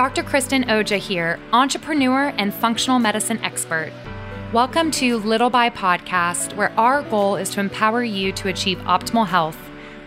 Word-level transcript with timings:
Dr. 0.00 0.22
Kristen 0.22 0.64
Oja 0.64 0.96
here, 0.96 1.38
entrepreneur 1.52 2.32
and 2.38 2.54
functional 2.54 2.98
medicine 2.98 3.38
expert. 3.44 3.92
Welcome 4.50 4.90
to 4.92 5.18
Little 5.18 5.50
by 5.50 5.68
Podcast, 5.68 6.56
where 6.56 6.72
our 6.80 7.02
goal 7.02 7.36
is 7.36 7.50
to 7.50 7.60
empower 7.60 8.02
you 8.02 8.32
to 8.32 8.48
achieve 8.48 8.78
optimal 8.78 9.26
health, 9.26 9.58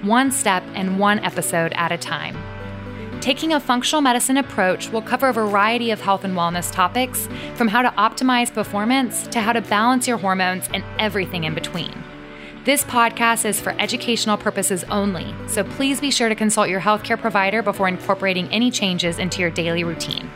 one 0.01 0.31
step 0.31 0.63
and 0.73 0.97
one 0.97 1.19
episode 1.19 1.73
at 1.73 1.91
a 1.91 1.97
time. 1.99 2.35
Taking 3.21 3.53
a 3.53 3.59
functional 3.59 4.01
medicine 4.01 4.37
approach 4.37 4.89
will 4.89 5.03
cover 5.03 5.27
a 5.27 5.33
variety 5.33 5.91
of 5.91 6.01
health 6.01 6.23
and 6.23 6.35
wellness 6.35 6.71
topics, 6.71 7.29
from 7.53 7.67
how 7.67 7.83
to 7.83 7.89
optimize 7.89 8.51
performance 8.51 9.27
to 9.27 9.41
how 9.41 9.53
to 9.53 9.61
balance 9.61 10.07
your 10.07 10.17
hormones 10.17 10.67
and 10.73 10.83
everything 10.97 11.43
in 11.43 11.53
between. 11.53 11.93
This 12.65 12.85
podcast 12.85 13.43
is 13.43 13.59
for 13.59 13.75
educational 13.77 14.37
purposes 14.37 14.85
only, 14.85 15.35
so 15.47 15.65
please 15.65 15.99
be 15.99 16.09
sure 16.09 16.29
to 16.29 16.35
consult 16.35 16.69
your 16.69 16.79
healthcare 16.79 17.19
provider 17.19 17.61
before 17.61 17.89
incorporating 17.89 18.47
any 18.53 18.71
changes 18.71 19.19
into 19.19 19.41
your 19.41 19.49
daily 19.49 19.83
routine. 19.83 20.31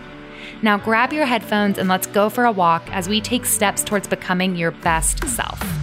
Now 0.61 0.77
grab 0.77 1.13
your 1.13 1.25
headphones 1.25 1.77
and 1.77 1.87
let's 1.87 2.05
go 2.05 2.29
for 2.29 2.43
a 2.43 2.51
walk 2.51 2.83
as 2.91 3.07
we 3.07 3.21
take 3.21 3.45
steps 3.45 3.81
towards 3.81 4.09
becoming 4.09 4.57
your 4.57 4.71
best 4.71 5.25
self. 5.25 5.76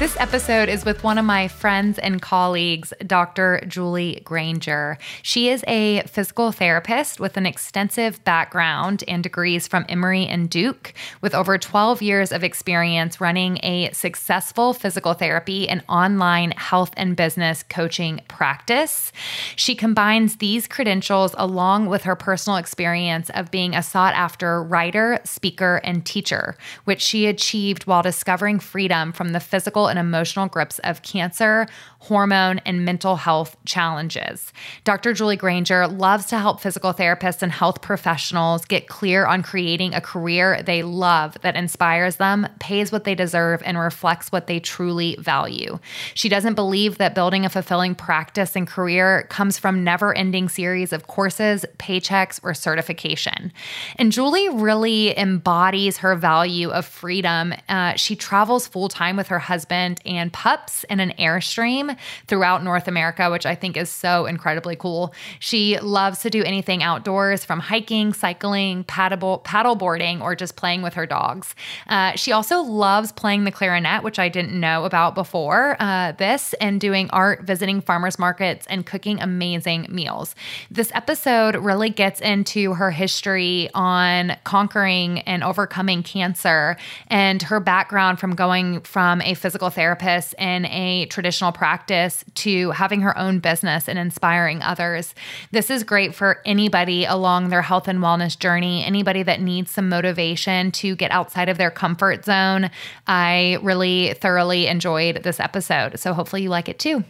This 0.00 0.16
episode 0.18 0.70
is 0.70 0.86
with 0.86 1.04
one 1.04 1.18
of 1.18 1.26
my 1.26 1.46
friends 1.46 1.98
and 1.98 2.22
colleagues, 2.22 2.94
Dr. 3.06 3.62
Julie 3.68 4.22
Granger. 4.24 4.96
She 5.20 5.50
is 5.50 5.62
a 5.68 6.00
physical 6.04 6.52
therapist 6.52 7.20
with 7.20 7.36
an 7.36 7.44
extensive 7.44 8.24
background 8.24 9.04
and 9.06 9.22
degrees 9.22 9.68
from 9.68 9.84
Emory 9.90 10.26
and 10.26 10.48
Duke, 10.48 10.94
with 11.20 11.34
over 11.34 11.58
12 11.58 12.00
years 12.00 12.32
of 12.32 12.42
experience 12.42 13.20
running 13.20 13.58
a 13.62 13.90
successful 13.92 14.72
physical 14.72 15.12
therapy 15.12 15.68
and 15.68 15.84
online 15.86 16.52
health 16.52 16.94
and 16.96 17.14
business 17.14 17.62
coaching 17.62 18.22
practice. 18.26 19.12
She 19.54 19.74
combines 19.74 20.36
these 20.36 20.66
credentials 20.66 21.34
along 21.36 21.88
with 21.88 22.04
her 22.04 22.16
personal 22.16 22.56
experience 22.56 23.28
of 23.34 23.50
being 23.50 23.74
a 23.74 23.82
sought 23.82 24.14
after 24.14 24.62
writer, 24.62 25.20
speaker, 25.24 25.82
and 25.84 26.06
teacher, 26.06 26.56
which 26.84 27.02
she 27.02 27.26
achieved 27.26 27.82
while 27.84 28.00
discovering 28.00 28.60
freedom 28.60 29.12
from 29.12 29.32
the 29.32 29.40
physical 29.40 29.89
and 29.90 29.98
emotional 29.98 30.48
grips 30.48 30.78
of 30.80 31.02
cancer, 31.02 31.66
hormone, 32.00 32.58
and 32.60 32.84
mental 32.84 33.16
health 33.16 33.56
challenges. 33.66 34.52
Dr. 34.84 35.12
Julie 35.12 35.36
Granger 35.36 35.86
loves 35.86 36.26
to 36.26 36.38
help 36.38 36.60
physical 36.60 36.94
therapists 36.94 37.42
and 37.42 37.52
health 37.52 37.82
professionals 37.82 38.64
get 38.64 38.88
clear 38.88 39.26
on 39.26 39.42
creating 39.42 39.94
a 39.94 40.00
career 40.00 40.62
they 40.62 40.82
love 40.82 41.36
that 41.42 41.56
inspires 41.56 42.16
them, 42.16 42.48
pays 42.58 42.90
what 42.90 43.04
they 43.04 43.14
deserve, 43.14 43.62
and 43.66 43.78
reflects 43.78 44.32
what 44.32 44.46
they 44.46 44.58
truly 44.58 45.14
value. 45.18 45.78
She 46.14 46.30
doesn't 46.30 46.54
believe 46.54 46.96
that 46.96 47.14
building 47.14 47.44
a 47.44 47.50
fulfilling 47.50 47.94
practice 47.94 48.56
and 48.56 48.66
career 48.66 49.26
comes 49.28 49.58
from 49.58 49.84
never 49.84 50.16
ending 50.16 50.48
series 50.48 50.94
of 50.94 51.06
courses, 51.06 51.66
paychecks, 51.78 52.40
or 52.42 52.54
certification. 52.54 53.52
And 53.96 54.10
Julie 54.10 54.48
really 54.48 55.16
embodies 55.18 55.98
her 55.98 56.16
value 56.16 56.70
of 56.70 56.86
freedom. 56.86 57.52
Uh, 57.68 57.94
she 57.94 58.16
travels 58.16 58.66
full 58.66 58.88
time 58.88 59.16
with 59.16 59.28
her 59.28 59.38
husband 59.38 60.00
and 60.06 60.32
pups 60.32 60.84
in 60.84 60.98
an 60.98 61.12
Airstream 61.18 61.89
throughout 62.26 62.62
North 62.62 62.88
America, 62.88 63.30
which 63.30 63.46
I 63.46 63.54
think 63.54 63.76
is 63.76 63.90
so 63.90 64.26
incredibly 64.26 64.76
cool. 64.76 65.14
She 65.38 65.78
loves 65.78 66.20
to 66.20 66.30
do 66.30 66.42
anything 66.42 66.82
outdoors 66.82 67.44
from 67.44 67.60
hiking, 67.60 68.12
cycling, 68.12 68.84
paddle, 68.84 69.38
paddle 69.38 69.74
boarding, 69.74 70.22
or 70.22 70.34
just 70.34 70.56
playing 70.56 70.82
with 70.82 70.94
her 70.94 71.06
dogs. 71.06 71.54
Uh, 71.88 72.12
she 72.12 72.32
also 72.32 72.60
loves 72.60 73.12
playing 73.12 73.44
the 73.44 73.50
clarinet, 73.50 74.02
which 74.02 74.18
I 74.18 74.28
didn't 74.28 74.58
know 74.58 74.84
about 74.84 75.14
before 75.14 75.76
uh, 75.80 76.12
this, 76.12 76.54
and 76.54 76.80
doing 76.80 77.10
art, 77.10 77.42
visiting 77.42 77.80
farmers 77.80 78.18
markets, 78.18 78.66
and 78.68 78.86
cooking 78.86 79.20
amazing 79.20 79.86
meals. 79.90 80.34
This 80.70 80.90
episode 80.94 81.56
really 81.56 81.90
gets 81.90 82.20
into 82.20 82.74
her 82.74 82.90
history 82.90 83.68
on 83.74 84.36
conquering 84.44 85.20
and 85.20 85.42
overcoming 85.42 86.02
cancer 86.02 86.76
and 87.08 87.42
her 87.42 87.60
background 87.60 88.18
from 88.20 88.34
going 88.34 88.80
from 88.82 89.20
a 89.22 89.34
physical 89.34 89.70
therapist 89.70 90.34
in 90.38 90.66
a 90.66 91.06
traditional 91.06 91.52
practice 91.52 91.79
to 91.86 92.70
having 92.70 93.00
her 93.00 93.16
own 93.16 93.38
business 93.38 93.88
and 93.88 93.98
inspiring 93.98 94.62
others. 94.62 95.14
This 95.50 95.70
is 95.70 95.82
great 95.84 96.14
for 96.14 96.40
anybody 96.44 97.04
along 97.04 97.48
their 97.48 97.62
health 97.62 97.88
and 97.88 98.00
wellness 98.00 98.38
journey, 98.38 98.84
anybody 98.84 99.22
that 99.22 99.40
needs 99.40 99.70
some 99.70 99.88
motivation 99.88 100.70
to 100.72 100.96
get 100.96 101.10
outside 101.10 101.48
of 101.48 101.58
their 101.58 101.70
comfort 101.70 102.24
zone. 102.24 102.70
I 103.06 103.58
really 103.62 104.14
thoroughly 104.14 104.66
enjoyed 104.66 105.22
this 105.22 105.40
episode. 105.40 105.98
So 105.98 106.12
hopefully 106.12 106.42
you 106.42 106.48
like 106.48 106.68
it 106.68 106.78
too. 106.78 107.04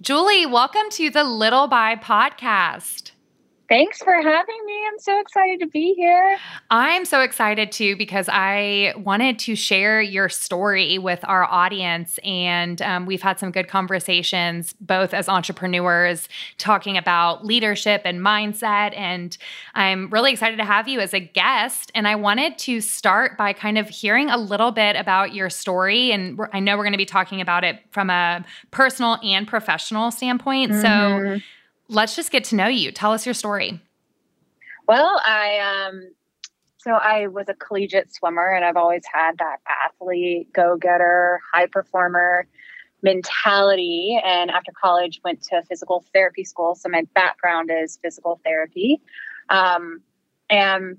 Julie, 0.00 0.46
welcome 0.46 0.90
to 0.90 1.10
the 1.10 1.24
Little 1.24 1.66
by 1.66 1.96
podcast. 1.96 3.10
Thanks 3.68 3.98
for 3.98 4.14
having 4.14 4.64
me. 4.64 4.86
I'm 4.90 4.98
so 4.98 5.20
excited 5.20 5.60
to 5.60 5.66
be 5.66 5.92
here. 5.92 6.38
I'm 6.70 7.04
so 7.04 7.20
excited 7.20 7.70
too 7.70 7.96
because 7.96 8.26
I 8.32 8.94
wanted 8.96 9.38
to 9.40 9.54
share 9.54 10.00
your 10.00 10.30
story 10.30 10.96
with 10.96 11.20
our 11.24 11.44
audience. 11.44 12.18
And 12.24 12.80
um, 12.80 13.04
we've 13.04 13.20
had 13.20 13.38
some 13.38 13.50
good 13.50 13.68
conversations, 13.68 14.74
both 14.80 15.12
as 15.12 15.28
entrepreneurs, 15.28 16.30
talking 16.56 16.96
about 16.96 17.44
leadership 17.44 18.02
and 18.06 18.20
mindset. 18.20 18.96
And 18.96 19.36
I'm 19.74 20.08
really 20.08 20.32
excited 20.32 20.56
to 20.56 20.64
have 20.64 20.88
you 20.88 21.00
as 21.00 21.12
a 21.12 21.20
guest. 21.20 21.92
And 21.94 22.08
I 22.08 22.14
wanted 22.14 22.56
to 22.60 22.80
start 22.80 23.36
by 23.36 23.52
kind 23.52 23.76
of 23.76 23.90
hearing 23.90 24.30
a 24.30 24.38
little 24.38 24.72
bit 24.72 24.96
about 24.96 25.34
your 25.34 25.50
story. 25.50 26.10
And 26.10 26.40
I 26.54 26.60
know 26.60 26.78
we're 26.78 26.84
going 26.84 26.92
to 26.92 26.98
be 26.98 27.04
talking 27.04 27.42
about 27.42 27.64
it 27.64 27.80
from 27.90 28.08
a 28.08 28.46
personal 28.70 29.18
and 29.22 29.46
professional 29.46 30.10
standpoint. 30.10 30.72
Mm-hmm. 30.72 30.80
So, 31.38 31.44
let's 31.88 32.16
just 32.16 32.30
get 32.30 32.44
to 32.44 32.56
know 32.56 32.68
you. 32.68 32.92
Tell 32.92 33.12
us 33.12 33.26
your 33.26 33.34
story. 33.34 33.80
Well, 34.86 35.20
I 35.24 35.86
um 35.88 36.10
so 36.78 36.92
I 36.92 37.26
was 37.26 37.48
a 37.48 37.54
collegiate 37.54 38.14
swimmer 38.14 38.46
and 38.46 38.64
I've 38.64 38.76
always 38.76 39.02
had 39.12 39.38
that 39.38 39.58
athlete, 39.66 40.52
go-getter, 40.52 41.40
high 41.52 41.66
performer 41.66 42.46
mentality 43.02 44.20
and 44.24 44.50
after 44.50 44.72
college 44.80 45.20
went 45.24 45.42
to 45.42 45.62
physical 45.68 46.04
therapy 46.12 46.42
school 46.42 46.74
so 46.74 46.88
my 46.88 47.04
background 47.14 47.70
is 47.72 47.96
physical 48.02 48.40
therapy 48.44 49.00
um, 49.50 50.00
and 50.50 50.98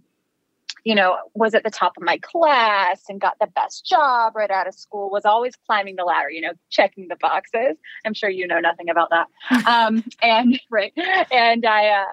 you 0.83 0.95
know, 0.95 1.17
was 1.33 1.53
at 1.53 1.63
the 1.63 1.69
top 1.69 1.97
of 1.97 2.03
my 2.03 2.17
class 2.19 3.03
and 3.09 3.19
got 3.19 3.37
the 3.39 3.47
best 3.47 3.85
job 3.85 4.35
right 4.35 4.51
out 4.51 4.67
of 4.67 4.73
school, 4.73 5.09
was 5.09 5.25
always 5.25 5.55
climbing 5.67 5.95
the 5.95 6.03
ladder, 6.03 6.29
you 6.29 6.41
know, 6.41 6.53
checking 6.69 7.07
the 7.07 7.17
boxes. 7.17 7.77
I'm 8.05 8.13
sure 8.13 8.29
you 8.29 8.47
know 8.47 8.59
nothing 8.59 8.89
about 8.89 9.09
that. 9.09 9.27
um, 9.67 10.03
and 10.21 10.59
right. 10.69 10.93
And 11.31 11.65
I 11.65 11.87
uh, 11.87 12.05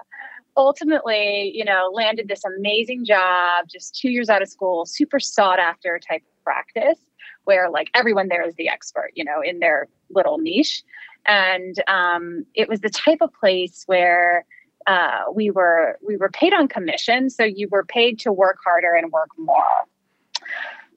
ultimately, 0.55 1.51
you 1.53 1.65
know, 1.65 1.89
landed 1.93 2.27
this 2.27 2.43
amazing 2.43 3.05
job 3.05 3.65
just 3.71 3.95
two 3.95 4.09
years 4.09 4.29
out 4.29 4.41
of 4.41 4.49
school, 4.49 4.85
super 4.85 5.19
sought 5.19 5.59
after 5.59 5.99
type 5.99 6.21
of 6.21 6.43
practice 6.43 6.99
where 7.45 7.69
like 7.69 7.89
everyone 7.93 8.27
there 8.27 8.45
is 8.45 8.55
the 8.55 8.67
expert, 8.67 9.11
you 9.15 9.23
know, 9.23 9.41
in 9.41 9.59
their 9.59 9.87
little 10.09 10.37
niche. 10.37 10.83
And 11.25 11.81
um, 11.87 12.45
it 12.55 12.67
was 12.67 12.81
the 12.81 12.89
type 12.89 13.19
of 13.21 13.33
place 13.33 13.83
where 13.85 14.45
uh, 14.87 15.25
we 15.33 15.51
were 15.51 15.99
we 16.05 16.15
were 16.15 16.29
paid 16.29 16.53
on 16.53 16.67
commission, 16.67 17.29
so 17.29 17.43
you 17.43 17.67
were 17.69 17.83
paid 17.83 18.19
to 18.19 18.31
work 18.31 18.57
harder 18.63 18.93
and 18.95 19.11
work 19.11 19.29
more. 19.37 19.63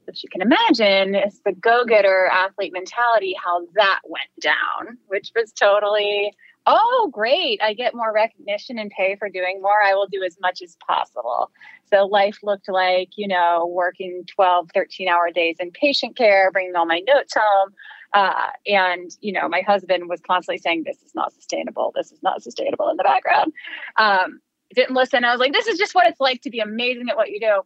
As 0.09 0.23
you 0.23 0.28
can 0.31 0.43
imagine, 0.43 1.15
it's 1.15 1.41
the 1.45 1.53
go-getter 1.53 2.28
athlete 2.33 2.73
mentality, 2.73 3.34
how 3.43 3.67
that 3.75 4.01
went 4.05 4.31
down, 4.41 4.99
which 5.06 5.31
was 5.37 5.53
totally, 5.53 6.33
oh, 6.67 7.11
great. 7.12 7.61
I 7.62 7.75
get 7.75 7.95
more 7.95 8.12
recognition 8.12 8.78
and 8.78 8.91
pay 8.91 9.15
for 9.17 9.28
doing 9.28 9.61
more. 9.62 9.83
I 9.84 9.95
will 9.95 10.09
do 10.09 10.25
as 10.25 10.37
much 10.41 10.62
as 10.62 10.77
possible. 10.84 11.53
So 11.93 12.07
life 12.07 12.39
looked 12.43 12.69
like, 12.69 13.11
you 13.17 13.28
know, 13.28 13.66
working 13.71 14.25
12, 14.27 14.71
13 14.75 15.09
hour 15.09 15.31
days 15.31 15.57
in 15.60 15.71
patient 15.71 16.16
care, 16.16 16.51
bringing 16.51 16.75
all 16.75 16.86
my 16.86 17.03
notes 17.07 17.34
home, 17.36 17.72
uh, 18.12 18.48
and, 18.66 19.10
you 19.21 19.33
know, 19.33 19.48
my 19.48 19.60
husband 19.60 20.09
was 20.09 20.21
constantly 20.21 20.59
saying, 20.59 20.84
this 20.84 21.03
is 21.03 21.15
not 21.15 21.33
sustainable. 21.33 21.92
This 21.95 22.12
is 22.12 22.22
not 22.22 22.42
sustainable 22.42 22.89
in 22.91 22.97
the 22.97 23.04
background. 23.04 23.53
Um, 23.97 24.41
didn't 24.74 24.95
listen. 24.95 25.24
I 25.24 25.33
was 25.33 25.41
like, 25.41 25.53
this 25.53 25.66
is 25.66 25.78
just 25.78 25.95
what 25.95 26.07
it's 26.07 26.21
like 26.21 26.42
to 26.42 26.51
be 26.51 26.60
amazing 26.60 27.09
at 27.09 27.16
what 27.16 27.30
you 27.30 27.41
do. 27.41 27.62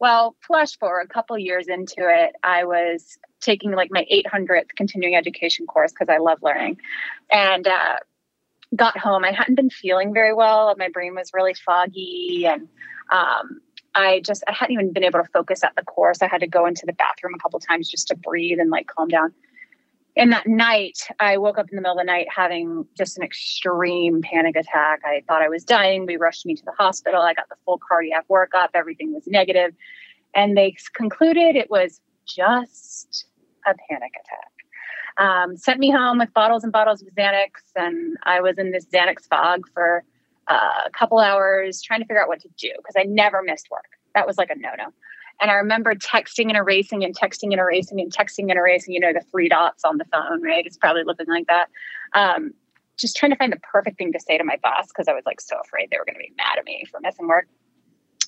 Well, 0.00 0.36
flash 0.46 0.78
forward 0.78 1.06
a 1.10 1.12
couple 1.12 1.36
years 1.38 1.66
into 1.68 1.96
it, 1.98 2.36
I 2.42 2.64
was 2.64 3.18
taking 3.40 3.72
like 3.72 3.90
my 3.90 4.06
800th 4.12 4.68
continuing 4.76 5.16
education 5.16 5.66
course 5.66 5.92
because 5.92 6.08
I 6.08 6.18
love 6.18 6.38
learning. 6.42 6.78
And, 7.30 7.66
uh, 7.66 7.96
got 8.76 8.98
home 8.98 9.24
i 9.24 9.32
hadn't 9.32 9.54
been 9.54 9.70
feeling 9.70 10.12
very 10.12 10.34
well 10.34 10.74
my 10.78 10.88
brain 10.88 11.14
was 11.14 11.30
really 11.32 11.54
foggy 11.54 12.46
and 12.46 12.68
um, 13.10 13.60
i 13.94 14.20
just 14.20 14.44
i 14.46 14.52
hadn't 14.52 14.74
even 14.74 14.92
been 14.92 15.04
able 15.04 15.20
to 15.20 15.28
focus 15.32 15.64
at 15.64 15.74
the 15.74 15.82
course 15.82 16.20
i 16.20 16.26
had 16.26 16.40
to 16.40 16.46
go 16.46 16.66
into 16.66 16.84
the 16.84 16.92
bathroom 16.92 17.32
a 17.34 17.38
couple 17.38 17.58
times 17.58 17.88
just 17.88 18.08
to 18.08 18.16
breathe 18.16 18.58
and 18.60 18.70
like 18.70 18.86
calm 18.86 19.08
down 19.08 19.32
and 20.18 20.32
that 20.32 20.46
night 20.46 20.98
i 21.20 21.38
woke 21.38 21.58
up 21.58 21.66
in 21.70 21.76
the 21.76 21.80
middle 21.80 21.98
of 21.98 21.98
the 21.98 22.04
night 22.04 22.26
having 22.34 22.86
just 22.96 23.16
an 23.16 23.24
extreme 23.24 24.20
panic 24.22 24.56
attack. 24.56 25.00
I 25.04 25.22
thought 25.26 25.42
i 25.42 25.48
was 25.48 25.64
dying. 25.64 26.04
We 26.06 26.16
rushed 26.16 26.44
me 26.44 26.54
to 26.54 26.64
the 26.64 26.72
hospital. 26.72 27.22
I 27.22 27.34
got 27.34 27.48
the 27.48 27.56
full 27.64 27.78
cardiac 27.88 28.26
workup. 28.28 28.68
Everything 28.74 29.14
was 29.14 29.26
negative. 29.26 29.72
And 30.34 30.56
they 30.56 30.76
concluded 30.94 31.56
it 31.56 31.70
was 31.70 32.00
just 32.26 33.26
a 33.66 33.74
panic 33.88 34.12
attack. 34.20 34.52
Um, 35.18 35.56
sent 35.56 35.80
me 35.80 35.90
home 35.90 36.18
with 36.18 36.32
bottles 36.32 36.62
and 36.62 36.72
bottles 36.72 37.02
of 37.02 37.08
Xanax, 37.08 37.48
and 37.74 38.16
I 38.22 38.40
was 38.40 38.56
in 38.56 38.70
this 38.70 38.86
Xanax 38.86 39.26
fog 39.28 39.64
for 39.74 40.04
uh, 40.46 40.82
a 40.86 40.90
couple 40.90 41.18
hours 41.18 41.82
trying 41.82 42.00
to 42.00 42.06
figure 42.06 42.22
out 42.22 42.28
what 42.28 42.40
to 42.40 42.48
do 42.56 42.70
because 42.76 42.94
I 42.96 43.02
never 43.02 43.42
missed 43.42 43.68
work. 43.70 43.98
That 44.14 44.26
was 44.26 44.38
like 44.38 44.50
a 44.50 44.56
no 44.56 44.70
no. 44.78 44.92
And 45.40 45.50
I 45.50 45.54
remember 45.54 45.94
texting 45.94 46.48
and 46.48 46.56
erasing 46.56 47.04
and 47.04 47.16
texting 47.16 47.52
and 47.52 47.60
erasing 47.60 48.00
and 48.00 48.12
texting 48.12 48.50
and 48.50 48.58
erasing, 48.58 48.94
you 48.94 49.00
know, 49.00 49.12
the 49.12 49.24
three 49.30 49.48
dots 49.48 49.84
on 49.84 49.98
the 49.98 50.04
phone, 50.06 50.42
right? 50.42 50.66
It's 50.66 50.76
probably 50.76 51.04
looking 51.04 51.28
like 51.28 51.46
that. 51.46 51.68
Um, 52.14 52.52
just 52.98 53.16
trying 53.16 53.30
to 53.30 53.36
find 53.36 53.52
the 53.52 53.60
perfect 53.60 53.98
thing 53.98 54.12
to 54.12 54.20
say 54.20 54.36
to 54.36 54.44
my 54.44 54.56
boss 54.62 54.88
because 54.88 55.06
I 55.06 55.12
was 55.12 55.24
like 55.24 55.40
so 55.40 55.56
afraid 55.64 55.88
they 55.90 55.98
were 55.98 56.04
going 56.04 56.16
to 56.16 56.20
be 56.20 56.34
mad 56.36 56.58
at 56.58 56.64
me 56.64 56.84
for 56.90 57.00
missing 57.00 57.28
work. 57.28 57.46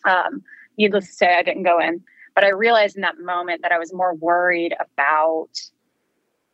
Um, 0.04 0.42
needless 0.78 1.08
to 1.08 1.12
say, 1.12 1.34
I 1.36 1.42
didn't 1.42 1.64
go 1.64 1.80
in, 1.80 2.02
but 2.34 2.44
I 2.44 2.50
realized 2.50 2.94
in 2.94 3.02
that 3.02 3.18
moment 3.18 3.62
that 3.62 3.72
I 3.72 3.78
was 3.78 3.92
more 3.92 4.14
worried 4.14 4.74
about 4.78 5.50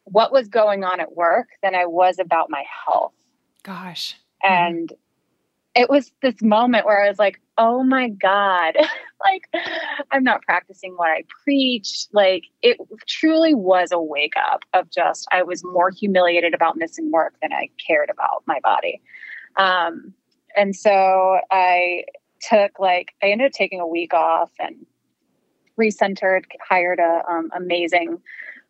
what 0.04 0.32
was 0.32 0.48
going 0.48 0.84
on 0.84 1.00
at 1.00 1.14
work 1.14 1.48
than 1.62 1.74
I 1.74 1.84
was 1.84 2.18
about 2.18 2.48
my 2.48 2.64
health. 2.86 3.12
Gosh. 3.62 4.16
And 4.42 4.92
it 5.74 5.90
was 5.90 6.10
this 6.22 6.40
moment 6.40 6.86
where 6.86 7.04
I 7.04 7.08
was 7.08 7.18
like, 7.18 7.40
oh 7.58 7.82
my 7.82 8.08
God, 8.08 8.76
like 9.24 9.64
I'm 10.10 10.24
not 10.24 10.42
practicing 10.42 10.94
what 10.94 11.08
I 11.08 11.24
preach. 11.44 12.06
Like 12.12 12.44
it 12.62 12.78
truly 13.06 13.54
was 13.54 13.90
a 13.92 14.00
wake 14.00 14.34
up 14.36 14.62
of 14.74 14.90
just, 14.90 15.26
I 15.32 15.42
was 15.42 15.64
more 15.64 15.90
humiliated 15.90 16.54
about 16.54 16.76
missing 16.76 17.10
work 17.10 17.34
than 17.42 17.52
I 17.52 17.70
cared 17.84 18.10
about 18.10 18.42
my 18.46 18.60
body. 18.60 19.00
Um, 19.56 20.12
and 20.56 20.74
so 20.74 21.38
I 21.50 22.04
took 22.40 22.78
like, 22.78 23.14
I 23.22 23.26
ended 23.26 23.46
up 23.46 23.52
taking 23.52 23.80
a 23.80 23.86
week 23.86 24.14
off 24.14 24.50
and 24.58 24.86
recentered, 25.78 26.44
hired 26.66 26.98
a 26.98 27.22
um, 27.28 27.50
amazing 27.54 28.18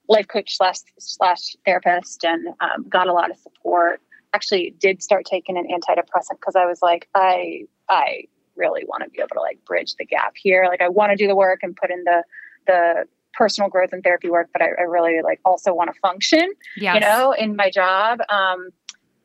life 0.08 0.28
coach 0.28 0.56
slash 0.56 0.78
slash 0.98 1.56
therapist 1.64 2.24
and 2.24 2.48
um, 2.60 2.88
got 2.88 3.08
a 3.08 3.12
lot 3.12 3.30
of 3.30 3.36
support 3.38 4.00
actually 4.36 4.74
did 4.78 5.02
start 5.02 5.24
taking 5.24 5.56
an 5.56 5.66
antidepressant 5.66 6.38
because 6.38 6.54
I 6.54 6.66
was 6.66 6.80
like, 6.82 7.08
I 7.14 7.62
I 7.88 8.26
really 8.56 8.84
want 8.86 9.04
to 9.04 9.10
be 9.10 9.18
able 9.18 9.34
to 9.34 9.40
like 9.40 9.64
bridge 9.64 9.94
the 9.96 10.04
gap 10.04 10.34
here. 10.36 10.66
Like 10.68 10.80
I 10.80 10.88
want 10.88 11.10
to 11.10 11.16
do 11.16 11.26
the 11.26 11.36
work 11.36 11.60
and 11.62 11.76
put 11.76 11.90
in 11.90 12.04
the 12.04 12.22
the 12.66 13.04
personal 13.32 13.68
growth 13.68 13.92
and 13.92 14.02
therapy 14.02 14.30
work, 14.30 14.48
but 14.52 14.62
I, 14.62 14.70
I 14.78 14.82
really 14.82 15.20
like 15.22 15.40
also 15.44 15.72
want 15.74 15.92
to 15.92 16.00
function, 16.00 16.50
yes. 16.76 16.94
you 16.94 17.00
know, 17.00 17.32
in 17.32 17.54
my 17.54 17.70
job. 17.70 18.20
Um, 18.28 18.70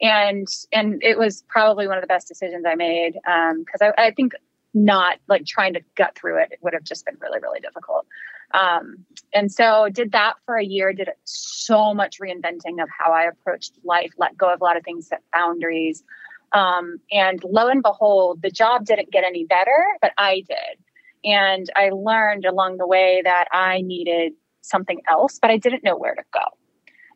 and 0.01 0.47
and 0.71 1.01
it 1.03 1.17
was 1.17 1.43
probably 1.47 1.87
one 1.87 1.97
of 1.97 2.01
the 2.01 2.07
best 2.07 2.27
decisions 2.27 2.65
I 2.65 2.75
made 2.75 3.13
because 3.13 3.81
um, 3.81 3.93
I, 3.97 4.07
I 4.07 4.11
think 4.11 4.33
not 4.73 5.19
like 5.27 5.45
trying 5.45 5.73
to 5.73 5.81
gut 5.95 6.15
through 6.15 6.41
it, 6.41 6.49
it 6.51 6.59
would 6.61 6.73
have 6.73 6.83
just 6.83 7.05
been 7.05 7.17
really 7.19 7.39
really 7.39 7.59
difficult. 7.59 8.05
Um, 8.53 9.05
and 9.33 9.51
so 9.51 9.87
did 9.91 10.11
that 10.11 10.33
for 10.45 10.57
a 10.57 10.65
year, 10.65 10.91
did 10.91 11.09
so 11.23 11.93
much 11.93 12.19
reinventing 12.19 12.81
of 12.81 12.89
how 12.89 13.13
I 13.13 13.23
approached 13.23 13.73
life, 13.83 14.11
let 14.17 14.37
go 14.37 14.51
of 14.53 14.59
a 14.59 14.63
lot 14.63 14.75
of 14.75 14.83
things, 14.83 15.07
set 15.07 15.21
boundaries. 15.31 16.03
Um, 16.53 16.97
and 17.11 17.41
lo 17.43 17.67
and 17.67 17.81
behold, 17.81 18.41
the 18.41 18.51
job 18.51 18.85
didn't 18.85 19.11
get 19.11 19.23
any 19.23 19.45
better, 19.45 19.85
but 20.01 20.11
I 20.17 20.43
did. 20.47 20.77
And 21.23 21.69
I 21.75 21.89
learned 21.89 22.45
along 22.45 22.77
the 22.77 22.87
way 22.87 23.21
that 23.23 23.47
I 23.53 23.81
needed 23.81 24.33
something 24.61 25.01
else, 25.09 25.39
but 25.39 25.51
I 25.51 25.57
didn't 25.57 25.83
know 25.83 25.97
where 25.97 26.15
to 26.15 26.23
go. 26.33 26.41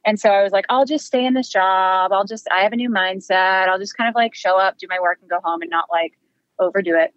And 0.05 0.19
so 0.19 0.29
I 0.29 0.43
was 0.43 0.51
like, 0.51 0.65
I'll 0.69 0.85
just 0.85 1.05
stay 1.05 1.25
in 1.25 1.33
this 1.33 1.49
job. 1.49 2.11
I'll 2.13 2.25
just, 2.25 2.47
I 2.51 2.61
have 2.61 2.73
a 2.73 2.75
new 2.75 2.91
mindset. 2.91 3.67
I'll 3.67 3.79
just 3.79 3.97
kind 3.97 4.07
of 4.07 4.15
like 4.15 4.35
show 4.35 4.59
up, 4.59 4.77
do 4.77 4.87
my 4.89 4.99
work, 5.01 5.17
and 5.19 5.29
go 5.29 5.39
home 5.43 5.61
and 5.61 5.71
not 5.71 5.85
like 5.91 6.13
overdo 6.59 6.95
it. 6.95 7.13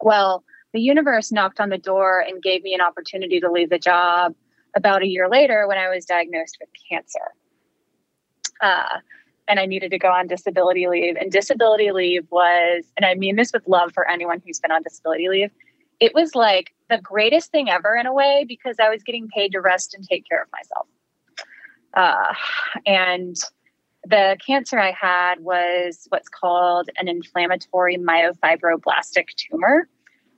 Well, 0.00 0.42
the 0.72 0.80
universe 0.80 1.30
knocked 1.30 1.60
on 1.60 1.68
the 1.68 1.78
door 1.78 2.20
and 2.26 2.42
gave 2.42 2.62
me 2.62 2.74
an 2.74 2.80
opportunity 2.80 3.40
to 3.40 3.50
leave 3.50 3.70
the 3.70 3.78
job 3.78 4.34
about 4.74 5.02
a 5.02 5.06
year 5.06 5.28
later 5.28 5.68
when 5.68 5.78
I 5.78 5.88
was 5.88 6.06
diagnosed 6.06 6.56
with 6.60 6.70
cancer. 6.90 7.20
Uh, 8.60 8.98
and 9.48 9.60
I 9.60 9.66
needed 9.66 9.90
to 9.90 9.98
go 9.98 10.08
on 10.08 10.26
disability 10.26 10.86
leave. 10.88 11.16
And 11.16 11.30
disability 11.30 11.92
leave 11.92 12.26
was, 12.30 12.84
and 12.96 13.04
I 13.04 13.14
mean 13.14 13.36
this 13.36 13.52
with 13.52 13.66
love 13.66 13.92
for 13.92 14.08
anyone 14.08 14.42
who's 14.44 14.60
been 14.60 14.72
on 14.72 14.82
disability 14.82 15.28
leave, 15.28 15.50
it 16.00 16.14
was 16.14 16.34
like 16.34 16.74
the 16.90 16.98
greatest 16.98 17.50
thing 17.50 17.68
ever 17.68 17.94
in 17.96 18.06
a 18.06 18.12
way 18.12 18.44
because 18.46 18.76
I 18.80 18.88
was 18.88 19.02
getting 19.02 19.28
paid 19.28 19.52
to 19.52 19.60
rest 19.60 19.94
and 19.94 20.06
take 20.06 20.28
care 20.28 20.42
of 20.42 20.48
myself. 20.52 20.86
Uh, 21.94 22.34
and 22.86 23.36
the 24.04 24.36
cancer 24.44 24.78
I 24.78 24.92
had 24.92 25.40
was 25.40 26.06
what's 26.10 26.28
called 26.28 26.90
an 26.96 27.08
inflammatory 27.08 27.96
myofibroblastic 27.96 29.28
tumor 29.36 29.88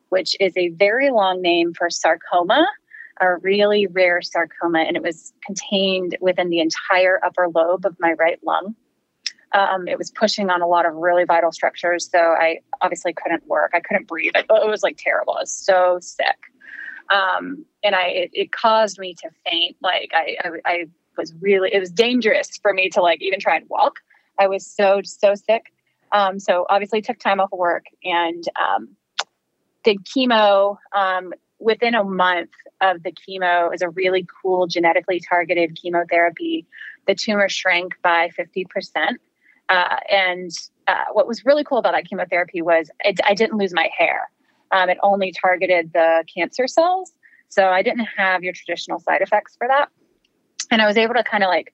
which 0.08 0.36
is 0.40 0.52
a 0.56 0.68
very 0.70 1.10
long 1.10 1.42
name 1.42 1.74
for 1.74 1.90
sarcoma, 1.90 2.66
a 3.20 3.36
really 3.38 3.86
rare 3.86 4.22
sarcoma, 4.22 4.80
and 4.80 4.96
it 4.96 5.02
was 5.02 5.32
contained 5.44 6.16
within 6.20 6.50
the 6.50 6.60
entire 6.60 7.20
upper 7.24 7.48
lobe 7.54 7.86
of 7.86 7.96
my 7.98 8.12
right 8.14 8.38
lung. 8.44 8.74
Um, 9.52 9.88
it 9.88 9.96
was 9.96 10.10
pushing 10.10 10.50
on 10.50 10.60
a 10.60 10.66
lot 10.66 10.86
of 10.86 10.94
really 10.94 11.24
vital 11.24 11.52
structures, 11.52 12.10
so 12.10 12.18
I 12.18 12.60
obviously 12.80 13.12
couldn't 13.12 13.46
work. 13.46 13.70
I 13.74 13.80
couldn't 13.80 14.08
breathe. 14.08 14.32
It, 14.34 14.46
it 14.50 14.68
was 14.68 14.82
like 14.82 14.98
terrible. 14.98 15.34
I 15.34 15.40
was 15.40 15.52
so 15.52 15.98
sick, 16.00 16.36
um, 17.10 17.64
and 17.82 17.94
I 17.94 18.06
it, 18.08 18.30
it, 18.32 18.52
caused 18.52 18.98
me 18.98 19.14
to 19.14 19.30
faint. 19.48 19.76
Like 19.80 20.10
I, 20.12 20.36
I, 20.44 20.50
I 20.64 20.84
was 21.16 21.32
really 21.40 21.70
it 21.72 21.78
was 21.78 21.90
dangerous 21.90 22.58
for 22.60 22.74
me 22.74 22.90
to 22.90 23.00
like 23.00 23.22
even 23.22 23.40
try 23.40 23.56
and 23.56 23.68
walk. 23.68 24.00
I 24.38 24.48
was 24.48 24.66
so 24.66 25.00
so 25.04 25.34
sick. 25.34 25.72
Um, 26.12 26.38
so 26.38 26.66
obviously 26.68 27.00
took 27.00 27.18
time 27.18 27.40
off 27.40 27.52
of 27.52 27.58
work 27.58 27.86
and 28.04 28.44
um, 28.60 28.88
did 29.84 30.04
chemo 30.04 30.76
um, 30.94 31.32
within 31.58 31.94
a 31.94 32.04
month 32.04 32.50
of 32.80 33.02
the 33.02 33.12
chemo. 33.12 33.70
Was 33.70 33.82
a 33.82 33.88
really 33.88 34.26
cool 34.42 34.66
genetically 34.66 35.20
targeted 35.20 35.78
chemotherapy. 35.80 36.66
The 37.06 37.14
tumor 37.14 37.48
shrank 37.48 37.94
by 38.02 38.30
50%. 38.36 39.16
Uh, 39.68 39.96
and 40.10 40.50
uh, 40.86 41.04
what 41.12 41.26
was 41.26 41.44
really 41.44 41.64
cool 41.64 41.78
about 41.78 41.92
that 41.92 42.08
chemotherapy 42.08 42.62
was 42.62 42.90
it, 43.00 43.18
I 43.24 43.34
didn't 43.34 43.58
lose 43.58 43.72
my 43.72 43.88
hair. 43.96 44.30
Um, 44.70 44.88
it 44.88 44.98
only 45.02 45.32
targeted 45.32 45.92
the 45.92 46.24
cancer 46.32 46.66
cells. 46.66 47.12
So 47.48 47.68
I 47.68 47.82
didn't 47.82 48.06
have 48.16 48.42
your 48.42 48.52
traditional 48.52 48.98
side 48.98 49.22
effects 49.22 49.56
for 49.56 49.68
that. 49.68 49.88
And 50.70 50.82
I 50.82 50.86
was 50.86 50.96
able 50.96 51.14
to 51.14 51.22
kind 51.22 51.44
of 51.44 51.48
like 51.48 51.72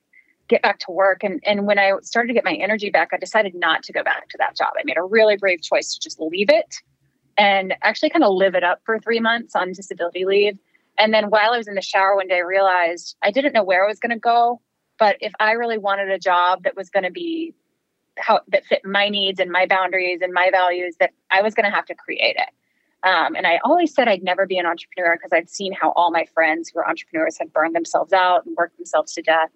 get 0.49 0.63
back 0.63 0.79
to 0.81 0.91
work. 0.91 1.25
And, 1.25 1.41
and 1.47 1.67
when 1.67 1.79
I 1.79 1.93
started 2.03 2.29
to 2.29 2.35
get 2.35 2.45
my 2.45 2.55
energy 2.55 2.91
back, 2.91 3.11
I 3.13 3.17
decided 3.17 3.55
not 3.55 3.83
to 3.85 3.93
go 3.93 4.03
back 4.03 4.29
to 4.31 4.39
that 4.39 4.57
job. 4.57 4.73
I 4.77 4.83
made 4.85 4.99
a 4.99 5.03
really 5.03 5.37
brave 5.37 5.63
choice 5.63 5.95
to 5.95 6.01
just 6.01 6.21
leave 6.21 6.51
it 6.51 6.77
and 7.39 7.75
actually 7.83 8.11
kind 8.11 8.25
of 8.25 8.35
live 8.35 8.55
it 8.55 8.65
up 8.65 8.81
for 8.85 8.99
three 8.99 9.21
months 9.21 9.57
on 9.57 9.73
disability 9.73 10.25
leave. 10.27 10.59
And 10.99 11.15
then 11.15 11.31
while 11.31 11.53
I 11.53 11.59
was 11.59 11.69
in 11.69 11.75
the 11.75 11.83
shower 11.83 12.17
one 12.17 12.29
day, 12.29 12.37
I 12.37 12.41
realized 12.41 13.17
I 13.23 13.31
didn't 13.31 13.55
know 13.55 13.65
where 13.65 13.85
I 13.85 13.89
was 13.89 13.99
going 13.99 14.11
to 14.11 14.19
go. 14.19 14.61
But 14.99 15.17
if 15.21 15.33
I 15.41 15.53
really 15.53 15.79
wanted 15.79 16.11
a 16.11 16.19
job 16.19 16.65
that 16.65 16.77
was 16.77 16.91
going 16.91 17.05
to 17.05 17.11
be 17.11 17.55
how 18.19 18.41
that 18.49 18.65
fit 18.67 18.85
my 18.85 19.09
needs 19.09 19.41
and 19.41 19.51
my 19.51 19.67
boundaries 19.67 20.21
and 20.23 20.33
my 20.33 20.51
values, 20.51 20.97
that 21.01 21.11
I 21.31 21.43
was 21.43 21.55
going 21.55 21.65
to 21.65 21.75
have 21.75 21.87
to 21.87 21.95
create 21.95 22.37
it. 22.37 22.49
Um, 23.05 23.35
and 23.35 23.47
I 23.47 23.59
always 23.65 23.93
said 23.93 24.07
I'd 24.07 24.23
never 24.23 24.47
be 24.47 24.59
an 24.59 24.67
entrepreneur 24.67 25.17
because 25.17 25.33
I'd 25.33 25.51
seen 25.51 25.73
how 25.73 25.93
all 25.93 26.13
my 26.13 26.25
friends 26.33 26.69
who 26.69 26.79
were 26.79 26.89
entrepreneurs 26.89 27.37
had 27.37 27.53
burned 27.53 27.75
themselves 27.75 28.13
out 28.13 28.47
and 28.47 28.57
worked 28.57 28.77
themselves 28.77 29.13
to 29.15 29.23
death. 29.23 29.51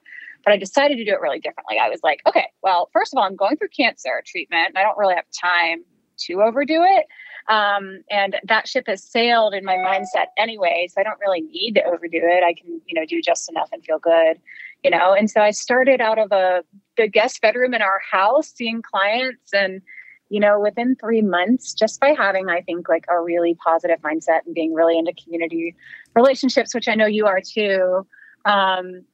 But 0.45 0.53
I 0.53 0.57
decided 0.57 0.97
to 0.97 1.05
do 1.05 1.13
it 1.13 1.21
really 1.21 1.39
differently. 1.39 1.79
I 1.79 1.89
was 1.89 2.01
like, 2.03 2.23
okay, 2.27 2.47
well, 2.63 2.89
first 2.93 3.13
of 3.13 3.19
all, 3.19 3.25
I'm 3.25 3.37
going 3.37 3.57
through 3.57 3.69
cancer 3.69 4.23
treatment 4.27 4.69
and 4.69 4.79
I 4.79 4.83
don't 4.83 4.99
really 4.99 5.15
have 5.15 5.27
time 5.33 5.85
to 6.19 6.43
overdo 6.43 6.83
it. 6.83 7.07
Um, 7.49 8.03
and 8.11 8.37
that 8.45 8.67
ship 8.67 8.85
has 8.89 9.03
sailed 9.03 9.55
in 9.55 9.65
my 9.65 9.77
mindset 9.77 10.27
anyway. 10.37 10.89
So 10.93 11.01
I 11.01 11.05
don't 11.05 11.21
really 11.21 11.43
need 11.43 11.75
to 11.75 11.85
overdo 11.85 12.19
it. 12.21 12.43
I 12.43 12.55
can, 12.55 12.81
you 12.87 12.95
know, 12.99 13.07
do 13.07 13.21
just 13.23 13.49
enough 13.49 13.69
and 13.73 13.85
feel 13.85 13.99
good, 13.99 14.41
you 14.87 14.91
know. 14.91 15.13
And 15.13 15.29
so 15.29 15.41
I 15.41 15.51
started 15.51 16.01
out 16.01 16.19
of 16.19 16.31
a 16.31 16.63
the 16.97 17.09
guest 17.09 17.43
bedroom 17.43 17.75
in 17.75 17.83
our 17.83 18.01
house, 18.11 18.53
seeing 18.55 18.83
clients 18.83 19.53
and 19.53 19.83
you 20.29 20.41
know, 20.41 20.59
within 20.59 20.97
three 20.97 21.23
months, 21.23 21.73
just 21.73 22.01
by 22.01 22.09
having, 22.09 22.49
I 22.49 22.61
think, 22.61 22.89
like 22.89 23.05
a 23.09 23.21
really 23.21 23.55
positive 23.55 24.01
mindset 24.01 24.41
and 24.45 24.55
being 24.55 24.75
really 24.75 24.99
into 24.99 25.13
community 25.13 25.77
relationships, 26.17 26.75
which 26.75 26.89
I 26.89 26.97
know 26.97 27.07
you 27.07 27.27
are 27.27 27.41
too, 27.41 28.05
um, 28.45 29.05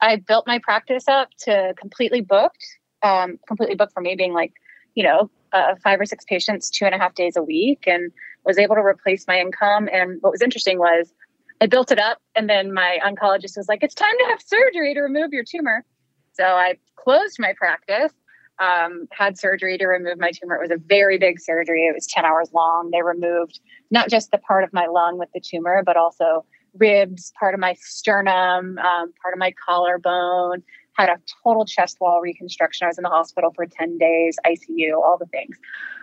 I 0.00 0.16
built 0.16 0.44
my 0.48 0.58
practice 0.58 1.06
up 1.06 1.28
to 1.44 1.72
completely 1.78 2.20
booked, 2.20 2.66
um, 3.04 3.38
completely 3.46 3.76
booked 3.76 3.92
for 3.92 4.00
me 4.00 4.16
being 4.16 4.32
like, 4.32 4.54
you 4.96 5.04
know, 5.04 5.30
uh, 5.52 5.76
five 5.84 6.00
or 6.00 6.04
six 6.04 6.24
patients 6.24 6.68
two 6.68 6.84
and 6.84 6.96
a 6.96 6.98
half 6.98 7.14
days 7.14 7.36
a 7.36 7.42
week 7.42 7.84
and 7.86 8.10
was 8.44 8.58
able 8.58 8.74
to 8.74 8.82
replace 8.82 9.24
my 9.28 9.38
income. 9.38 9.88
And 9.92 10.18
what 10.20 10.32
was 10.32 10.42
interesting 10.42 10.80
was 10.80 11.14
I 11.60 11.66
built 11.66 11.90
it 11.90 11.98
up, 11.98 12.18
and 12.34 12.48
then 12.48 12.72
my 12.72 12.98
oncologist 13.04 13.56
was 13.56 13.66
like, 13.68 13.82
It's 13.82 13.94
time 13.94 14.16
to 14.18 14.24
have 14.26 14.40
surgery 14.42 14.94
to 14.94 15.00
remove 15.00 15.32
your 15.32 15.44
tumor. 15.44 15.84
So 16.32 16.44
I 16.44 16.74
closed 16.96 17.38
my 17.38 17.54
practice, 17.56 18.12
um, 18.58 19.08
had 19.10 19.38
surgery 19.38 19.78
to 19.78 19.86
remove 19.86 20.18
my 20.18 20.32
tumor. 20.32 20.56
It 20.56 20.60
was 20.60 20.70
a 20.70 20.82
very 20.86 21.18
big 21.18 21.40
surgery, 21.40 21.86
it 21.86 21.94
was 21.94 22.06
10 22.06 22.24
hours 22.24 22.50
long. 22.52 22.90
They 22.92 23.02
removed 23.02 23.60
not 23.90 24.10
just 24.10 24.30
the 24.30 24.38
part 24.38 24.64
of 24.64 24.72
my 24.72 24.86
lung 24.86 25.18
with 25.18 25.30
the 25.32 25.40
tumor, 25.40 25.82
but 25.84 25.96
also 25.96 26.44
ribs, 26.78 27.32
part 27.38 27.54
of 27.54 27.60
my 27.60 27.74
sternum, 27.80 28.78
um, 28.78 29.12
part 29.22 29.32
of 29.32 29.38
my 29.38 29.52
collarbone, 29.64 30.62
had 30.92 31.08
a 31.08 31.18
total 31.42 31.64
chest 31.64 31.98
wall 32.00 32.20
reconstruction. 32.20 32.84
I 32.84 32.88
was 32.88 32.98
in 32.98 33.02
the 33.02 33.08
hospital 33.08 33.52
for 33.54 33.66
10 33.66 33.98
days, 33.98 34.36
ICU, 34.46 34.94
all 34.94 35.16
the 35.18 35.26
things. 35.26 35.56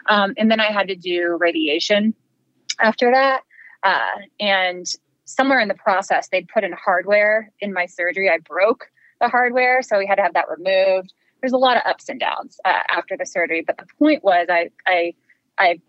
Um, 0.09 0.33
and 0.37 0.49
then 0.49 0.59
I 0.59 0.71
had 0.71 0.87
to 0.87 0.95
do 0.95 1.37
radiation 1.39 2.13
after 2.79 3.11
that. 3.11 3.41
Uh, 3.83 4.21
and 4.39 4.85
somewhere 5.25 5.59
in 5.59 5.67
the 5.67 5.73
process, 5.73 6.27
they'd 6.29 6.47
put 6.47 6.63
in 6.63 6.73
hardware 6.73 7.51
in 7.59 7.73
my 7.73 7.85
surgery. 7.85 8.29
I 8.29 8.39
broke 8.39 8.89
the 9.21 9.29
hardware. 9.29 9.81
So 9.81 9.97
we 9.97 10.07
had 10.07 10.15
to 10.15 10.21
have 10.21 10.33
that 10.33 10.45
removed. 10.49 11.13
There's 11.41 11.53
a 11.53 11.57
lot 11.57 11.77
of 11.77 11.83
ups 11.85 12.09
and 12.09 12.19
downs 12.19 12.59
uh, 12.65 12.83
after 12.89 13.15
the 13.17 13.25
surgery. 13.25 13.63
But 13.65 13.77
the 13.77 13.85
point 13.97 14.23
was, 14.23 14.47
I, 14.49 14.69
I, 14.87 15.13
I, 15.57 15.79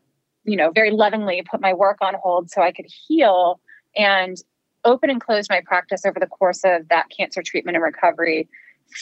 you 0.45 0.57
know, 0.57 0.71
very 0.71 0.91
lovingly 0.91 1.43
put 1.49 1.61
my 1.61 1.73
work 1.73 1.99
on 2.01 2.15
hold 2.23 2.51
so 2.51 2.63
I 2.63 2.73
could 2.73 2.87
heal 2.87 3.61
and 3.97 4.37
open 4.85 5.11
and 5.11 5.21
close 5.21 5.49
my 5.49 5.63
practice 5.65 6.05
over 6.05 6.21
the 6.21 6.27
course 6.27 6.61
of 6.65 6.89
that 6.89 7.07
cancer 7.17 7.43
treatment 7.43 7.77
and 7.77 7.83
recovery 7.85 8.49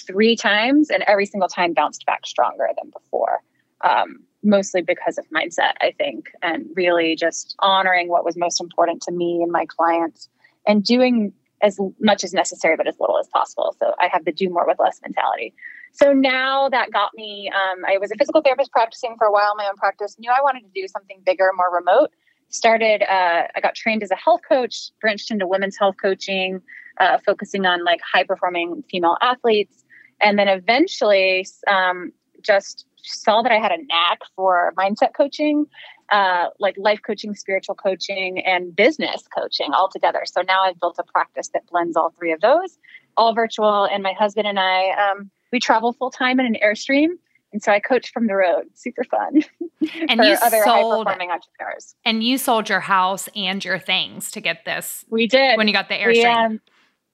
three 0.07 0.37
times, 0.37 0.91
and 0.91 1.03
every 1.09 1.27
single 1.27 1.49
time 1.49 1.75
bounced 1.75 2.07
back 2.07 2.25
stronger 2.25 2.69
than 2.81 2.91
before. 2.91 3.41
Um, 3.83 4.23
mostly 4.43 4.83
because 4.83 5.19
of 5.19 5.25
mindset, 5.31 5.73
I 5.81 5.93
think, 5.97 6.31
and 6.43 6.67
really 6.75 7.17
just 7.17 7.55
honoring 7.61 8.09
what 8.09 8.25
was 8.25 8.37
most 8.37 8.61
important 8.61 9.03
to 9.03 9.13
me 9.13 9.41
and 9.43 9.53
my 9.53 9.67
clients 9.67 10.29
and 10.67 10.85
doing 10.85 11.33
as 11.63 11.79
much 12.01 12.25
as 12.25 12.33
necessary, 12.33 12.77
but 12.77 12.89
as 12.89 12.99
little 12.99 13.19
as 13.19 13.29
possible. 13.29 13.75
So 13.79 13.95
I 14.01 14.09
have 14.09 14.25
the 14.25 14.33
do 14.33 14.51
more 14.51 14.67
with 14.67 14.79
less 14.81 15.01
mentality. 15.01 15.55
So 15.93 16.13
now 16.13 16.69
that 16.71 16.91
got 16.91 17.13
me, 17.15 17.51
um, 17.55 17.85
I 17.87 17.99
was 17.99 18.11
a 18.11 18.17
physical 18.17 18.41
therapist 18.41 18.73
practicing 18.73 19.15
for 19.17 19.27
a 19.27 19.33
while 19.33 19.55
my 19.57 19.67
own 19.67 19.77
practice, 19.77 20.17
knew 20.19 20.31
I 20.31 20.43
wanted 20.43 20.61
to 20.61 20.71
do 20.75 20.89
something 20.89 21.21
bigger, 21.25 21.51
more 21.55 21.73
remote. 21.73 22.11
Started, 22.49 23.03
uh, 23.03 23.47
I 23.55 23.61
got 23.63 23.75
trained 23.75 24.03
as 24.03 24.11
a 24.11 24.17
health 24.17 24.41
coach, 24.47 24.91
branched 25.01 25.31
into 25.31 25.47
women's 25.47 25.79
health 25.79 25.97
coaching, 26.03 26.61
uh, 26.99 27.19
focusing 27.25 27.65
on 27.65 27.85
like 27.85 28.01
high 28.01 28.25
performing 28.25 28.83
female 28.91 29.17
athletes. 29.21 29.85
And 30.21 30.39
then 30.39 30.49
eventually 30.49 31.47
um, 31.67 32.13
just 32.43 32.87
saw 33.03 33.43
that 33.43 33.53
I 33.53 33.59
had 33.59 33.73
a 33.73 33.85
knack 33.85 34.21
for 34.37 34.73
mindset 34.77 35.15
coaching, 35.17 35.67
uh, 36.11 36.49
like 36.59 36.77
life 36.79 37.01
coaching, 37.05 37.35
spiritual 37.35 37.75
coaching, 37.75 38.41
and 38.41 38.75
business 38.75 39.25
coaching 39.35 39.73
all 39.73 39.89
together. 39.89 40.23
So 40.27 40.43
now 40.43 40.63
I've 40.63 40.79
built 40.81 40.97
a 40.99 41.05
practice 41.05 41.49
that 41.55 41.67
blends 41.67 41.97
all 41.97 42.11
three 42.19 42.33
of 42.33 42.41
those, 42.41 42.79
all 43.17 43.35
virtual. 43.35 43.85
And 43.85 44.03
my 44.03 44.13
husband 44.13 44.47
and 44.47 44.59
I, 44.59 44.91
um, 44.91 45.31
we 45.53 45.61
travel 45.61 45.93
full 45.93 46.11
time 46.11 46.39
in 46.41 46.47
an 46.47 46.57
Airstream. 46.63 47.11
And 47.53 47.63
so 47.63 47.71
I 47.71 47.81
coach 47.81 48.13
from 48.13 48.27
the 48.27 48.35
road. 48.35 48.65
Super 48.75 49.05
fun. 49.05 49.43
And 50.09 50.23
you 50.25 50.37
other 50.41 50.63
sold 50.63 51.07
performing 51.07 51.33
entrepreneurs. 51.33 51.97
And 52.05 52.23
you 52.23 52.39
sold 52.39 52.69
your 52.69 52.79
house 52.79 53.29
and 53.35 53.65
your 53.65 53.81
things 53.81 54.31
to 54.31 54.41
get 54.41 54.65
this. 54.65 55.05
We 55.11 55.27
did 55.27 55.57
when 55.57 55.67
you 55.67 55.75
got 55.75 55.89
the 55.89 55.97
Airstream. 55.97 56.15
We, 56.15 56.25
um, 56.25 56.61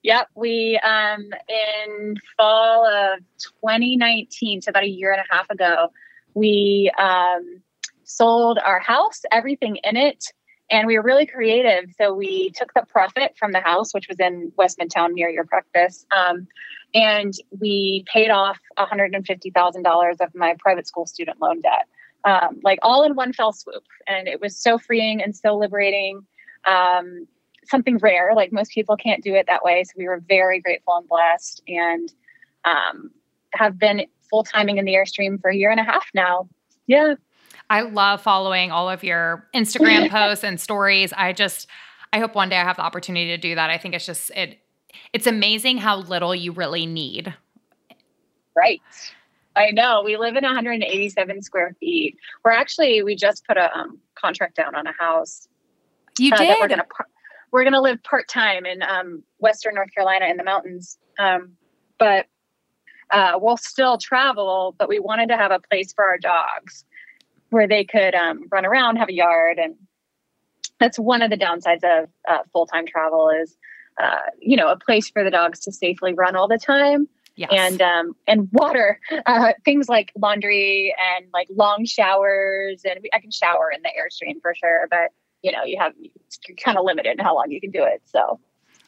Yep, 0.02 0.28
we 0.34 0.78
um 0.84 1.28
in 1.48 2.16
fall 2.36 2.86
of 2.86 3.20
2019, 3.62 4.62
so 4.62 4.70
about 4.70 4.84
a 4.84 4.88
year 4.88 5.12
and 5.12 5.20
a 5.20 5.34
half 5.34 5.50
ago, 5.50 5.88
we 6.34 6.90
um 6.98 7.62
sold 8.04 8.58
our 8.64 8.78
house, 8.78 9.22
everything 9.32 9.76
in 9.84 9.96
it, 9.96 10.24
and 10.70 10.86
we 10.86 10.96
were 10.96 11.02
really 11.02 11.26
creative. 11.26 11.90
So 12.00 12.14
we 12.14 12.50
took 12.50 12.72
the 12.74 12.84
profit 12.88 13.34
from 13.38 13.52
the 13.52 13.60
house, 13.60 13.92
which 13.92 14.08
was 14.08 14.18
in 14.20 14.52
West 14.56 14.78
Midtown 14.78 15.12
near 15.12 15.28
your 15.28 15.44
practice, 15.44 16.06
um, 16.16 16.46
and 16.94 17.34
we 17.60 18.04
paid 18.12 18.30
off 18.30 18.58
$150,000 18.78 20.20
of 20.20 20.34
my 20.34 20.54
private 20.58 20.86
school 20.86 21.06
student 21.06 21.40
loan 21.40 21.60
debt, 21.60 21.86
um, 22.24 22.60
like 22.62 22.78
all 22.82 23.02
in 23.02 23.14
one 23.14 23.32
fell 23.32 23.52
swoop. 23.52 23.84
And 24.06 24.26
it 24.28 24.40
was 24.40 24.56
so 24.56 24.78
freeing 24.78 25.22
and 25.22 25.36
so 25.36 25.56
liberating. 25.56 26.26
Um, 26.64 27.26
something 27.68 27.98
rare. 27.98 28.32
Like 28.34 28.52
most 28.52 28.72
people 28.72 28.96
can't 28.96 29.22
do 29.22 29.34
it 29.34 29.46
that 29.46 29.62
way. 29.62 29.84
So 29.84 29.92
we 29.96 30.08
were 30.08 30.22
very 30.28 30.60
grateful 30.60 30.96
and 30.96 31.08
blessed 31.08 31.62
and 31.68 32.12
um, 32.64 33.10
have 33.54 33.78
been 33.78 34.06
full 34.30 34.44
timing 34.44 34.78
in 34.78 34.84
the 34.84 34.94
Airstream 34.94 35.40
for 35.40 35.50
a 35.50 35.56
year 35.56 35.70
and 35.70 35.80
a 35.80 35.84
half 35.84 36.06
now. 36.14 36.48
Yeah. 36.86 37.14
I 37.70 37.82
love 37.82 38.22
following 38.22 38.70
all 38.70 38.88
of 38.88 39.04
your 39.04 39.46
Instagram 39.54 40.10
posts 40.10 40.44
and 40.44 40.60
stories. 40.60 41.12
I 41.16 41.32
just, 41.32 41.66
I 42.12 42.18
hope 42.18 42.34
one 42.34 42.48
day 42.48 42.56
I 42.56 42.64
have 42.64 42.76
the 42.76 42.82
opportunity 42.82 43.28
to 43.28 43.38
do 43.38 43.54
that. 43.54 43.70
I 43.70 43.78
think 43.78 43.94
it's 43.94 44.06
just, 44.06 44.30
it, 44.30 44.58
it's 45.12 45.26
amazing 45.26 45.78
how 45.78 45.98
little 45.98 46.34
you 46.34 46.52
really 46.52 46.86
need. 46.86 47.34
Right. 48.56 48.80
I 49.54 49.70
know. 49.70 50.02
We 50.04 50.16
live 50.16 50.36
in 50.36 50.44
187 50.44 51.42
square 51.42 51.74
feet. 51.80 52.16
We're 52.44 52.52
actually, 52.52 53.02
we 53.02 53.16
just 53.16 53.46
put 53.46 53.56
a 53.56 53.76
um, 53.76 53.98
contract 54.14 54.56
down 54.56 54.74
on 54.74 54.86
a 54.86 54.92
house. 54.92 55.48
You 56.18 56.32
uh, 56.32 56.38
did? 56.38 56.56
we're 56.60 56.68
going 56.68 56.80
to 56.80 56.86
we're 57.50 57.62
going 57.62 57.72
to 57.72 57.80
live 57.80 58.02
part 58.02 58.28
time 58.28 58.66
in 58.66 58.82
um, 58.82 59.22
Western 59.38 59.74
North 59.74 59.92
Carolina 59.94 60.26
in 60.26 60.36
the 60.36 60.44
mountains. 60.44 60.98
Um, 61.18 61.52
but 61.98 62.26
uh, 63.10 63.32
we'll 63.40 63.56
still 63.56 63.98
travel, 63.98 64.74
but 64.78 64.88
we 64.88 64.98
wanted 64.98 65.28
to 65.28 65.36
have 65.36 65.50
a 65.50 65.60
place 65.70 65.92
for 65.92 66.04
our 66.04 66.18
dogs 66.18 66.84
where 67.50 67.66
they 67.66 67.84
could 67.84 68.14
um, 68.14 68.46
run 68.50 68.66
around, 68.66 68.96
have 68.96 69.08
a 69.08 69.14
yard. 69.14 69.58
And 69.58 69.74
that's 70.78 70.98
one 70.98 71.22
of 71.22 71.30
the 71.30 71.38
downsides 71.38 71.84
of 71.84 72.08
uh, 72.28 72.42
full 72.52 72.66
time 72.66 72.86
travel 72.86 73.30
is, 73.30 73.56
uh, 74.02 74.30
you 74.40 74.56
know, 74.56 74.68
a 74.68 74.76
place 74.76 75.08
for 75.08 75.24
the 75.24 75.30
dogs 75.30 75.60
to 75.60 75.72
safely 75.72 76.12
run 76.12 76.36
all 76.36 76.48
the 76.48 76.58
time. 76.58 77.08
Yes. 77.36 77.50
And 77.52 77.80
um, 77.80 78.16
and 78.26 78.48
water, 78.50 78.98
uh, 79.26 79.52
things 79.64 79.88
like 79.88 80.12
laundry 80.16 80.92
and 81.16 81.26
like 81.32 81.46
long 81.54 81.84
showers, 81.84 82.82
and 82.84 82.98
I 83.14 83.20
can 83.20 83.30
shower 83.30 83.70
in 83.70 83.80
the 83.82 83.90
airstream 83.90 84.42
for 84.42 84.56
sure. 84.56 84.88
But 84.90 85.12
you 85.42 85.52
know, 85.52 85.64
you 85.64 85.78
have 85.78 85.92
you're 85.98 86.56
kind 86.56 86.78
of 86.78 86.84
limited 86.84 87.18
in 87.18 87.24
how 87.24 87.34
long 87.34 87.50
you 87.50 87.60
can 87.60 87.70
do 87.70 87.84
it. 87.84 88.02
So 88.04 88.40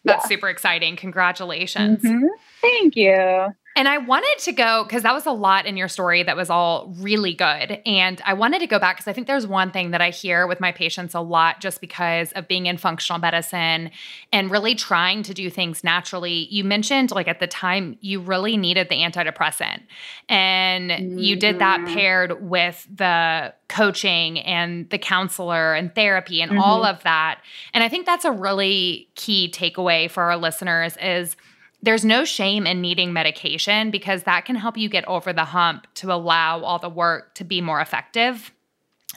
that's 0.05 0.25
yeah. 0.25 0.29
super 0.29 0.49
exciting. 0.49 0.97
Congratulations. 0.97 2.03
Mm-hmm. 2.03 2.27
Thank 2.61 2.97
you. 2.97 3.55
And 3.77 3.89
I 3.89 3.99
wanted 3.99 4.37
to 4.41 4.53
go 4.53 4.85
because 4.85 5.05
that 5.05 5.15
was 5.15 5.27
a 5.27 5.33
lot 5.33 5.65
in 5.65 5.77
your 5.77 5.87
story 5.87 6.25
that 6.25 6.37
was 6.37 6.51
all 6.51 6.93
really 6.99 7.33
good. 7.33 7.81
And 7.87 8.21
I 8.27 8.35
wanted 8.35 8.59
to 8.59 8.67
go 8.67 8.81
back 8.81 8.97
because 8.97 9.09
I 9.09 9.13
think 9.13 9.29
there's 9.29 9.47
one 9.47 9.71
thing 9.71 9.93
that 9.93 10.01
I 10.01 10.11
hear 10.11 10.47
with 10.49 10.61
my 10.61 10.73
patients 10.73 11.15
a 11.15 11.21
lot 11.21 11.61
just 11.61 11.81
because 11.81 12.33
of 12.33 12.49
being 12.49 12.67
in 12.67 12.77
functional 12.77 13.21
medicine 13.21 13.93
and 14.33 14.51
really 14.51 14.75
trying 14.75 15.23
to 15.23 15.33
do 15.33 15.49
things 15.49 15.85
naturally. 15.85 16.49
You 16.51 16.65
mentioned, 16.65 17.13
like, 17.13 17.29
at 17.29 17.39
the 17.39 17.47
time, 17.47 17.97
you 18.01 18.21
really 18.21 18.57
needed 18.57 18.89
the 18.89 18.97
antidepressant. 18.97 19.83
And 20.29 20.91
mm-hmm. 20.91 21.19
you 21.19 21.37
did 21.37 21.61
that 21.61 21.81
mm-hmm. 21.81 21.95
paired 21.95 22.43
with 22.43 22.87
the 22.93 23.55
coaching 23.69 24.41
and 24.41 24.91
the 24.91 24.99
counselor 24.99 25.75
and 25.75 25.95
therapy 25.95 26.43
and 26.43 26.51
mm-hmm. 26.51 26.61
all 26.61 26.85
of 26.85 27.05
that. 27.05 27.41
And 27.73 27.85
I 27.85 27.89
think 27.89 28.05
that's 28.05 28.25
a 28.25 28.33
really 28.33 29.09
key 29.15 29.49
takeaway 29.51 30.11
for 30.11 30.25
our 30.25 30.37
listeners 30.37 30.97
is– 31.01 31.37
there's 31.83 32.05
no 32.05 32.25
shame 32.25 32.67
in 32.67 32.81
needing 32.81 33.13
medication 33.13 33.91
because 33.91 34.25
that 34.25 34.45
can 34.45 34.57
help 34.57 34.77
you 34.77 34.89
get 34.89 35.07
over 35.09 35.33
the 35.33 35.47
hump 35.47 35.87
to 35.95 36.13
allow 36.13 36.61
all 36.61 36.79
the 36.79 36.89
work 36.89 37.35
to 37.37 37.45
be 37.45 37.61
more 37.61 37.81
effective. 37.81 38.53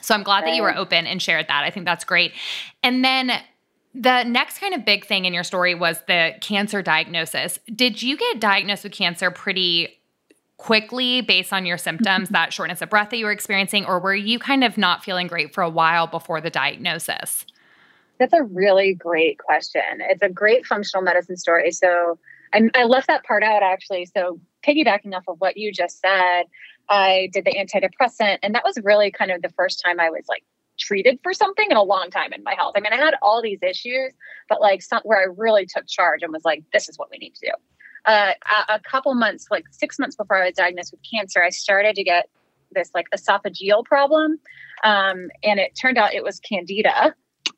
So 0.00 0.14
I'm 0.14 0.22
glad 0.22 0.40
right. 0.40 0.50
that 0.50 0.56
you 0.56 0.62
were 0.62 0.76
open 0.76 1.06
and 1.06 1.20
shared 1.20 1.48
that. 1.48 1.64
I 1.64 1.70
think 1.70 1.86
that's 1.86 2.04
great. 2.04 2.32
And 2.82 3.04
then 3.04 3.32
the 3.94 4.24
next 4.24 4.58
kind 4.58 4.74
of 4.74 4.84
big 4.84 5.06
thing 5.06 5.24
in 5.24 5.32
your 5.32 5.44
story 5.44 5.74
was 5.74 6.00
the 6.06 6.34
cancer 6.40 6.82
diagnosis. 6.82 7.58
Did 7.74 8.02
you 8.02 8.16
get 8.16 8.40
diagnosed 8.40 8.84
with 8.84 8.92
cancer 8.92 9.30
pretty 9.30 10.00
quickly 10.56 11.20
based 11.20 11.52
on 11.52 11.66
your 11.66 11.78
symptoms, 11.78 12.28
that 12.30 12.52
shortness 12.52 12.82
of 12.82 12.90
breath 12.90 13.10
that 13.10 13.18
you 13.18 13.24
were 13.24 13.32
experiencing, 13.32 13.84
or 13.84 13.98
were 13.98 14.14
you 14.14 14.38
kind 14.38 14.64
of 14.64 14.76
not 14.76 15.04
feeling 15.04 15.26
great 15.26 15.54
for 15.54 15.62
a 15.62 15.70
while 15.70 16.06
before 16.06 16.40
the 16.40 16.50
diagnosis? 16.50 17.44
That's 18.18 18.32
a 18.32 18.42
really 18.42 18.94
great 18.94 19.38
question. 19.38 19.82
It's 20.00 20.22
a 20.22 20.28
great 20.28 20.66
functional 20.66 21.02
medicine 21.02 21.36
story. 21.36 21.72
So 21.72 22.18
I, 22.54 22.62
I 22.74 22.84
left 22.84 23.08
that 23.08 23.24
part 23.24 23.42
out 23.42 23.62
actually. 23.62 24.06
So 24.06 24.40
piggybacking 24.66 25.14
off 25.14 25.24
of 25.28 25.36
what 25.38 25.56
you 25.56 25.72
just 25.72 26.00
said, 26.00 26.44
I 26.88 27.28
did 27.32 27.44
the 27.44 27.54
antidepressant, 27.54 28.38
and 28.42 28.54
that 28.54 28.62
was 28.64 28.78
really 28.82 29.10
kind 29.10 29.30
of 29.30 29.42
the 29.42 29.48
first 29.50 29.82
time 29.84 29.98
I 30.00 30.10
was 30.10 30.24
like 30.28 30.44
treated 30.78 31.18
for 31.22 31.32
something 31.32 31.66
in 31.70 31.76
a 31.76 31.82
long 31.82 32.10
time 32.10 32.32
in 32.32 32.42
my 32.42 32.54
health. 32.54 32.74
I 32.76 32.80
mean, 32.80 32.92
I 32.92 32.96
had 32.96 33.14
all 33.22 33.42
these 33.42 33.60
issues, 33.62 34.12
but 34.48 34.60
like 34.60 34.82
some, 34.82 35.00
where 35.04 35.20
I 35.20 35.26
really 35.36 35.66
took 35.66 35.86
charge 35.86 36.22
and 36.22 36.32
was 36.32 36.44
like, 36.44 36.62
this 36.72 36.88
is 36.88 36.98
what 36.98 37.08
we 37.10 37.18
need 37.18 37.34
to 37.36 37.46
do. 37.46 37.52
Uh, 38.06 38.32
a, 38.68 38.74
a 38.74 38.80
couple 38.80 39.14
months, 39.14 39.46
like 39.50 39.64
six 39.70 39.98
months 39.98 40.16
before 40.16 40.42
I 40.42 40.46
was 40.46 40.54
diagnosed 40.54 40.92
with 40.92 41.00
cancer, 41.10 41.42
I 41.42 41.50
started 41.50 41.96
to 41.96 42.04
get 42.04 42.28
this 42.72 42.90
like 42.94 43.06
esophageal 43.14 43.84
problem. 43.84 44.38
Um, 44.82 45.28
and 45.42 45.58
it 45.60 45.78
turned 45.80 45.96
out 45.96 46.12
it 46.12 46.24
was 46.24 46.40
candida. 46.40 47.14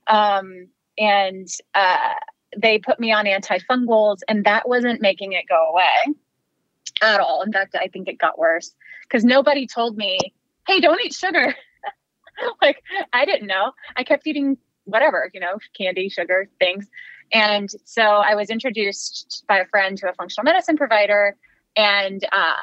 Um, 0.06 0.68
and 0.98 1.48
uh, 1.74 2.12
they 2.56 2.78
put 2.78 2.98
me 2.98 3.12
on 3.12 3.26
antifungals, 3.26 4.18
and 4.28 4.44
that 4.44 4.68
wasn't 4.68 5.00
making 5.00 5.32
it 5.32 5.44
go 5.48 5.70
away 5.70 6.14
at 7.02 7.20
all. 7.20 7.42
In 7.42 7.52
fact, 7.52 7.75
I 7.75 7.88
think 7.88 8.08
it 8.08 8.18
got 8.18 8.38
worse 8.38 8.75
because 9.02 9.25
nobody 9.25 9.66
told 9.66 9.96
me, 9.96 10.18
hey, 10.66 10.80
don't 10.80 11.00
eat 11.00 11.14
sugar. 11.14 11.54
like, 12.62 12.82
I 13.12 13.25
didn't 13.25 13.46
know. 13.46 13.72
I 13.96 14.04
kept 14.04 14.26
eating 14.26 14.56
whatever, 14.84 15.30
you 15.34 15.40
know, 15.40 15.58
candy, 15.76 16.08
sugar, 16.08 16.48
things. 16.58 16.88
And 17.32 17.68
so 17.84 18.02
I 18.02 18.34
was 18.34 18.50
introduced 18.50 19.44
by 19.48 19.58
a 19.58 19.66
friend 19.66 19.98
to 19.98 20.08
a 20.08 20.14
functional 20.14 20.44
medicine 20.44 20.76
provider, 20.76 21.36
and 21.76 22.25
uh, 22.32 22.54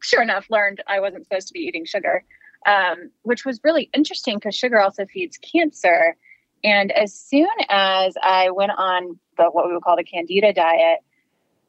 sure 0.00 0.22
enough, 0.22 0.46
learned 0.50 0.82
I 0.86 1.00
wasn't 1.00 1.24
supposed 1.24 1.48
to 1.48 1.52
be 1.52 1.60
eating 1.60 1.84
sugar, 1.84 2.24
um, 2.66 3.10
which 3.22 3.44
was 3.44 3.60
really 3.62 3.90
interesting 3.92 4.36
because 4.36 4.54
sugar 4.54 4.80
also 4.80 5.06
feeds 5.06 5.38
cancer. 5.38 6.16
And 6.64 6.92
as 6.92 7.14
soon 7.14 7.48
as 7.68 8.14
I 8.22 8.50
went 8.50 8.72
on 8.76 9.18
the 9.36 9.44
what 9.44 9.66
we 9.66 9.72
would 9.72 9.82
call 9.82 9.96
the 9.96 10.04
candida 10.04 10.52
diet, 10.52 11.00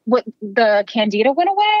what 0.04 0.24
the 0.40 0.84
candida 0.86 1.32
went 1.32 1.50
away, 1.50 1.76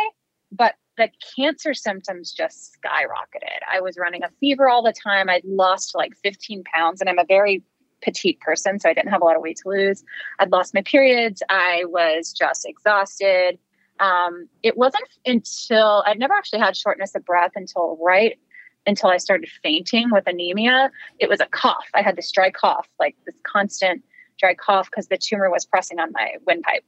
but 0.50 0.74
the 0.96 1.10
cancer 1.36 1.74
symptoms 1.74 2.32
just 2.32 2.76
skyrocketed. 2.76 3.58
I 3.70 3.80
was 3.80 3.96
running 3.98 4.22
a 4.22 4.30
fever 4.40 4.68
all 4.68 4.82
the 4.82 4.92
time. 4.92 5.28
I'd 5.28 5.44
lost 5.44 5.94
like 5.94 6.14
15 6.22 6.64
pounds, 6.64 7.00
and 7.00 7.10
I'm 7.10 7.18
a 7.18 7.24
very 7.26 7.62
petite 8.02 8.40
person, 8.40 8.78
so 8.78 8.88
I 8.88 8.94
didn't 8.94 9.10
have 9.10 9.22
a 9.22 9.24
lot 9.24 9.36
of 9.36 9.42
weight 9.42 9.58
to 9.62 9.68
lose. 9.68 10.04
I'd 10.38 10.52
lost 10.52 10.74
my 10.74 10.82
periods. 10.82 11.42
I 11.48 11.84
was 11.86 12.32
just 12.32 12.64
exhausted. 12.64 13.58
Um, 14.00 14.48
it 14.62 14.76
wasn't 14.76 15.08
until 15.24 16.02
I'd 16.06 16.18
never 16.18 16.34
actually 16.34 16.60
had 16.60 16.76
shortness 16.76 17.14
of 17.14 17.24
breath 17.24 17.52
until 17.54 17.98
right 18.02 18.38
until 18.86 19.10
I 19.10 19.16
started 19.16 19.48
fainting 19.62 20.10
with 20.10 20.26
anemia. 20.26 20.90
It 21.18 21.28
was 21.28 21.40
a 21.40 21.46
cough. 21.46 21.86
I 21.94 22.02
had 22.02 22.16
this 22.16 22.30
dry 22.30 22.50
cough, 22.50 22.88
like 22.98 23.16
this 23.26 23.34
constant 23.42 24.02
dry 24.38 24.54
cough 24.54 24.90
because 24.90 25.08
the 25.08 25.16
tumor 25.16 25.50
was 25.50 25.64
pressing 25.64 25.98
on 25.98 26.12
my 26.12 26.36
windpipe. 26.46 26.84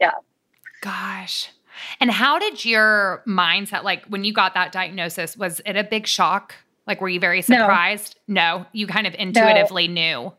Yeah. 0.00 0.12
Gosh. 0.80 1.50
And 2.00 2.10
how 2.10 2.38
did 2.38 2.64
your 2.64 3.22
mindset, 3.26 3.84
like 3.84 4.04
when 4.06 4.24
you 4.24 4.32
got 4.32 4.54
that 4.54 4.72
diagnosis, 4.72 5.36
was 5.36 5.60
it 5.66 5.76
a 5.76 5.84
big 5.84 6.06
shock? 6.06 6.54
Like, 6.86 7.00
were 7.00 7.08
you 7.08 7.20
very 7.20 7.42
surprised? 7.42 8.16
No, 8.28 8.58
no 8.58 8.66
you 8.72 8.86
kind 8.86 9.06
of 9.06 9.14
intuitively 9.18 9.88
no. 9.88 9.94
knew. 9.94 10.32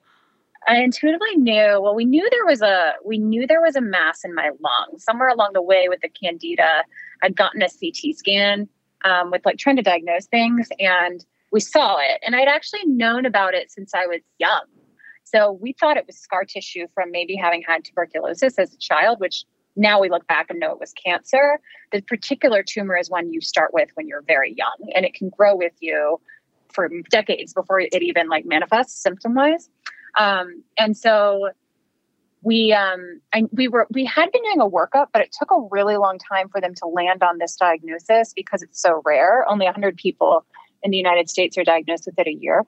I 0.67 0.81
intuitively 0.81 1.35
knew. 1.35 1.79
Well, 1.81 1.95
we 1.95 2.05
knew 2.05 2.27
there 2.29 2.45
was 2.45 2.61
a 2.61 2.93
we 3.05 3.17
knew 3.17 3.47
there 3.47 3.61
was 3.61 3.75
a 3.75 3.81
mass 3.81 4.25
in 4.25 4.33
my 4.33 4.49
lung 4.61 4.97
somewhere 4.97 5.29
along 5.29 5.51
the 5.53 5.61
way 5.61 5.87
with 5.87 6.01
the 6.01 6.09
candida. 6.09 6.83
I'd 7.21 7.35
gotten 7.35 7.61
a 7.61 7.69
CT 7.69 8.15
scan 8.15 8.67
um, 9.03 9.31
with 9.31 9.45
like 9.45 9.57
trying 9.57 9.77
to 9.77 9.81
diagnose 9.81 10.25
things, 10.27 10.67
and 10.79 11.25
we 11.51 11.59
saw 11.59 11.97
it. 11.99 12.19
And 12.25 12.35
I'd 12.35 12.47
actually 12.47 12.85
known 12.85 13.25
about 13.25 13.53
it 13.53 13.71
since 13.71 13.93
I 13.93 14.05
was 14.05 14.21
young. 14.37 14.65
So 15.23 15.51
we 15.51 15.73
thought 15.73 15.97
it 15.97 16.05
was 16.07 16.17
scar 16.17 16.45
tissue 16.45 16.87
from 16.93 17.11
maybe 17.11 17.35
having 17.35 17.61
had 17.61 17.83
tuberculosis 17.83 18.57
as 18.57 18.73
a 18.73 18.77
child, 18.77 19.19
which 19.19 19.43
now 19.75 19.99
we 20.01 20.09
look 20.09 20.25
back 20.27 20.47
and 20.49 20.59
know 20.59 20.71
it 20.71 20.79
was 20.79 20.93
cancer. 20.93 21.59
The 21.91 22.01
particular 22.01 22.63
tumor 22.63 22.97
is 22.97 23.09
one 23.09 23.31
you 23.31 23.41
start 23.41 23.73
with 23.73 23.89
when 23.95 24.07
you're 24.07 24.23
very 24.23 24.53
young, 24.55 24.91
and 24.95 25.05
it 25.05 25.13
can 25.13 25.29
grow 25.29 25.55
with 25.55 25.73
you 25.79 26.19
for 26.73 26.89
decades 27.09 27.53
before 27.53 27.79
it 27.79 28.01
even 28.01 28.29
like 28.29 28.45
manifests 28.45 29.01
symptom 29.01 29.35
wise. 29.35 29.69
Um, 30.17 30.63
and 30.77 30.97
so 30.97 31.49
we 32.47 32.71
um, 32.71 33.19
I, 33.33 33.43
we 33.51 33.67
were 33.67 33.87
we 33.91 34.05
had 34.05 34.31
been 34.31 34.41
doing 34.41 34.61
a 34.61 34.69
workup, 34.69 35.07
but 35.11 35.21
it 35.21 35.35
took 35.37 35.51
a 35.51 35.67
really 35.69 35.97
long 35.97 36.17
time 36.17 36.47
for 36.47 36.61
them 36.61 36.73
to 36.75 36.87
land 36.87 37.21
on 37.21 37.39
this 37.39 37.57
diagnosis 37.57 38.31
because 38.33 38.63
it's 38.63 38.81
so 38.81 39.01
rare. 39.03 39.45
Only 39.49 39.65
100 39.65 39.97
people 39.97 40.45
in 40.81 40.91
the 40.91 40.97
United 40.97 41.29
States 41.29 41.57
are 41.57 41.65
diagnosed 41.65 42.05
with 42.05 42.17
it 42.17 42.25
a 42.25 42.33
year. 42.33 42.65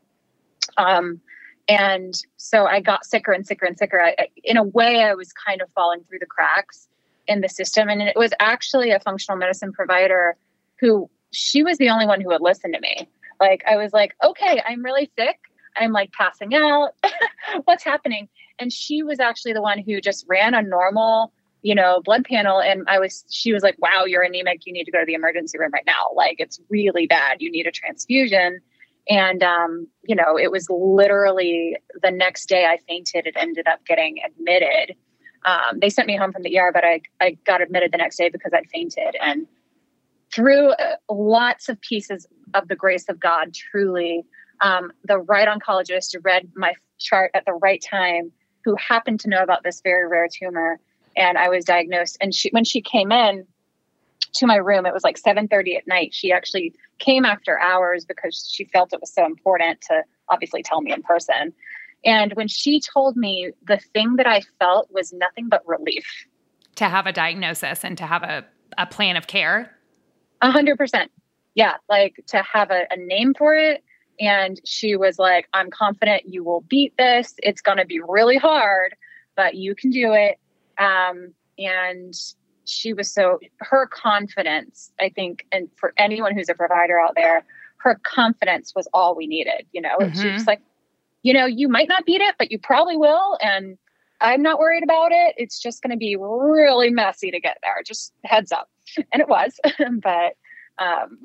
Um, 0.75 1.21
and 1.69 2.13
so 2.35 2.65
I 2.65 2.81
got 2.81 3.05
sicker 3.05 3.31
and 3.31 3.47
sicker 3.47 3.65
and 3.65 3.77
sicker. 3.77 4.01
I, 4.01 4.27
in 4.43 4.57
a 4.57 4.63
way, 4.63 5.01
I 5.01 5.13
was 5.13 5.31
kind 5.31 5.61
of 5.61 5.69
falling 5.73 6.03
through 6.03 6.19
the 6.19 6.25
cracks 6.25 6.89
in 7.27 7.39
the 7.39 7.47
system. 7.47 7.87
And 7.87 8.01
it 8.01 8.17
was 8.17 8.31
actually 8.41 8.91
a 8.91 8.99
functional 8.99 9.37
medicine 9.37 9.71
provider 9.71 10.35
who 10.81 11.09
she 11.31 11.63
was 11.63 11.77
the 11.77 11.89
only 11.89 12.05
one 12.05 12.19
who 12.19 12.27
would 12.27 12.41
listen 12.41 12.73
to 12.73 12.81
me. 12.81 13.07
Like, 13.39 13.63
I 13.65 13.77
was 13.77 13.93
like, 13.93 14.13
okay, 14.21 14.61
I'm 14.67 14.83
really 14.83 15.09
sick. 15.17 15.39
I'm 15.77 15.93
like 15.93 16.11
passing 16.11 16.53
out. 16.53 16.95
What's 17.63 17.85
happening? 17.85 18.27
And 18.59 18.71
she 18.71 19.03
was 19.03 19.19
actually 19.19 19.53
the 19.53 19.61
one 19.61 19.79
who 19.79 20.01
just 20.01 20.25
ran 20.27 20.53
a 20.53 20.61
normal, 20.61 21.31
you 21.61 21.75
know, 21.75 22.01
blood 22.03 22.25
panel. 22.25 22.61
And 22.61 22.83
I 22.87 22.99
was, 22.99 23.25
she 23.29 23.53
was 23.53 23.63
like, 23.63 23.75
wow, 23.79 24.05
you're 24.05 24.23
anemic. 24.23 24.65
You 24.65 24.73
need 24.73 24.85
to 24.85 24.91
go 24.91 24.99
to 24.99 25.05
the 25.05 25.13
emergency 25.13 25.57
room 25.57 25.71
right 25.71 25.85
now. 25.85 26.11
Like, 26.15 26.35
it's 26.39 26.59
really 26.69 27.07
bad. 27.07 27.41
You 27.41 27.51
need 27.51 27.67
a 27.67 27.71
transfusion. 27.71 28.59
And, 29.09 29.41
um, 29.41 29.87
you 30.03 30.15
know, 30.15 30.37
it 30.37 30.51
was 30.51 30.67
literally 30.69 31.77
the 32.01 32.11
next 32.11 32.47
day 32.47 32.65
I 32.65 32.77
fainted 32.87 33.25
and 33.25 33.35
ended 33.37 33.67
up 33.67 33.83
getting 33.85 34.17
admitted. 34.25 34.95
Um, 35.45 35.79
they 35.79 35.89
sent 35.89 36.07
me 36.07 36.17
home 36.17 36.31
from 36.31 36.43
the 36.43 36.59
ER, 36.59 36.71
but 36.73 36.83
I, 36.83 37.01
I 37.19 37.37
got 37.45 37.61
admitted 37.61 37.91
the 37.91 37.97
next 37.97 38.17
day 38.17 38.29
because 38.29 38.51
I 38.53 38.61
fainted. 38.71 39.15
And 39.21 39.47
through 40.33 40.71
uh, 40.71 40.95
lots 41.09 41.69
of 41.69 41.79
pieces 41.81 42.27
of 42.53 42.67
the 42.67 42.75
grace 42.75 43.09
of 43.09 43.19
God, 43.19 43.53
truly, 43.53 44.25
um, 44.61 44.91
the 45.05 45.17
right 45.17 45.47
oncologist 45.47 46.15
read 46.23 46.49
my 46.55 46.73
chart 46.99 47.31
at 47.33 47.45
the 47.45 47.53
right 47.53 47.81
time, 47.81 48.31
who 48.63 48.75
happened 48.75 49.19
to 49.21 49.29
know 49.29 49.41
about 49.41 49.63
this 49.63 49.81
very 49.81 50.07
rare 50.07 50.27
tumor, 50.27 50.79
and 51.15 51.37
I 51.37 51.49
was 51.49 51.65
diagnosed. 51.65 52.17
And 52.21 52.33
she, 52.33 52.49
when 52.51 52.63
she 52.63 52.81
came 52.81 53.11
in 53.11 53.45
to 54.33 54.47
my 54.47 54.55
room, 54.55 54.85
it 54.85 54.93
was 54.93 55.03
like 55.03 55.17
7:30 55.17 55.77
at 55.77 55.87
night. 55.87 56.13
She 56.13 56.31
actually 56.31 56.73
came 56.99 57.25
after 57.25 57.59
hours 57.59 58.05
because 58.05 58.49
she 58.51 58.65
felt 58.65 58.93
it 58.93 59.01
was 59.01 59.13
so 59.13 59.25
important 59.25 59.81
to 59.81 60.03
obviously 60.29 60.61
tell 60.63 60.81
me 60.81 60.93
in 60.93 61.01
person. 61.01 61.53
And 62.05 62.33
when 62.33 62.47
she 62.47 62.79
told 62.79 63.17
me, 63.17 63.51
the 63.67 63.77
thing 63.93 64.15
that 64.15 64.27
I 64.27 64.41
felt 64.59 64.89
was 64.91 65.11
nothing 65.11 65.49
but 65.49 65.67
relief. 65.67 66.05
To 66.75 66.85
have 66.85 67.07
a 67.07 67.11
diagnosis 67.11 67.83
and 67.83 67.97
to 67.97 68.05
have 68.05 68.23
a, 68.23 68.45
a 68.77 68.85
plan 68.85 69.17
of 69.17 69.27
care? 69.27 69.75
A 70.41 70.51
hundred 70.51 70.77
percent. 70.77 71.11
Yeah. 71.55 71.75
Like 71.89 72.23
to 72.27 72.41
have 72.41 72.71
a, 72.71 72.85
a 72.91 72.95
name 72.95 73.33
for 73.37 73.53
it. 73.53 73.83
And 74.19 74.59
she 74.65 74.95
was 74.95 75.17
like, 75.17 75.47
I'm 75.53 75.69
confident 75.69 76.23
you 76.27 76.43
will 76.43 76.61
beat 76.61 76.93
this. 76.97 77.33
It's 77.37 77.61
going 77.61 77.77
to 77.77 77.85
be 77.85 78.01
really 78.01 78.37
hard, 78.37 78.95
but 79.35 79.55
you 79.55 79.75
can 79.75 79.91
do 79.91 80.13
it. 80.13 80.37
Um, 80.77 81.33
and 81.57 82.13
she 82.65 82.93
was 82.93 83.11
so, 83.11 83.39
her 83.59 83.87
confidence, 83.87 84.91
I 84.99 85.09
think, 85.09 85.45
and 85.51 85.69
for 85.77 85.93
anyone 85.97 86.33
who's 86.35 86.49
a 86.49 86.53
provider 86.53 86.99
out 86.99 87.15
there, 87.15 87.45
her 87.77 87.99
confidence 88.03 88.73
was 88.75 88.87
all 88.93 89.15
we 89.15 89.25
needed. 89.25 89.65
You 89.71 89.81
know, 89.81 89.97
mm-hmm. 89.97 90.19
she 90.19 90.29
was 90.31 90.45
like, 90.45 90.61
you 91.23 91.33
know, 91.33 91.45
you 91.45 91.67
might 91.69 91.87
not 91.87 92.05
beat 92.05 92.21
it, 92.21 92.35
but 92.37 92.51
you 92.51 92.59
probably 92.59 92.97
will. 92.97 93.37
And 93.41 93.77
I'm 94.21 94.41
not 94.41 94.59
worried 94.59 94.83
about 94.83 95.11
it. 95.11 95.35
It's 95.37 95.59
just 95.59 95.81
going 95.81 95.91
to 95.91 95.97
be 95.97 96.17
really 96.17 96.89
messy 96.89 97.31
to 97.31 97.39
get 97.39 97.57
there. 97.61 97.81
Just 97.85 98.13
heads 98.23 98.51
up. 98.51 98.69
And 99.13 99.21
it 99.21 99.29
was, 99.29 99.59
but, 100.01 100.35
um, 100.83 101.19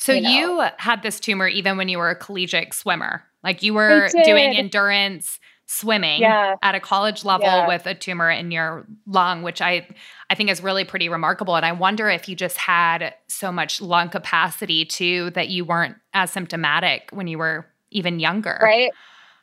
so 0.00 0.12
you, 0.12 0.22
know. 0.22 0.62
you, 0.62 0.68
had 0.78 1.02
this 1.02 1.20
tumor 1.20 1.46
even 1.46 1.76
when 1.76 1.88
you 1.88 1.98
were 1.98 2.08
a 2.08 2.16
collegiate 2.16 2.72
swimmer. 2.72 3.22
Like 3.44 3.62
you 3.62 3.74
were 3.74 4.08
doing 4.24 4.56
endurance 4.56 5.38
swimming 5.66 6.20
yeah. 6.20 6.56
at 6.62 6.74
a 6.74 6.80
college 6.80 7.24
level 7.24 7.46
yeah. 7.46 7.68
with 7.68 7.86
a 7.86 7.94
tumor 7.94 8.30
in 8.30 8.50
your 8.50 8.86
lung, 9.06 9.42
which 9.42 9.60
I 9.62 9.86
I 10.28 10.34
think 10.34 10.50
is 10.50 10.62
really 10.62 10.84
pretty 10.84 11.08
remarkable. 11.08 11.54
And 11.54 11.64
I 11.64 11.72
wonder 11.72 12.08
if 12.08 12.28
you 12.28 12.34
just 12.34 12.56
had 12.56 13.14
so 13.28 13.52
much 13.52 13.80
lung 13.80 14.08
capacity 14.08 14.84
too 14.84 15.30
that 15.30 15.48
you 15.48 15.64
weren't 15.64 15.96
as 16.14 16.30
symptomatic 16.30 17.10
when 17.12 17.28
you 17.28 17.38
were 17.38 17.66
even 17.90 18.20
younger. 18.20 18.58
Right. 18.62 18.90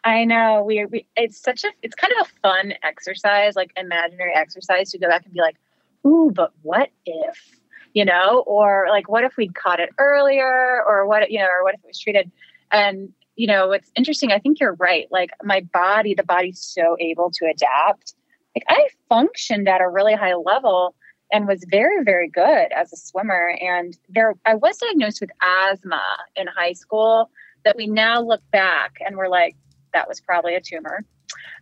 I 0.04 0.26
know 0.26 0.64
we, 0.64 0.86
we 0.86 1.06
it's 1.16 1.38
such 1.38 1.64
a 1.64 1.70
it's 1.84 1.96
kind 1.96 2.14
of 2.20 2.28
a 2.28 2.32
fun 2.42 2.74
exercise, 2.84 3.56
like 3.56 3.72
imaginary 3.78 4.34
exercise 4.34 4.92
to 4.92 4.98
go 4.98 5.08
back 5.08 5.24
and 5.24 5.34
be 5.34 5.40
like, 5.40 5.58
ooh, 6.06 6.32
but 6.34 6.52
what 6.62 6.90
if, 7.06 7.60
you 7.94 8.06
know, 8.06 8.44
or 8.46 8.88
like 8.90 9.10
what 9.10 9.24
if 9.24 9.38
we'd 9.38 9.56
caught 9.56 9.80
it 9.80 9.90
earlier, 9.98 10.84
or 10.86 11.08
what 11.08 11.30
you 11.32 11.40
know, 11.40 11.48
or 11.48 11.64
what 11.64 11.76
if 11.76 11.82
it 11.84 11.88
was 11.88 12.00
treated? 12.00 12.32
And 12.72 13.10
you 13.36 13.48
know, 13.48 13.72
it's 13.72 13.92
interesting. 13.96 14.32
I 14.32 14.40
think 14.40 14.60
you're 14.60 14.76
right. 14.76 15.08
Like 15.12 15.30
my 15.44 15.62
body, 15.74 16.14
the 16.16 16.24
body's 16.24 16.60
so 16.60 16.98
able 17.00 17.32
to 17.32 17.46
adapt. 17.46 18.16
Like 18.56 18.66
I 18.68 18.88
functioned 19.10 19.70
at 19.70 19.82
a 19.82 19.88
really 19.88 20.16
high 20.16 20.34
level 20.34 20.96
and 21.32 21.48
was 21.48 21.64
very, 21.70 22.04
very 22.04 22.30
good 22.30 22.72
as 22.76 22.92
a 22.92 22.98
swimmer. 22.98 23.56
And 23.62 23.96
there, 24.10 24.34
I 24.46 24.56
was 24.56 24.78
diagnosed 24.78 25.22
with 25.22 25.30
asthma 25.42 26.02
in 26.36 26.48
high 26.48 26.74
school 26.74 27.30
that 27.64 27.76
we 27.76 27.86
now 27.86 28.22
look 28.22 28.42
back 28.52 28.98
and 29.06 29.18
we're 29.18 29.28
like, 29.28 29.56
that 29.94 30.08
was 30.08 30.20
probably 30.22 30.56
a 30.56 30.62
tumor. 30.62 31.06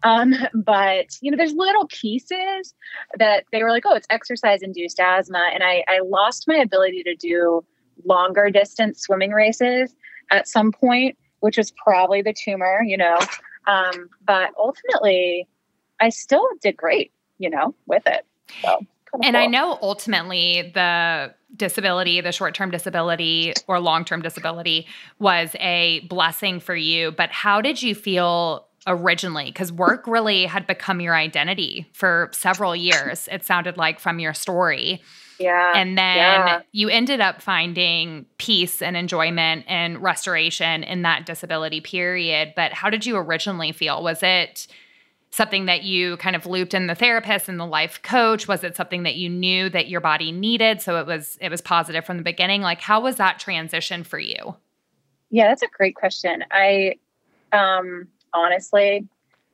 Um, 0.04 0.34
but 0.54 1.17
you 1.21 1.32
know, 1.32 1.38
there's 1.38 1.54
little 1.54 1.88
pieces 1.88 2.73
that 3.17 3.45
they 3.51 3.63
were 3.63 3.71
like, 3.71 3.84
oh, 3.86 3.95
it's 3.95 4.08
exercise 4.10 4.62
induced 4.62 4.99
asthma. 4.99 5.41
And 5.54 5.63
I, 5.63 5.84
I 5.88 5.99
lost 6.04 6.47
my 6.47 6.58
ability 6.58 7.04
to 7.04 7.15
do 7.15 7.63
longer 8.06 8.49
distance 8.49 9.01
swimming 9.01 9.32
races 9.32 9.95
at 10.32 10.47
some 10.47 10.71
point, 10.71 11.17
which 11.39 11.58
was 11.58 11.71
probably 11.71 12.21
the 12.21 12.34
tumor, 12.34 12.82
you 12.84 12.97
know. 12.97 13.17
Um, 13.67 14.10
but 14.25 14.51
ultimately, 14.58 15.47
I 15.99 16.10
still 16.10 16.47
did 16.62 16.78
great, 16.78 17.12
you 17.39 17.49
know, 17.49 17.73
with 17.88 18.04
it. 18.06 18.25
So 18.62 18.80
and 19.23 19.36
cool. 19.36 19.43
I 19.43 19.47
know 19.47 19.78
ultimately 19.82 20.71
the 20.73 21.34
disability, 21.56 22.21
the 22.21 22.32
short 22.32 22.54
term 22.54 22.71
disability 22.71 23.54
or 23.67 23.80
long 23.80 24.06
term 24.06 24.21
disability 24.21 24.88
was 25.19 25.56
a 25.60 26.01
blessing 26.10 26.60
for 26.60 26.75
you. 26.75 27.12
But 27.12 27.32
how 27.32 27.62
did 27.62 27.82
you 27.82 27.95
feel 27.95 28.67
originally? 28.87 29.45
Because 29.45 29.71
work 29.71 30.07
really 30.07 30.45
had 30.45 30.67
become 30.67 31.01
your 31.01 31.15
identity 31.15 31.89
for 31.93 32.29
several 32.33 32.75
years, 32.75 33.27
it 33.31 33.45
sounded 33.45 33.77
like 33.77 33.99
from 33.99 34.19
your 34.19 34.33
story. 34.33 35.01
Yeah. 35.39 35.73
And 35.75 35.97
then 35.97 36.15
yeah. 36.15 36.61
you 36.71 36.89
ended 36.89 37.19
up 37.19 37.41
finding 37.41 38.25
peace 38.37 38.81
and 38.81 38.95
enjoyment 38.95 39.65
and 39.67 40.01
restoration 40.01 40.83
in 40.83 41.01
that 41.01 41.25
disability 41.25 41.81
period. 41.81 42.53
But 42.55 42.73
how 42.73 42.89
did 42.89 43.05
you 43.05 43.17
originally 43.17 43.71
feel? 43.71 44.01
Was 44.01 44.23
it 44.23 44.67
something 45.31 45.65
that 45.65 45.83
you 45.83 46.15
kind 46.17 46.35
of 46.35 46.45
looped 46.45 46.73
in 46.73 46.87
the 46.87 46.95
therapist 46.95 47.49
and 47.49 47.59
the 47.59 47.65
life 47.65 48.01
coach? 48.01 48.47
Was 48.47 48.63
it 48.63 48.77
something 48.77 49.03
that 49.03 49.15
you 49.15 49.29
knew 49.29 49.69
that 49.69 49.89
your 49.89 49.99
body 49.99 50.31
needed 50.31 50.81
so 50.81 50.97
it 50.97 51.05
was 51.05 51.37
it 51.41 51.49
was 51.49 51.61
positive 51.61 52.05
from 52.05 52.17
the 52.17 52.23
beginning? 52.23 52.61
Like 52.61 52.79
how 52.79 53.01
was 53.01 53.17
that 53.17 53.39
transition 53.39 54.05
for 54.05 54.17
you? 54.17 54.55
Yeah, 55.29 55.49
that's 55.49 55.63
a 55.63 55.67
great 55.67 55.95
question. 55.95 56.45
I 56.51 56.95
um 57.51 58.07
honestly, 58.35 59.07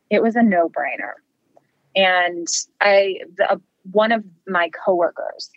it 0.09 0.21
was 0.21 0.35
a 0.35 0.43
no-brainer. 0.43 1.13
And 1.95 2.47
I 2.79 3.19
the, 3.37 3.51
uh, 3.51 3.57
one 3.91 4.11
of 4.11 4.23
my 4.47 4.69
coworkers 4.69 5.49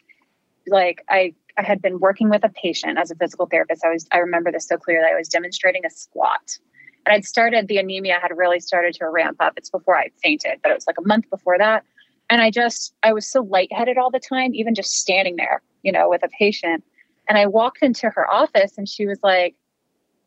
like 0.66 1.04
I 1.08 1.34
I 1.56 1.62
had 1.62 1.80
been 1.80 2.00
working 2.00 2.30
with 2.30 2.42
a 2.42 2.48
patient 2.48 2.98
as 2.98 3.10
a 3.10 3.14
physical 3.14 3.46
therapist. 3.46 3.84
I 3.84 3.90
was 3.90 4.06
I 4.12 4.18
remember 4.18 4.50
this 4.50 4.66
so 4.66 4.76
clearly. 4.76 5.08
I 5.10 5.16
was 5.16 5.28
demonstrating 5.28 5.84
a 5.84 5.90
squat 5.90 6.58
and 7.06 7.14
I'd 7.14 7.24
started, 7.24 7.68
the 7.68 7.78
anemia 7.78 8.18
had 8.20 8.36
really 8.36 8.60
started 8.60 8.94
to 8.94 9.08
ramp 9.08 9.36
up. 9.40 9.54
It's 9.56 9.70
before 9.70 9.96
I 9.96 10.10
fainted, 10.22 10.60
but 10.62 10.70
it 10.70 10.74
was 10.74 10.86
like 10.86 10.96
a 10.98 11.06
month 11.06 11.28
before 11.28 11.58
that. 11.58 11.84
And 12.30 12.40
I 12.40 12.50
just, 12.50 12.94
I 13.02 13.12
was 13.12 13.30
so 13.30 13.42
lightheaded 13.42 13.98
all 13.98 14.10
the 14.10 14.20
time, 14.20 14.54
even 14.54 14.74
just 14.74 14.92
standing 14.92 15.36
there, 15.36 15.60
you 15.82 15.92
know, 15.92 16.08
with 16.08 16.22
a 16.22 16.28
patient. 16.38 16.82
And 17.28 17.36
I 17.36 17.46
walked 17.46 17.82
into 17.82 18.08
her 18.08 18.30
office 18.30 18.78
and 18.78 18.88
she 18.88 19.06
was 19.06 19.18
like, 19.22 19.54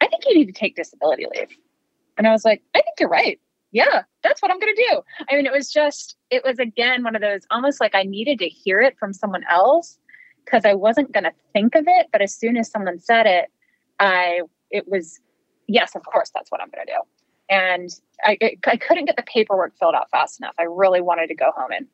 I 0.01 0.07
think 0.07 0.23
you 0.27 0.35
need 0.35 0.45
to 0.45 0.51
take 0.51 0.75
disability 0.75 1.25
leave. 1.35 1.49
And 2.17 2.27
I 2.27 2.31
was 2.31 2.43
like, 2.45 2.63
I 2.75 2.81
think 2.81 2.95
you're 2.99 3.09
right. 3.09 3.39
Yeah, 3.71 4.03
that's 4.23 4.41
what 4.41 4.49
I'm 4.49 4.59
going 4.59 4.73
to 4.75 4.87
do. 4.89 5.01
I 5.29 5.35
mean, 5.35 5.45
it 5.45 5.51
was 5.51 5.71
just, 5.71 6.15
it 6.31 6.43
was 6.43 6.57
again 6.57 7.03
one 7.03 7.15
of 7.15 7.21
those 7.21 7.41
almost 7.51 7.81
like 7.81 7.93
I 7.95 8.03
needed 8.03 8.39
to 8.39 8.47
hear 8.47 8.81
it 8.81 8.97
from 8.97 9.13
someone 9.13 9.43
else 9.49 9.99
because 10.45 10.63
I 10.65 10.73
wasn't 10.73 11.11
going 11.11 11.25
to 11.25 11.33
think 11.53 11.75
of 11.75 11.83
it. 11.85 12.07
But 12.11 12.21
as 12.21 12.33
soon 12.33 12.55
as 12.57 12.71
someone 12.71 12.99
said 12.99 13.25
it, 13.25 13.51
I, 13.99 14.41
it 14.71 14.87
was, 14.87 15.19
yes, 15.67 15.95
of 15.95 16.03
course, 16.05 16.31
that's 16.33 16.49
what 16.49 16.61
I'm 16.61 16.69
going 16.69 16.87
to 16.87 16.93
do. 16.93 16.99
And 17.49 17.89
I, 18.23 18.37
I 18.65 18.77
couldn't 18.77 19.05
get 19.05 19.17
the 19.17 19.23
paperwork 19.23 19.77
filled 19.77 19.95
out 19.95 20.09
fast 20.11 20.39
enough. 20.39 20.55
I 20.57 20.63
really 20.63 21.01
wanted 21.01 21.27
to 21.27 21.35
go 21.35 21.51
home 21.55 21.71
and 21.71 21.87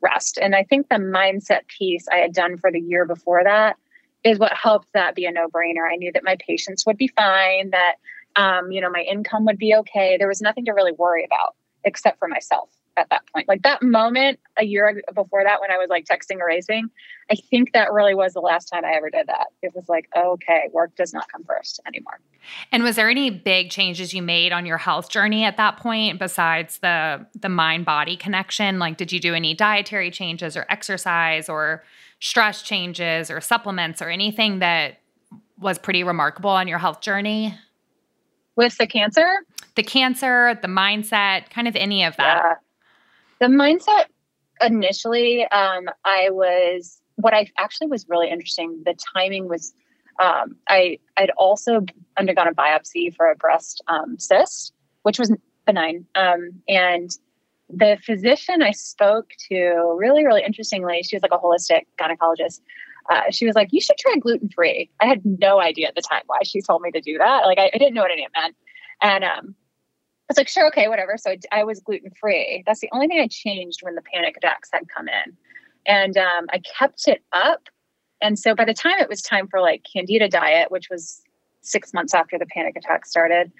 rest. 0.00 0.38
And 0.40 0.54
I 0.54 0.64
think 0.64 0.88
the 0.88 0.96
mindset 0.96 1.66
piece 1.68 2.06
I 2.10 2.16
had 2.16 2.32
done 2.32 2.56
for 2.56 2.72
the 2.72 2.80
year 2.80 3.04
before 3.04 3.44
that 3.44 3.76
is 4.24 4.38
what 4.38 4.52
helped 4.52 4.88
that 4.94 5.14
be 5.14 5.26
a 5.26 5.30
no 5.30 5.48
brainer. 5.48 5.90
I 5.90 5.96
knew 5.96 6.10
that 6.12 6.24
my 6.24 6.36
patients 6.40 6.86
would 6.86 6.96
be 6.96 7.08
fine, 7.08 7.70
that, 7.70 7.96
um, 8.38 8.70
you 8.70 8.80
know, 8.80 8.88
my 8.88 9.00
income 9.00 9.44
would 9.46 9.58
be 9.58 9.74
okay. 9.74 10.16
There 10.16 10.28
was 10.28 10.40
nothing 10.40 10.64
to 10.66 10.72
really 10.72 10.92
worry 10.92 11.24
about 11.24 11.56
except 11.84 12.18
for 12.18 12.28
myself 12.28 12.70
at 12.96 13.10
that 13.10 13.22
point. 13.32 13.48
Like 13.48 13.62
that 13.62 13.82
moment 13.82 14.38
a 14.56 14.64
year 14.64 15.02
before 15.14 15.42
that, 15.44 15.60
when 15.60 15.70
I 15.70 15.76
was 15.76 15.88
like 15.88 16.04
texting 16.04 16.38
or 16.38 16.46
racing, 16.46 16.88
I 17.30 17.34
think 17.50 17.72
that 17.72 17.92
really 17.92 18.14
was 18.14 18.34
the 18.34 18.40
last 18.40 18.66
time 18.66 18.84
I 18.84 18.92
ever 18.92 19.10
did 19.10 19.26
that. 19.26 19.48
It 19.62 19.72
was 19.74 19.88
like, 19.88 20.08
okay, 20.16 20.68
work 20.72 20.94
does 20.96 21.12
not 21.12 21.30
come 21.30 21.44
first 21.44 21.80
anymore. 21.86 22.20
And 22.70 22.84
was 22.84 22.96
there 22.96 23.10
any 23.10 23.30
big 23.30 23.70
changes 23.70 24.14
you 24.14 24.22
made 24.22 24.52
on 24.52 24.66
your 24.66 24.78
health 24.78 25.10
journey 25.10 25.44
at 25.44 25.56
that 25.56 25.76
point 25.76 26.18
besides 26.18 26.78
the 26.78 27.26
the 27.34 27.48
mind 27.48 27.84
body 27.84 28.16
connection? 28.16 28.78
Like, 28.78 28.96
did 28.96 29.10
you 29.10 29.18
do 29.18 29.34
any 29.34 29.52
dietary 29.54 30.10
changes 30.12 30.56
or 30.56 30.64
exercise 30.68 31.48
or 31.48 31.82
stress 32.20 32.62
changes 32.62 33.30
or 33.30 33.40
supplements 33.40 34.00
or 34.00 34.10
anything 34.10 34.60
that 34.60 35.00
was 35.58 35.78
pretty 35.78 36.04
remarkable 36.04 36.50
on 36.50 36.68
your 36.68 36.78
health 36.78 37.00
journey? 37.00 37.54
With 38.58 38.76
the 38.76 38.88
cancer? 38.88 39.44
The 39.76 39.84
cancer, 39.84 40.58
the 40.60 40.66
mindset, 40.66 41.48
kind 41.48 41.68
of 41.68 41.76
any 41.76 42.02
of 42.02 42.16
that. 42.16 42.42
Yeah. 42.42 43.46
The 43.46 43.54
mindset 43.54 44.06
initially, 44.60 45.44
um, 45.52 45.84
I 46.04 46.30
was 46.30 47.00
what 47.14 47.34
I 47.34 47.46
actually 47.56 47.86
was 47.86 48.08
really 48.08 48.28
interesting. 48.28 48.82
The 48.84 48.96
timing 49.14 49.48
was 49.48 49.72
um, 50.20 50.56
I 50.68 50.98
I'd 51.16 51.30
also 51.38 51.82
undergone 52.16 52.48
a 52.48 52.52
biopsy 52.52 53.14
for 53.14 53.30
a 53.30 53.36
breast 53.36 53.80
um, 53.86 54.18
cyst, 54.18 54.72
which 55.04 55.20
was 55.20 55.32
benign, 55.64 56.04
um, 56.16 56.50
and 56.66 57.10
the 57.70 57.96
physician 58.04 58.60
I 58.60 58.72
spoke 58.72 59.30
to 59.50 59.96
really 59.96 60.26
really 60.26 60.42
interestingly, 60.42 61.04
she 61.04 61.14
was 61.14 61.22
like 61.22 61.30
a 61.30 61.38
holistic 61.38 61.86
gynecologist. 61.96 62.60
Uh, 63.08 63.30
she 63.30 63.46
was 63.46 63.54
like, 63.54 63.68
"You 63.72 63.80
should 63.80 63.96
try 63.98 64.16
gluten 64.16 64.48
free." 64.48 64.90
I 65.00 65.06
had 65.06 65.22
no 65.24 65.60
idea 65.60 65.88
at 65.88 65.94
the 65.94 66.02
time 66.02 66.22
why 66.26 66.40
she 66.44 66.60
told 66.60 66.82
me 66.82 66.90
to 66.90 67.00
do 67.00 67.18
that. 67.18 67.46
Like 67.46 67.58
I, 67.58 67.70
I 67.74 67.78
didn't 67.78 67.94
know 67.94 68.02
what 68.02 68.10
any 68.10 68.24
of 68.24 68.30
it 68.34 68.40
meant, 68.40 68.56
and 69.00 69.24
um, 69.24 69.54
was 70.28 70.36
like, 70.36 70.48
sure, 70.48 70.66
okay, 70.68 70.88
whatever. 70.88 71.16
So 71.16 71.30
I, 71.30 71.60
I 71.60 71.64
was 71.64 71.80
gluten 71.80 72.10
free. 72.10 72.62
That's 72.66 72.80
the 72.80 72.90
only 72.92 73.08
thing 73.08 73.20
I 73.20 73.28
changed 73.28 73.80
when 73.82 73.94
the 73.94 74.02
panic 74.02 74.36
attacks 74.36 74.68
had 74.72 74.88
come 74.94 75.08
in. 75.08 75.36
And 75.86 76.16
um, 76.16 76.46
I 76.50 76.60
kept 76.78 77.08
it 77.08 77.22
up. 77.32 77.68
And 78.20 78.38
so 78.38 78.54
by 78.54 78.64
the 78.64 78.74
time 78.74 78.98
it 78.98 79.08
was 79.08 79.22
time 79.22 79.48
for 79.48 79.60
like 79.60 79.86
Candida 79.90 80.28
diet, 80.28 80.70
which 80.70 80.88
was 80.90 81.22
six 81.62 81.94
months 81.94 82.14
after 82.14 82.38
the 82.38 82.46
panic 82.46 82.76
attack 82.76 83.06
started, 83.06 83.50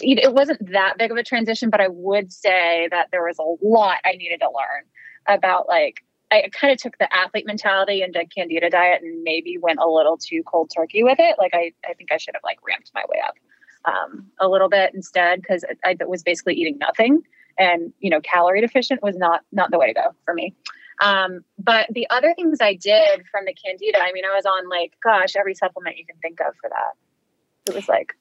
it 0.00 0.32
wasn't 0.34 0.72
that 0.72 0.98
big 0.98 1.10
of 1.10 1.16
a 1.16 1.22
transition, 1.22 1.70
but 1.70 1.80
I 1.80 1.88
would 1.88 2.32
say 2.32 2.88
that 2.90 3.08
there 3.10 3.22
was 3.22 3.38
a 3.38 3.66
lot 3.66 3.98
I 4.04 4.12
needed 4.12 4.40
to 4.40 4.46
learn 4.46 4.84
about 5.26 5.68
like, 5.68 6.02
I 6.30 6.48
kind 6.52 6.72
of 6.72 6.78
took 6.78 6.98
the 6.98 7.12
athlete 7.14 7.46
mentality 7.46 8.02
and 8.02 8.14
into 8.14 8.28
Candida 8.28 8.68
diet 8.68 9.02
and 9.02 9.22
maybe 9.22 9.58
went 9.58 9.78
a 9.78 9.88
little 9.88 10.16
too 10.16 10.42
cold 10.44 10.72
turkey 10.74 11.04
with 11.04 11.18
it. 11.20 11.36
Like 11.38 11.54
I, 11.54 11.72
I 11.88 11.94
think 11.94 12.10
I 12.10 12.16
should 12.16 12.34
have 12.34 12.42
like 12.42 12.58
ramped 12.66 12.90
my 12.94 13.04
way 13.08 13.22
up 13.24 13.36
um, 13.84 14.26
a 14.40 14.48
little 14.48 14.68
bit 14.68 14.92
instead 14.94 15.40
because 15.40 15.64
I, 15.84 15.96
I 16.00 16.04
was 16.04 16.22
basically 16.22 16.54
eating 16.54 16.78
nothing, 16.78 17.22
and 17.58 17.92
you 18.00 18.10
know, 18.10 18.20
calorie 18.20 18.60
deficient 18.60 19.02
was 19.02 19.16
not 19.16 19.42
not 19.52 19.70
the 19.70 19.78
way 19.78 19.86
to 19.86 19.94
go 19.94 20.14
for 20.24 20.34
me. 20.34 20.54
Um, 21.00 21.44
but 21.58 21.86
the 21.90 22.08
other 22.10 22.34
things 22.34 22.58
I 22.60 22.74
did 22.74 23.24
from 23.30 23.44
the 23.44 23.54
candida, 23.54 23.98
I 24.00 24.12
mean, 24.12 24.24
I 24.24 24.34
was 24.34 24.46
on 24.46 24.68
like, 24.68 24.94
gosh, 25.04 25.36
every 25.36 25.54
supplement 25.54 25.98
you 25.98 26.06
can 26.06 26.16
think 26.16 26.40
of 26.40 26.54
for 26.60 26.70
that. 26.70 27.70
It 27.70 27.74
was 27.74 27.88
like, 27.88 28.14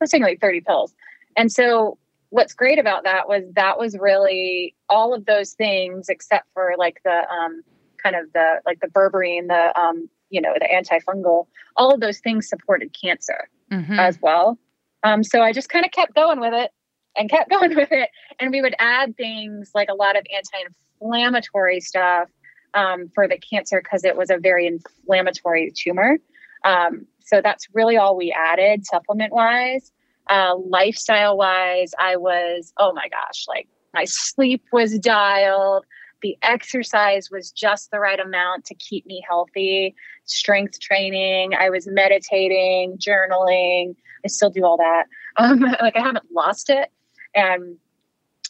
I 0.00 0.04
was 0.04 0.10
taking 0.10 0.24
like 0.24 0.40
30 0.40 0.62
pills. 0.62 0.94
And 1.36 1.52
so 1.52 1.98
what's 2.30 2.54
great 2.54 2.78
about 2.78 3.04
that 3.04 3.28
was 3.28 3.44
that 3.54 3.78
was 3.78 3.96
really 3.98 4.74
all 4.88 5.14
of 5.14 5.26
those 5.26 5.52
things 5.52 6.08
except 6.08 6.46
for 6.52 6.74
like 6.78 7.00
the 7.04 7.22
um, 7.30 7.62
kind 8.02 8.16
of 8.16 8.32
the 8.32 8.60
like 8.64 8.80
the 8.80 8.88
berberine, 8.88 9.48
the 9.48 9.78
um, 9.78 10.08
you 10.30 10.40
know, 10.40 10.54
the 10.54 10.66
antifungal, 10.66 11.46
all 11.76 11.92
of 11.92 12.00
those 12.00 12.18
things 12.20 12.48
supported 12.48 12.94
cancer 13.00 13.48
mm-hmm. 13.70 13.98
as 13.98 14.20
well. 14.20 14.58
Um, 15.02 15.22
so 15.22 15.40
I 15.40 15.52
just 15.52 15.68
kind 15.68 15.84
of 15.84 15.92
kept 15.92 16.14
going 16.14 16.40
with 16.40 16.52
it 16.52 16.70
and 17.16 17.30
kept 17.30 17.50
going 17.50 17.74
with 17.74 17.92
it. 17.92 18.10
And 18.40 18.50
we 18.50 18.62
would 18.62 18.74
add 18.78 19.16
things 19.16 19.70
like 19.74 19.88
a 19.88 19.94
lot 19.94 20.16
of 20.16 20.26
anti 20.34 20.68
inflammatory 21.00 21.80
stuff 21.80 22.28
um, 22.74 23.08
for 23.14 23.28
the 23.28 23.38
cancer 23.38 23.80
because 23.82 24.04
it 24.04 24.16
was 24.16 24.30
a 24.30 24.38
very 24.38 24.66
inflammatory 24.66 25.72
tumor. 25.74 26.18
Um, 26.64 27.06
so 27.20 27.40
that's 27.40 27.68
really 27.72 27.96
all 27.96 28.16
we 28.16 28.32
added 28.32 28.86
supplement 28.86 29.32
wise. 29.32 29.92
Uh, 30.28 30.56
lifestyle 30.56 31.36
wise, 31.36 31.92
I 31.98 32.16
was, 32.16 32.72
oh 32.78 32.92
my 32.92 33.08
gosh, 33.08 33.46
like 33.48 33.68
my 33.94 34.04
sleep 34.04 34.64
was 34.72 34.98
dialed. 34.98 35.84
The 36.22 36.36
exercise 36.42 37.30
was 37.30 37.52
just 37.52 37.90
the 37.90 38.00
right 38.00 38.18
amount 38.18 38.64
to 38.66 38.74
keep 38.74 39.06
me 39.06 39.22
healthy. 39.28 39.94
Strength 40.24 40.80
training, 40.80 41.52
I 41.54 41.70
was 41.70 41.86
meditating, 41.86 42.98
journaling, 42.98 43.94
I 44.24 44.28
still 44.28 44.50
do 44.50 44.64
all 44.64 44.76
that. 44.78 45.04
Um, 45.38 45.60
like 45.60 45.94
I 45.94 46.00
haven't 46.00 46.32
lost 46.32 46.70
it. 46.70 46.90
And 47.34 47.76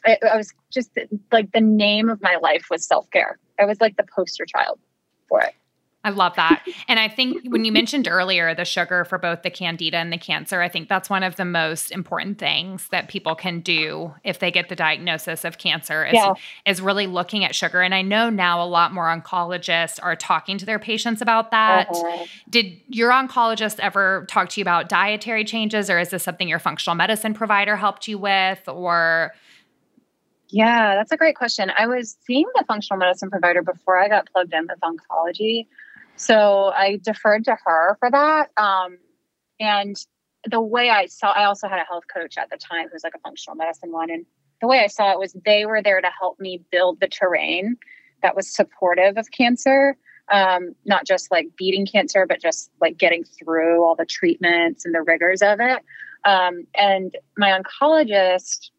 I, 0.04 0.18
I 0.32 0.36
was 0.36 0.54
just 0.72 0.96
like 1.32 1.50
the 1.50 1.60
name 1.60 2.08
of 2.08 2.22
my 2.22 2.36
life 2.36 2.66
was 2.70 2.86
self 2.86 3.10
care. 3.10 3.40
I 3.58 3.64
was 3.64 3.80
like 3.80 3.96
the 3.96 4.04
poster 4.04 4.46
child 4.46 4.78
for 5.28 5.40
it. 5.40 5.52
I 6.06 6.10
love 6.10 6.36
that. 6.36 6.64
And 6.86 7.00
I 7.00 7.08
think 7.08 7.48
when 7.48 7.64
you 7.64 7.72
mentioned 7.72 8.06
earlier 8.06 8.54
the 8.54 8.64
sugar 8.64 9.04
for 9.04 9.18
both 9.18 9.42
the 9.42 9.50
candida 9.50 9.96
and 9.96 10.12
the 10.12 10.18
cancer, 10.18 10.62
I 10.62 10.68
think 10.68 10.88
that's 10.88 11.10
one 11.10 11.24
of 11.24 11.34
the 11.34 11.44
most 11.44 11.90
important 11.90 12.38
things 12.38 12.86
that 12.90 13.08
people 13.08 13.34
can 13.34 13.58
do 13.58 14.14
if 14.22 14.38
they 14.38 14.52
get 14.52 14.68
the 14.68 14.76
diagnosis 14.76 15.44
of 15.44 15.58
cancer 15.58 16.06
is, 16.06 16.14
yeah. 16.14 16.34
is 16.64 16.80
really 16.80 17.08
looking 17.08 17.44
at 17.44 17.56
sugar. 17.56 17.82
And 17.82 17.92
I 17.92 18.02
know 18.02 18.30
now 18.30 18.62
a 18.62 18.68
lot 18.68 18.94
more 18.94 19.06
oncologists 19.06 19.98
are 20.00 20.14
talking 20.14 20.58
to 20.58 20.64
their 20.64 20.78
patients 20.78 21.20
about 21.20 21.50
that. 21.50 21.88
Uh-huh. 21.90 22.24
Did 22.48 22.80
your 22.86 23.10
oncologist 23.10 23.80
ever 23.80 24.26
talk 24.28 24.50
to 24.50 24.60
you 24.60 24.62
about 24.62 24.88
dietary 24.88 25.44
changes 25.44 25.90
or 25.90 25.98
is 25.98 26.10
this 26.10 26.22
something 26.22 26.48
your 26.48 26.60
functional 26.60 26.94
medicine 26.94 27.34
provider 27.34 27.74
helped 27.74 28.06
you 28.06 28.16
with 28.16 28.68
or 28.68 29.32
yeah, 30.50 30.94
that's 30.94 31.10
a 31.10 31.16
great 31.16 31.34
question. 31.34 31.72
I 31.76 31.88
was 31.88 32.16
seeing 32.24 32.46
the 32.54 32.64
functional 32.68 32.98
medicine 32.98 33.30
provider 33.30 33.62
before 33.62 33.98
I 33.98 34.08
got 34.08 34.30
plugged 34.30 34.54
in 34.54 34.68
with 34.68 34.78
oncology. 34.78 35.66
So 36.16 36.72
I 36.74 36.98
deferred 37.02 37.44
to 37.44 37.56
her 37.64 37.96
for 38.00 38.10
that. 38.10 38.50
Um, 38.56 38.98
and 39.60 39.96
the 40.48 40.60
way 40.60 40.90
I 40.90 41.06
saw, 41.06 41.32
I 41.32 41.44
also 41.44 41.68
had 41.68 41.78
a 41.78 41.84
health 41.84 42.04
coach 42.12 42.38
at 42.38 42.50
the 42.50 42.56
time 42.56 42.84
who 42.84 42.94
was 42.94 43.04
like 43.04 43.14
a 43.14 43.20
functional 43.20 43.56
medicine 43.56 43.92
one. 43.92 44.10
And 44.10 44.24
the 44.60 44.66
way 44.66 44.80
I 44.80 44.86
saw 44.86 45.12
it 45.12 45.18
was 45.18 45.36
they 45.44 45.66
were 45.66 45.82
there 45.82 46.00
to 46.00 46.10
help 46.18 46.40
me 46.40 46.62
build 46.70 47.00
the 47.00 47.08
terrain 47.08 47.76
that 48.22 48.34
was 48.34 48.52
supportive 48.52 49.16
of 49.18 49.30
cancer. 49.30 49.96
Um, 50.32 50.74
not 50.84 51.06
just 51.06 51.30
like 51.30 51.48
beating 51.56 51.86
cancer, 51.86 52.26
but 52.26 52.40
just 52.40 52.70
like 52.80 52.96
getting 52.96 53.22
through 53.22 53.84
all 53.84 53.94
the 53.94 54.06
treatments 54.06 54.84
and 54.84 54.92
the 54.92 55.02
rigors 55.02 55.40
of 55.40 55.60
it. 55.60 55.82
Um, 56.24 56.66
and 56.74 57.16
my 57.36 57.56
oncologist, 57.56 58.70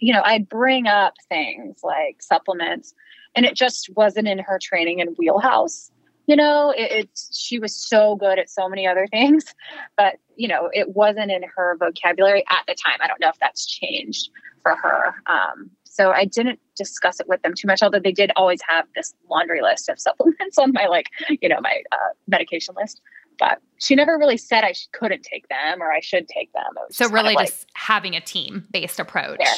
you 0.00 0.12
know, 0.12 0.20
I'd 0.22 0.48
bring 0.50 0.86
up 0.86 1.14
things 1.30 1.80
like 1.82 2.20
supplements, 2.20 2.92
and 3.34 3.46
it 3.46 3.54
just 3.54 3.88
wasn't 3.96 4.28
in 4.28 4.38
her 4.38 4.58
training 4.60 5.00
and 5.00 5.16
wheelhouse 5.16 5.90
you 6.30 6.36
know 6.36 6.70
it, 6.70 6.92
it's 6.92 7.36
she 7.36 7.58
was 7.58 7.74
so 7.74 8.14
good 8.14 8.38
at 8.38 8.48
so 8.48 8.68
many 8.68 8.86
other 8.86 9.06
things 9.08 9.52
but 9.96 10.14
you 10.36 10.46
know 10.46 10.70
it 10.72 10.94
wasn't 10.94 11.30
in 11.30 11.42
her 11.56 11.76
vocabulary 11.78 12.44
at 12.48 12.64
the 12.68 12.74
time 12.74 12.96
i 13.02 13.08
don't 13.08 13.20
know 13.20 13.28
if 13.28 13.38
that's 13.40 13.66
changed 13.66 14.30
for 14.62 14.76
her 14.76 15.14
um, 15.26 15.68
so 15.82 16.12
i 16.12 16.24
didn't 16.24 16.60
discuss 16.76 17.18
it 17.18 17.28
with 17.28 17.42
them 17.42 17.52
too 17.52 17.66
much 17.66 17.82
although 17.82 17.98
they 17.98 18.12
did 18.12 18.30
always 18.36 18.60
have 18.66 18.86
this 18.94 19.12
laundry 19.28 19.60
list 19.60 19.88
of 19.88 19.98
supplements 20.06 20.56
on 20.56 20.72
my 20.72 20.86
like 20.86 21.06
you 21.42 21.48
know 21.48 21.60
my 21.60 21.82
uh, 21.90 22.12
medication 22.28 22.74
list 22.76 23.00
but 23.40 23.60
she 23.78 23.94
never 23.94 24.18
really 24.18 24.36
said 24.36 24.64
I 24.64 24.74
couldn't 24.92 25.22
take 25.22 25.48
them 25.48 25.80
or 25.80 25.90
I 25.90 26.00
should 26.00 26.28
take 26.28 26.52
them. 26.52 26.74
So 26.90 27.08
really, 27.08 27.34
kind 27.34 27.38
of 27.38 27.46
just 27.46 27.62
like, 27.62 27.70
having 27.72 28.14
a 28.14 28.20
team 28.20 28.66
based 28.70 29.00
approach. 29.00 29.40
Yeah. 29.40 29.54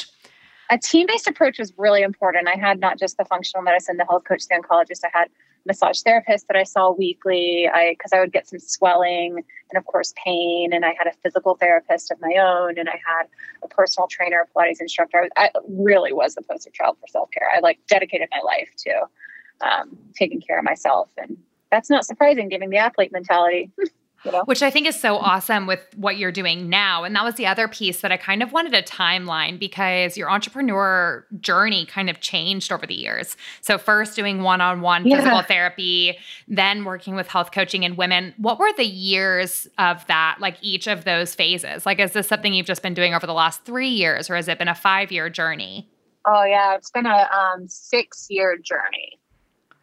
A 0.69 0.77
team 0.77 1.05
based 1.05 1.27
approach 1.27 1.59
was 1.59 1.73
really 1.77 2.01
important. 2.01 2.47
I 2.47 2.57
had 2.57 2.79
not 2.79 2.97
just 2.97 3.17
the 3.17 3.25
functional 3.25 3.61
medicine, 3.61 3.97
the 3.97 4.05
health 4.05 4.23
coach, 4.25 4.47
the 4.47 4.55
oncologist. 4.55 5.01
I 5.03 5.09
had 5.11 5.27
massage 5.65 6.01
therapist 6.01 6.47
that 6.47 6.57
I 6.57 6.63
saw 6.63 6.91
weekly. 6.91 7.69
I 7.71 7.95
because 7.97 8.11
I 8.13 8.19
would 8.19 8.31
get 8.31 8.47
some 8.47 8.59
swelling 8.59 9.43
and 9.71 9.77
of 9.77 9.85
course 9.85 10.13
pain, 10.23 10.73
and 10.73 10.85
I 10.85 10.93
had 10.97 11.07
a 11.07 11.13
physical 11.23 11.55
therapist 11.55 12.11
of 12.11 12.19
my 12.21 12.35
own, 12.37 12.77
and 12.77 12.89
I 12.89 12.99
had 13.05 13.27
a 13.63 13.67
personal 13.67 14.07
trainer, 14.07 14.47
Pilates 14.55 14.81
instructor. 14.81 15.29
I, 15.37 15.45
I 15.45 15.49
really 15.67 16.13
was 16.13 16.35
the 16.35 16.41
poster 16.41 16.71
child 16.71 16.97
for 16.99 17.07
self 17.07 17.31
care. 17.31 17.47
I 17.55 17.59
like 17.59 17.79
dedicated 17.87 18.29
my 18.31 18.41
life 18.45 18.69
to 18.79 19.67
um, 19.67 19.97
taking 20.15 20.41
care 20.41 20.57
of 20.57 20.65
myself, 20.65 21.09
and 21.17 21.37
that's 21.71 21.89
not 21.89 22.05
surprising 22.05 22.49
given 22.49 22.69
the 22.69 22.77
athlete 22.77 23.11
mentality. 23.11 23.71
You 24.25 24.31
know? 24.31 24.43
Which 24.45 24.61
I 24.61 24.69
think 24.69 24.87
is 24.87 24.99
so 24.99 25.17
awesome 25.17 25.67
with 25.67 25.81
what 25.95 26.17
you're 26.17 26.31
doing 26.31 26.69
now. 26.69 27.03
And 27.03 27.15
that 27.15 27.25
was 27.25 27.35
the 27.35 27.45
other 27.45 27.67
piece 27.67 28.01
that 28.01 28.11
I 28.11 28.17
kind 28.17 28.41
of 28.41 28.53
wanted 28.53 28.73
a 28.73 28.81
timeline 28.81 29.59
because 29.59 30.15
your 30.15 30.29
entrepreneur 30.29 31.25
journey 31.41 31.85
kind 31.85 32.09
of 32.09 32.21
changed 32.21 32.71
over 32.71 32.85
the 32.85 32.93
years. 32.93 33.35
So, 33.61 33.77
first 33.77 34.15
doing 34.15 34.41
one 34.41 34.61
on 34.61 34.81
one 34.81 35.03
physical 35.03 35.41
therapy, 35.41 36.17
then 36.47 36.85
working 36.85 37.15
with 37.15 37.27
health 37.27 37.51
coaching 37.51 37.83
and 37.83 37.97
women. 37.97 38.33
What 38.37 38.59
were 38.59 38.71
the 38.77 38.85
years 38.85 39.67
of 39.77 40.05
that, 40.07 40.37
like 40.39 40.57
each 40.61 40.87
of 40.87 41.03
those 41.03 41.35
phases? 41.35 41.85
Like, 41.85 41.99
is 41.99 42.13
this 42.13 42.27
something 42.27 42.53
you've 42.53 42.65
just 42.65 42.81
been 42.81 42.93
doing 42.93 43.13
over 43.13 43.27
the 43.27 43.33
last 43.33 43.65
three 43.65 43.89
years 43.89 44.29
or 44.29 44.35
has 44.35 44.47
it 44.47 44.57
been 44.57 44.67
a 44.67 44.75
five 44.75 45.11
year 45.11 45.29
journey? 45.29 45.89
Oh, 46.25 46.43
yeah. 46.45 46.75
It's 46.75 46.91
been 46.91 47.05
a 47.05 47.27
um, 47.31 47.67
six 47.67 48.27
year 48.29 48.57
journey 48.57 49.19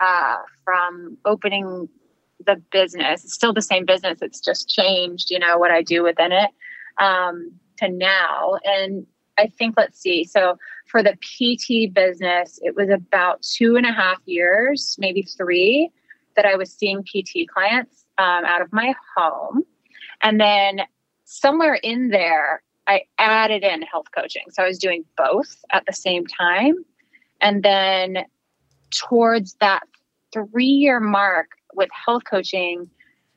uh, 0.00 0.38
from 0.64 1.18
opening 1.24 1.88
the 2.46 2.62
business. 2.70 3.24
It's 3.24 3.35
still 3.35 3.53
the 3.53 3.62
same 3.62 3.85
business. 3.85 4.20
It's 4.22 4.40
just 4.40 4.68
changed, 4.68 5.31
you 5.31 5.38
know, 5.38 5.59
what 5.59 5.70
I 5.70 5.83
do 5.83 6.03
within 6.03 6.33
it 6.33 6.50
um, 6.98 7.53
to 7.79 7.88
now. 7.88 8.59
And 8.64 9.07
I 9.38 9.46
think, 9.46 9.74
let's 9.76 9.98
see. 9.98 10.24
So 10.24 10.59
for 10.87 11.03
the 11.03 11.16
PT 11.16 11.92
business, 11.92 12.59
it 12.62 12.76
was 12.76 12.90
about 12.90 13.42
two 13.42 13.76
and 13.76 13.87
a 13.87 13.92
half 13.92 14.20
years, 14.26 14.96
maybe 14.98 15.22
three, 15.22 15.90
that 16.37 16.44
I 16.44 16.57
was 16.57 16.72
seeing 16.72 17.03
PT 17.03 17.48
clients 17.53 18.05
um, 18.18 18.44
out 18.44 18.61
of 18.61 18.72
my 18.72 18.94
home. 19.16 19.62
And 20.22 20.40
then 20.40 20.83
somewhere 21.24 21.74
in 21.74 22.11
there, 22.11 22.62
I 22.87 23.03
added 23.18 23.62
in 23.62 23.83
health 23.83 24.07
coaching. 24.14 24.44
So 24.50 24.62
I 24.62 24.66
was 24.66 24.79
doing 24.79 25.05
both 25.16 25.64
at 25.70 25.87
the 25.87 25.92
same 25.92 26.26
time. 26.26 26.85
And 27.40 27.62
then 27.62 28.24
towards 28.90 29.55
that 29.61 29.85
three 30.33 30.64
year 30.64 31.00
mark, 31.00 31.50
with 31.74 31.90
health 32.06 32.22
coaching 32.28 32.90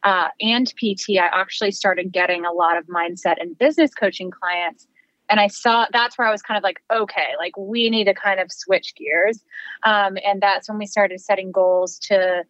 uh, 0.03 0.27
and 0.41 0.67
PT, 0.75 1.11
I 1.11 1.29
actually 1.31 1.71
started 1.71 2.11
getting 2.11 2.45
a 2.45 2.51
lot 2.51 2.77
of 2.77 2.85
mindset 2.87 3.35
and 3.39 3.57
business 3.57 3.93
coaching 3.93 4.31
clients. 4.31 4.87
And 5.29 5.39
I 5.39 5.47
saw 5.47 5.87
that's 5.91 6.17
where 6.17 6.27
I 6.27 6.31
was 6.31 6.41
kind 6.41 6.57
of 6.57 6.63
like, 6.63 6.81
okay, 6.91 7.33
like 7.39 7.55
we 7.57 7.89
need 7.89 8.05
to 8.05 8.13
kind 8.13 8.39
of 8.39 8.51
switch 8.51 8.93
gears. 8.95 9.43
Um, 9.83 10.17
and 10.25 10.41
that's 10.41 10.67
when 10.67 10.77
we 10.77 10.85
started 10.85 11.21
setting 11.21 11.51
goals 11.51 11.97
to 11.99 12.43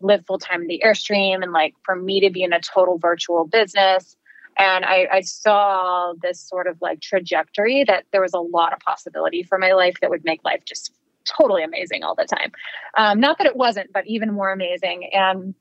live 0.00 0.26
full 0.26 0.38
time 0.38 0.62
in 0.62 0.66
the 0.66 0.82
Airstream 0.84 1.42
and 1.42 1.52
like 1.52 1.74
for 1.84 1.94
me 1.94 2.20
to 2.20 2.30
be 2.30 2.42
in 2.42 2.52
a 2.52 2.60
total 2.60 2.98
virtual 2.98 3.46
business. 3.46 4.16
And 4.58 4.84
I, 4.84 5.06
I 5.10 5.20
saw 5.20 6.12
this 6.20 6.40
sort 6.40 6.66
of 6.66 6.82
like 6.82 7.00
trajectory 7.00 7.84
that 7.84 8.04
there 8.12 8.20
was 8.20 8.34
a 8.34 8.40
lot 8.40 8.72
of 8.72 8.80
possibility 8.80 9.44
for 9.44 9.58
my 9.58 9.72
life 9.72 9.94
that 10.00 10.10
would 10.10 10.24
make 10.24 10.44
life 10.44 10.64
just 10.66 10.92
totally 11.24 11.62
amazing 11.62 12.02
all 12.02 12.14
the 12.14 12.24
time. 12.24 12.52
Um, 12.96 13.20
not 13.20 13.38
that 13.38 13.46
it 13.46 13.56
wasn't, 13.56 13.92
but 13.92 14.06
even 14.06 14.32
more 14.32 14.52
amazing. 14.52 15.10
And 15.12 15.54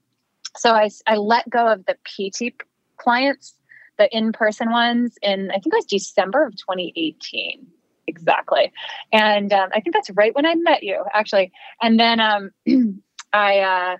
so 0.55 0.73
I, 0.73 0.89
I 1.07 1.15
let 1.15 1.49
go 1.49 1.67
of 1.67 1.85
the 1.85 1.95
PT 2.05 2.53
clients, 2.97 3.55
the 3.97 4.15
in 4.15 4.31
person 4.31 4.71
ones, 4.71 5.17
in 5.21 5.49
I 5.51 5.55
think 5.55 5.67
it 5.67 5.73
was 5.73 5.85
December 5.85 6.45
of 6.45 6.55
2018. 6.55 7.65
Exactly. 8.07 8.71
And 9.13 9.53
um, 9.53 9.69
I 9.73 9.79
think 9.79 9.93
that's 9.93 10.09
right 10.11 10.35
when 10.35 10.45
I 10.45 10.55
met 10.55 10.83
you, 10.83 11.03
actually. 11.13 11.51
And 11.81 11.99
then 11.99 12.19
um, 12.19 12.51
I 13.33 13.59
uh, 13.59 13.97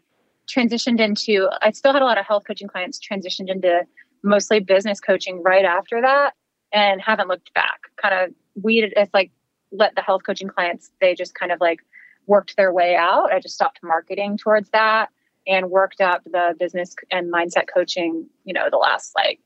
transitioned 0.48 1.00
into, 1.00 1.50
I 1.62 1.72
still 1.72 1.94
had 1.94 2.02
a 2.02 2.06
lot 2.06 2.18
of 2.18 2.26
health 2.26 2.44
coaching 2.46 2.68
clients, 2.68 3.00
transitioned 3.00 3.50
into 3.50 3.82
mostly 4.24 4.60
business 4.60 5.00
coaching 5.00 5.42
right 5.44 5.66
after 5.66 6.02
that 6.02 6.34
and 6.74 7.02
haven't 7.02 7.28
looked 7.28 7.54
back. 7.54 7.80
Kind 8.02 8.14
of 8.14 8.36
weeded, 8.62 8.94
it's 8.96 9.14
like 9.14 9.32
let 9.72 9.96
the 9.96 10.02
health 10.02 10.22
coaching 10.26 10.48
clients, 10.48 10.92
they 11.00 11.16
just 11.16 11.36
kind 11.36 11.52
of 11.52 11.60
like 11.60 11.80
worked 12.28 12.56
their 12.58 12.72
way 12.72 12.96
out. 12.96 13.32
I 13.32 13.40
just 13.40 13.56
stopped 13.56 13.80
marketing 13.84 14.38
towards 14.38 14.70
that 14.72 15.10
and 15.48 15.72
worked 15.72 16.02
up 16.02 16.24
the 16.26 16.56
business 16.60 16.96
and 17.12 17.32
mindset 17.32 17.66
coaching, 17.74 18.28
you 18.46 18.54
know, 18.54 18.70
the 18.70 18.78
last 18.78 19.14
like 19.16 19.40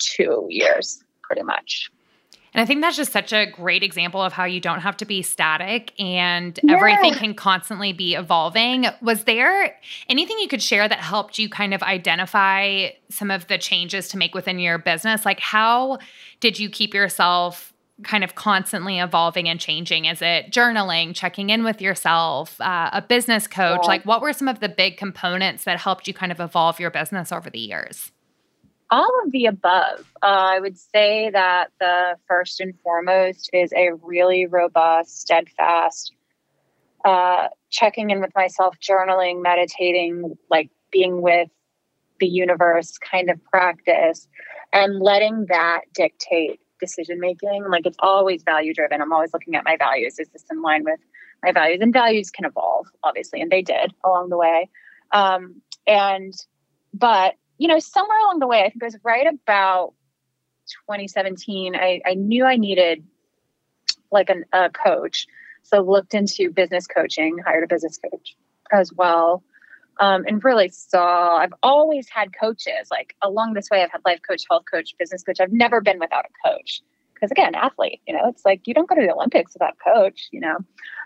two 0.00 0.46
years 0.48 1.04
pretty 1.22 1.42
much. 1.42 1.90
And 2.52 2.60
I 2.60 2.66
think 2.66 2.80
that's 2.80 2.96
just 2.96 3.12
such 3.12 3.32
a 3.32 3.46
great 3.46 3.84
example 3.84 4.20
of 4.20 4.32
how 4.32 4.44
you 4.44 4.60
don't 4.60 4.80
have 4.80 4.96
to 4.98 5.04
be 5.04 5.22
static 5.22 5.92
and 6.00 6.58
yeah. 6.62 6.74
everything 6.74 7.14
can 7.14 7.34
constantly 7.34 7.92
be 7.92 8.16
evolving. 8.16 8.86
Was 9.00 9.22
there 9.24 9.76
anything 10.08 10.36
you 10.40 10.48
could 10.48 10.62
share 10.62 10.88
that 10.88 10.98
helped 10.98 11.38
you 11.38 11.48
kind 11.48 11.72
of 11.72 11.82
identify 11.82 12.88
some 13.08 13.30
of 13.30 13.46
the 13.46 13.56
changes 13.56 14.08
to 14.08 14.18
make 14.18 14.34
within 14.34 14.58
your 14.58 14.78
business? 14.78 15.24
Like, 15.24 15.38
how 15.38 15.98
did 16.40 16.58
you 16.58 16.68
keep 16.68 16.92
yourself 16.92 17.72
kind 18.02 18.24
of 18.24 18.34
constantly 18.34 18.98
evolving 18.98 19.48
and 19.48 19.60
changing? 19.60 20.04
Is 20.06 20.22
it 20.22 20.50
journaling, 20.50 21.14
checking 21.14 21.50
in 21.50 21.64
with 21.64 21.80
yourself, 21.80 22.60
uh, 22.60 22.90
a 22.92 23.02
business 23.02 23.46
coach? 23.46 23.80
Yeah. 23.82 23.88
Like, 23.88 24.04
what 24.04 24.22
were 24.22 24.32
some 24.32 24.48
of 24.48 24.60
the 24.60 24.68
big 24.68 24.96
components 24.96 25.64
that 25.64 25.78
helped 25.78 26.08
you 26.08 26.14
kind 26.14 26.32
of 26.32 26.40
evolve 26.40 26.80
your 26.80 26.90
business 26.90 27.32
over 27.32 27.50
the 27.50 27.58
years? 27.58 28.12
All 28.90 29.10
of 29.24 29.30
the 29.30 29.46
above. 29.46 30.12
Uh, 30.22 30.26
I 30.26 30.60
would 30.60 30.76
say 30.76 31.30
that 31.30 31.70
the 31.78 32.16
first 32.26 32.60
and 32.60 32.74
foremost 32.82 33.48
is 33.52 33.72
a 33.72 33.90
really 34.02 34.46
robust, 34.46 35.20
steadfast, 35.20 36.12
uh, 37.04 37.48
checking 37.70 38.10
in 38.10 38.20
with 38.20 38.34
myself, 38.34 38.76
journaling, 38.80 39.42
meditating, 39.42 40.36
like 40.50 40.70
being 40.90 41.22
with 41.22 41.48
the 42.18 42.26
universe 42.26 42.98
kind 42.98 43.30
of 43.30 43.42
practice, 43.44 44.28
and 44.72 45.00
letting 45.00 45.46
that 45.48 45.82
dictate 45.94 46.60
decision 46.80 47.20
making. 47.20 47.64
Like 47.68 47.86
it's 47.86 47.96
always 48.00 48.42
value 48.42 48.74
driven. 48.74 49.00
I'm 49.00 49.12
always 49.12 49.32
looking 49.32 49.54
at 49.54 49.64
my 49.64 49.76
values. 49.76 50.18
Is 50.18 50.28
this 50.28 50.44
in 50.50 50.62
line 50.62 50.84
with 50.84 51.00
my 51.42 51.52
values? 51.52 51.80
And 51.80 51.92
values 51.92 52.30
can 52.30 52.44
evolve, 52.44 52.88
obviously, 53.02 53.40
and 53.40 53.50
they 53.50 53.62
did 53.62 53.92
along 54.04 54.30
the 54.30 54.36
way. 54.36 54.68
Um, 55.12 55.60
and 55.86 56.34
but 56.94 57.34
you 57.58 57.68
know, 57.68 57.78
somewhere 57.78 58.18
along 58.20 58.38
the 58.38 58.46
way, 58.46 58.60
I 58.60 58.70
think 58.70 58.82
it 58.82 58.86
was 58.86 58.98
right 59.02 59.26
about 59.26 59.92
2017. 60.88 61.76
I, 61.76 62.00
I 62.06 62.14
knew 62.14 62.44
I 62.44 62.56
needed 62.56 63.04
like 64.10 64.30
an, 64.30 64.44
a 64.52 64.70
coach, 64.70 65.26
so 65.62 65.80
looked 65.80 66.14
into 66.14 66.50
business 66.50 66.86
coaching, 66.86 67.38
hired 67.38 67.64
a 67.64 67.66
business 67.66 67.98
coach 67.98 68.34
as 68.72 68.92
well 68.92 69.42
um, 70.00 70.24
and 70.26 70.42
really 70.44 70.68
saw 70.68 71.36
I've 71.36 71.54
always 71.62 72.08
had 72.08 72.30
coaches. 72.38 72.88
Like 72.90 73.14
along 73.22 73.54
this 73.54 73.68
way, 73.70 73.82
I've 73.82 73.92
had 73.92 74.00
life 74.04 74.20
coach, 74.26 74.42
health 74.50 74.64
coach, 74.70 74.94
business 74.98 75.22
coach. 75.22 75.40
I've 75.40 75.52
never 75.52 75.80
been 75.80 75.98
without 75.98 76.24
a 76.24 76.48
coach 76.48 76.82
because 77.14 77.30
again, 77.30 77.54
athlete. 77.54 78.00
You 78.06 78.14
know, 78.14 78.22
it's 78.24 78.44
like 78.44 78.62
you 78.66 78.74
don't 78.74 78.88
go 78.88 78.96
to 78.96 79.02
the 79.02 79.12
Olympics 79.12 79.52
without 79.52 79.74
a 79.74 79.94
coach. 79.94 80.28
You 80.32 80.40
know, 80.40 80.56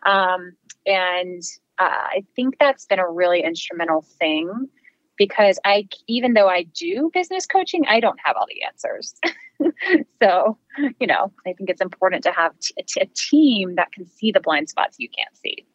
um, 0.04 0.52
and 0.86 1.42
uh, 1.78 1.84
I 1.88 2.24
think 2.36 2.56
that's 2.58 2.86
been 2.86 3.00
a 3.00 3.10
really 3.10 3.42
instrumental 3.42 4.02
thing 4.18 4.68
because 5.16 5.58
I, 5.64 5.88
even 6.08 6.34
though 6.34 6.48
I 6.48 6.64
do 6.64 7.10
business 7.12 7.46
coaching, 7.46 7.84
I 7.88 8.00
don't 8.00 8.18
have 8.24 8.36
all 8.36 8.46
the 8.48 8.62
answers. 8.64 9.14
so, 10.22 10.58
you 10.98 11.06
know, 11.06 11.32
I 11.46 11.52
think 11.52 11.70
it's 11.70 11.80
important 11.80 12.24
to 12.24 12.32
have 12.32 12.52
t- 12.58 12.74
a 13.00 13.06
team 13.06 13.76
that 13.76 13.92
can 13.92 14.06
see 14.06 14.32
the 14.32 14.40
blind 14.40 14.68
spots 14.68 14.96
you 14.98 15.08
can't 15.08 15.36
see. 15.36 15.66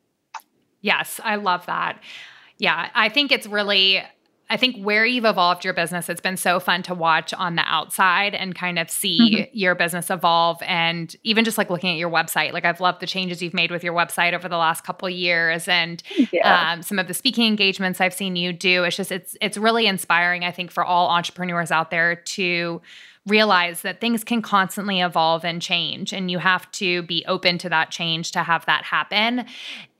Yes, 0.81 1.19
I 1.23 1.35
love 1.35 1.65
that. 1.65 2.01
Yeah, 2.59 2.89
I 2.93 3.09
think 3.09 3.31
it's 3.31 3.47
really 3.47 4.03
I 4.51 4.57
think 4.57 4.83
where 4.83 5.05
you've 5.05 5.25
evolved 5.25 5.63
your 5.63 5.75
business, 5.75 6.09
it's 6.09 6.21
been 6.21 6.37
so 6.37 6.59
fun 6.59 6.81
to 6.83 6.95
watch 6.95 7.35
on 7.35 7.55
the 7.55 7.61
outside 7.67 8.33
and 8.33 8.55
kind 8.55 8.79
of 8.79 8.89
see 8.89 9.19
mm-hmm. 9.19 9.57
your 9.57 9.75
business 9.75 10.09
evolve. 10.09 10.57
And 10.63 11.15
even 11.23 11.45
just 11.45 11.57
like 11.57 11.69
looking 11.69 11.91
at 11.91 11.97
your 11.97 12.09
website, 12.09 12.51
like 12.51 12.65
I've 12.65 12.81
loved 12.81 12.99
the 12.99 13.05
changes 13.05 13.43
you've 13.43 13.53
made 13.53 13.69
with 13.69 13.83
your 13.83 13.93
website 13.93 14.33
over 14.33 14.49
the 14.49 14.57
last 14.57 14.83
couple 14.83 15.07
years, 15.07 15.67
and 15.67 16.01
yeah. 16.31 16.71
um, 16.71 16.81
some 16.81 16.97
of 16.97 17.07
the 17.07 17.13
speaking 17.13 17.45
engagements 17.45 18.01
I've 18.01 18.13
seen 18.13 18.35
you 18.35 18.51
do. 18.51 18.83
It's 18.85 18.97
just 18.97 19.11
it's 19.11 19.37
it's 19.39 19.57
really 19.57 19.85
inspiring. 19.85 20.43
I 20.43 20.51
think 20.51 20.71
for 20.71 20.83
all 20.83 21.09
entrepreneurs 21.09 21.69
out 21.69 21.91
there 21.91 22.15
to 22.15 22.81
realize 23.27 23.83
that 23.83 24.01
things 24.01 24.23
can 24.23 24.41
constantly 24.41 25.01
evolve 25.01 25.45
and 25.45 25.61
change 25.61 26.13
and 26.13 26.31
you 26.31 26.39
have 26.39 26.71
to 26.71 27.03
be 27.03 27.23
open 27.27 27.57
to 27.59 27.69
that 27.69 27.91
change 27.91 28.31
to 28.31 28.41
have 28.41 28.65
that 28.65 28.83
happen 28.83 29.45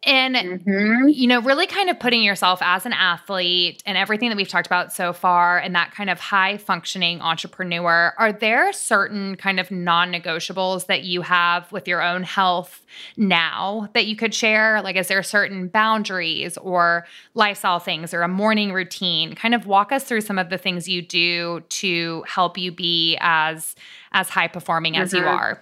and 0.04 0.36
mm-hmm. 0.36 1.10
you 1.10 1.28
know 1.28 1.42
really 1.42 1.68
kind 1.68 1.90
of 1.90 2.00
putting 2.00 2.24
yourself 2.24 2.60
as 2.62 2.86
an 2.86 2.94
athlete 2.94 3.84
and 3.86 3.98
everything 3.98 4.30
that 4.30 4.38
we've 4.38 4.48
talked 4.48 4.68
about 4.68 4.94
so 4.94 5.12
far 5.12 5.58
and 5.58 5.76
that 5.76 5.92
kind 5.92 6.10
of 6.10 6.20
high 6.20 6.58
functioning 6.58 7.20
entrepreneur 7.22 8.14
are 8.18 8.32
there 8.32 8.72
certain 8.72 9.36
kind 9.36 9.60
of 9.60 9.70
non-negotiables 9.72 10.86
that 10.86 11.04
you 11.04 11.22
have 11.22 11.70
with 11.72 11.86
your 11.88 12.02
own 12.02 12.24
health 12.24 12.86
now 13.18 13.90
that 13.94 14.06
you 14.06 14.16
could 14.16 14.34
share 14.34 14.82
like 14.82 14.96
is 14.96 15.10
there 15.10 15.22
certain 15.22 15.68
boundaries 15.68 16.58
or 16.60 17.06
lifestyle 17.34 17.80
things 17.80 18.14
or 18.14 18.22
a 18.22 18.28
morning 18.28 18.72
routine 18.72 19.36
kind 19.36 19.54
of 19.54 19.66
walk 19.68 19.92
us 19.92 20.06
through 20.06 20.22
some 20.22 20.40
of 20.40 20.50
the 20.50 20.58
things 20.58 20.88
you 20.88 21.02
do 21.02 21.60
to 21.68 22.24
help 22.26 22.58
you 22.58 22.72
be 22.72 23.18
as 23.20 23.76
as 24.14 24.30
high 24.30 24.48
performing 24.48 24.96
as 24.96 25.12
mm-hmm. 25.12 25.26
you 25.26 25.30
are 25.30 25.62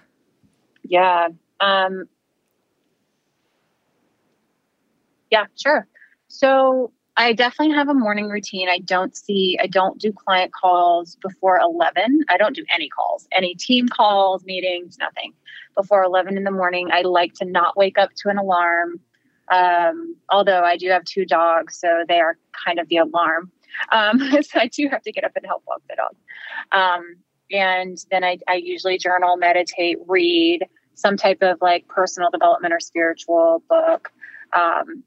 yeah 0.83 1.27
um 1.59 2.07
yeah, 5.31 5.45
sure. 5.55 5.87
So 6.27 6.91
I 7.17 7.33
definitely 7.33 7.73
have 7.75 7.89
a 7.89 7.95
morning 7.95 8.29
routine. 8.29 8.69
I 8.69 8.79
don't 8.79 9.15
see, 9.15 9.57
I 9.61 9.65
don't 9.65 9.99
do 9.99 10.13
client 10.13 10.53
calls 10.53 11.15
before 11.15 11.59
11. 11.59 12.25
I 12.29 12.37
don't 12.37 12.55
do 12.55 12.63
any 12.73 12.89
calls, 12.89 13.27
any 13.31 13.55
team 13.55 13.87
calls, 13.87 14.45
meetings, 14.45 14.97
nothing 14.99 15.33
before 15.75 16.03
11 16.03 16.37
in 16.37 16.43
the 16.43 16.51
morning. 16.51 16.89
I 16.91 17.01
like 17.01 17.33
to 17.35 17.45
not 17.45 17.75
wake 17.75 17.97
up 17.97 18.11
to 18.17 18.29
an 18.29 18.37
alarm. 18.37 18.99
Um, 19.49 20.15
although 20.29 20.61
I 20.61 20.77
do 20.77 20.89
have 20.89 21.05
two 21.05 21.25
dogs, 21.25 21.79
so 21.79 22.03
they 22.07 22.19
are 22.19 22.37
kind 22.65 22.79
of 22.79 22.87
the 22.89 22.97
alarm. 22.97 23.51
Um, 23.91 24.19
so 24.41 24.59
I 24.59 24.67
do 24.67 24.87
have 24.91 25.01
to 25.01 25.11
get 25.11 25.23
up 25.23 25.31
and 25.35 25.45
help 25.45 25.63
walk 25.67 25.81
the 25.89 25.95
dog. 25.95 26.15
Um, 26.71 27.15
and 27.49 27.97
then 28.11 28.23
I, 28.23 28.37
I 28.47 28.55
usually 28.55 28.99
journal, 28.99 29.37
meditate, 29.37 29.97
read 30.05 30.67
some 30.93 31.17
type 31.17 31.41
of 31.41 31.57
like 31.61 31.87
personal 31.87 32.29
development 32.29 32.73
or 32.73 32.79
spiritual 32.79 33.63
book. 33.69 34.09
Um, 34.53 35.03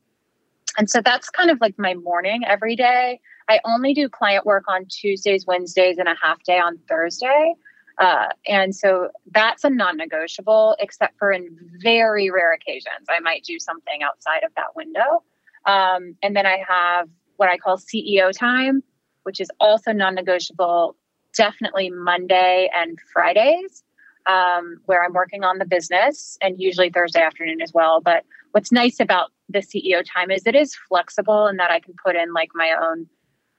and 0.76 0.88
so 0.88 1.00
that's 1.00 1.30
kind 1.30 1.50
of 1.50 1.60
like 1.60 1.78
my 1.78 1.94
morning 1.94 2.42
every 2.46 2.76
day. 2.76 3.20
I 3.48 3.60
only 3.64 3.94
do 3.94 4.08
client 4.08 4.46
work 4.46 4.64
on 4.68 4.86
Tuesdays, 4.86 5.46
Wednesdays, 5.46 5.98
and 5.98 6.08
a 6.08 6.14
half 6.22 6.42
day 6.44 6.58
on 6.58 6.78
Thursday. 6.88 7.54
Uh, 7.98 8.28
and 8.46 8.74
so 8.74 9.10
that's 9.32 9.64
a 9.64 9.70
non 9.70 9.96
negotiable, 9.96 10.76
except 10.78 11.18
for 11.18 11.32
in 11.32 11.48
very 11.82 12.30
rare 12.30 12.52
occasions. 12.52 13.06
I 13.08 13.20
might 13.20 13.44
do 13.44 13.58
something 13.58 14.02
outside 14.02 14.42
of 14.44 14.54
that 14.56 14.74
window. 14.74 15.22
Um, 15.66 16.16
and 16.22 16.34
then 16.34 16.46
I 16.46 16.62
have 16.66 17.08
what 17.36 17.48
I 17.48 17.58
call 17.58 17.76
CEO 17.76 18.32
time, 18.36 18.82
which 19.24 19.40
is 19.40 19.50
also 19.60 19.92
non 19.92 20.14
negotiable, 20.14 20.96
definitely 21.34 21.90
Monday 21.90 22.70
and 22.74 22.98
Fridays, 23.12 23.82
um, 24.30 24.80
where 24.86 25.04
I'm 25.04 25.12
working 25.12 25.42
on 25.44 25.58
the 25.58 25.64
business, 25.64 26.38
and 26.40 26.60
usually 26.60 26.90
Thursday 26.90 27.20
afternoon 27.20 27.60
as 27.60 27.72
well. 27.74 28.00
But 28.00 28.24
what's 28.52 28.70
nice 28.70 29.00
about 29.00 29.32
the 29.48 29.58
CEO 29.58 30.04
time 30.04 30.30
is 30.30 30.46
it 30.46 30.54
is 30.54 30.74
flexible 30.88 31.46
and 31.46 31.58
that 31.58 31.70
I 31.70 31.80
can 31.80 31.94
put 32.02 32.14
in 32.14 32.32
like 32.32 32.50
my 32.54 32.72
own 32.80 33.06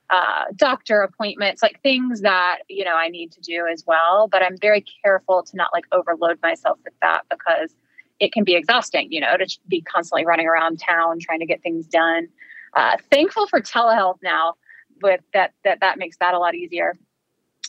uh, 0.08 0.44
doctor 0.56 1.02
appointments, 1.02 1.62
like 1.62 1.80
things 1.82 2.22
that 2.22 2.58
you 2.68 2.84
know 2.84 2.96
I 2.96 3.08
need 3.08 3.32
to 3.32 3.40
do 3.40 3.66
as 3.70 3.84
well. 3.86 4.28
But 4.28 4.42
I'm 4.42 4.56
very 4.58 4.84
careful 5.04 5.42
to 5.42 5.56
not 5.56 5.70
like 5.72 5.84
overload 5.92 6.38
myself 6.42 6.78
with 6.84 6.94
that 7.02 7.22
because 7.30 7.74
it 8.18 8.32
can 8.32 8.44
be 8.44 8.54
exhausting, 8.54 9.08
you 9.10 9.20
know, 9.20 9.36
to 9.36 9.46
be 9.68 9.82
constantly 9.82 10.24
running 10.24 10.46
around 10.46 10.78
town 10.78 11.18
trying 11.20 11.40
to 11.40 11.46
get 11.46 11.62
things 11.62 11.86
done. 11.86 12.28
Uh, 12.74 12.96
thankful 13.10 13.46
for 13.46 13.60
telehealth 13.60 14.18
now, 14.22 14.54
with 15.02 15.20
that 15.34 15.52
that 15.64 15.80
that 15.80 15.98
makes 15.98 16.16
that 16.18 16.32
a 16.32 16.38
lot 16.38 16.54
easier 16.54 16.94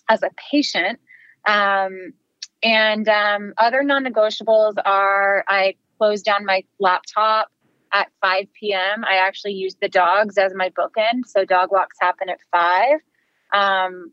as 0.10 0.24
a 0.24 0.30
patient. 0.52 1.00
Um, 1.46 2.14
and 2.64 3.08
um, 3.10 3.54
other 3.58 3.84
non-negotiables 3.84 4.76
are 4.86 5.44
I 5.48 5.76
close 5.98 6.22
down 6.22 6.46
my 6.46 6.64
laptop 6.80 7.50
at 7.92 8.10
5 8.22 8.48
p.m. 8.54 9.04
I 9.04 9.18
actually 9.18 9.54
use 9.54 9.76
the 9.80 9.90
dogs 9.90 10.38
as 10.38 10.54
my 10.56 10.70
bookend. 10.72 11.26
So 11.28 11.46
dog 11.46 11.72
walks 11.72 11.98
happen 12.02 12.30
at 12.30 12.40
5 12.52 13.00
um, 13.54 14.12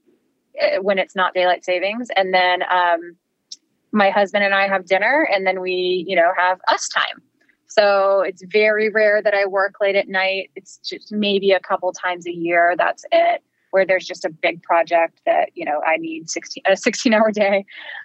eh, 0.58 0.78
when 0.78 0.98
it's 0.98 1.16
not 1.16 1.32
daylight 1.32 1.64
savings. 1.64 2.08
And 2.14 2.34
then 2.34 2.62
um, 2.70 3.16
my 3.92 4.10
husband 4.10 4.44
and 4.44 4.54
I 4.54 4.68
have 4.68 4.86
dinner 4.86 5.26
and 5.32 5.46
then 5.46 5.60
we, 5.60 6.04
you 6.06 6.14
know, 6.14 6.32
have 6.36 6.60
us 6.68 6.88
time. 6.88 7.22
So 7.66 8.20
it's 8.20 8.42
very 8.44 8.90
rare 8.90 9.22
that 9.22 9.32
I 9.32 9.46
work 9.46 9.76
late 9.80 9.96
at 9.96 10.08
night. 10.08 10.50
It's 10.56 10.78
just 10.78 11.12
maybe 11.12 11.52
a 11.52 11.60
couple 11.60 11.92
times 11.92 12.26
a 12.26 12.32
year. 12.32 12.74
That's 12.76 13.04
it. 13.12 13.42
Where 13.70 13.86
there's 13.86 14.06
just 14.06 14.24
a 14.24 14.30
big 14.30 14.62
project 14.62 15.20
that 15.26 15.50
you 15.54 15.64
know 15.64 15.80
I 15.86 15.96
need 15.96 16.28
16 16.30 16.62
a 16.66 16.76
16 16.76 17.14
hour 17.14 17.30
day, 17.30 17.64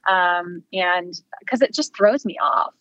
um, 0.10 0.64
and 0.74 1.14
because 1.40 1.62
it 1.62 1.74
just 1.74 1.96
throws 1.96 2.26
me 2.26 2.38
off 2.42 2.74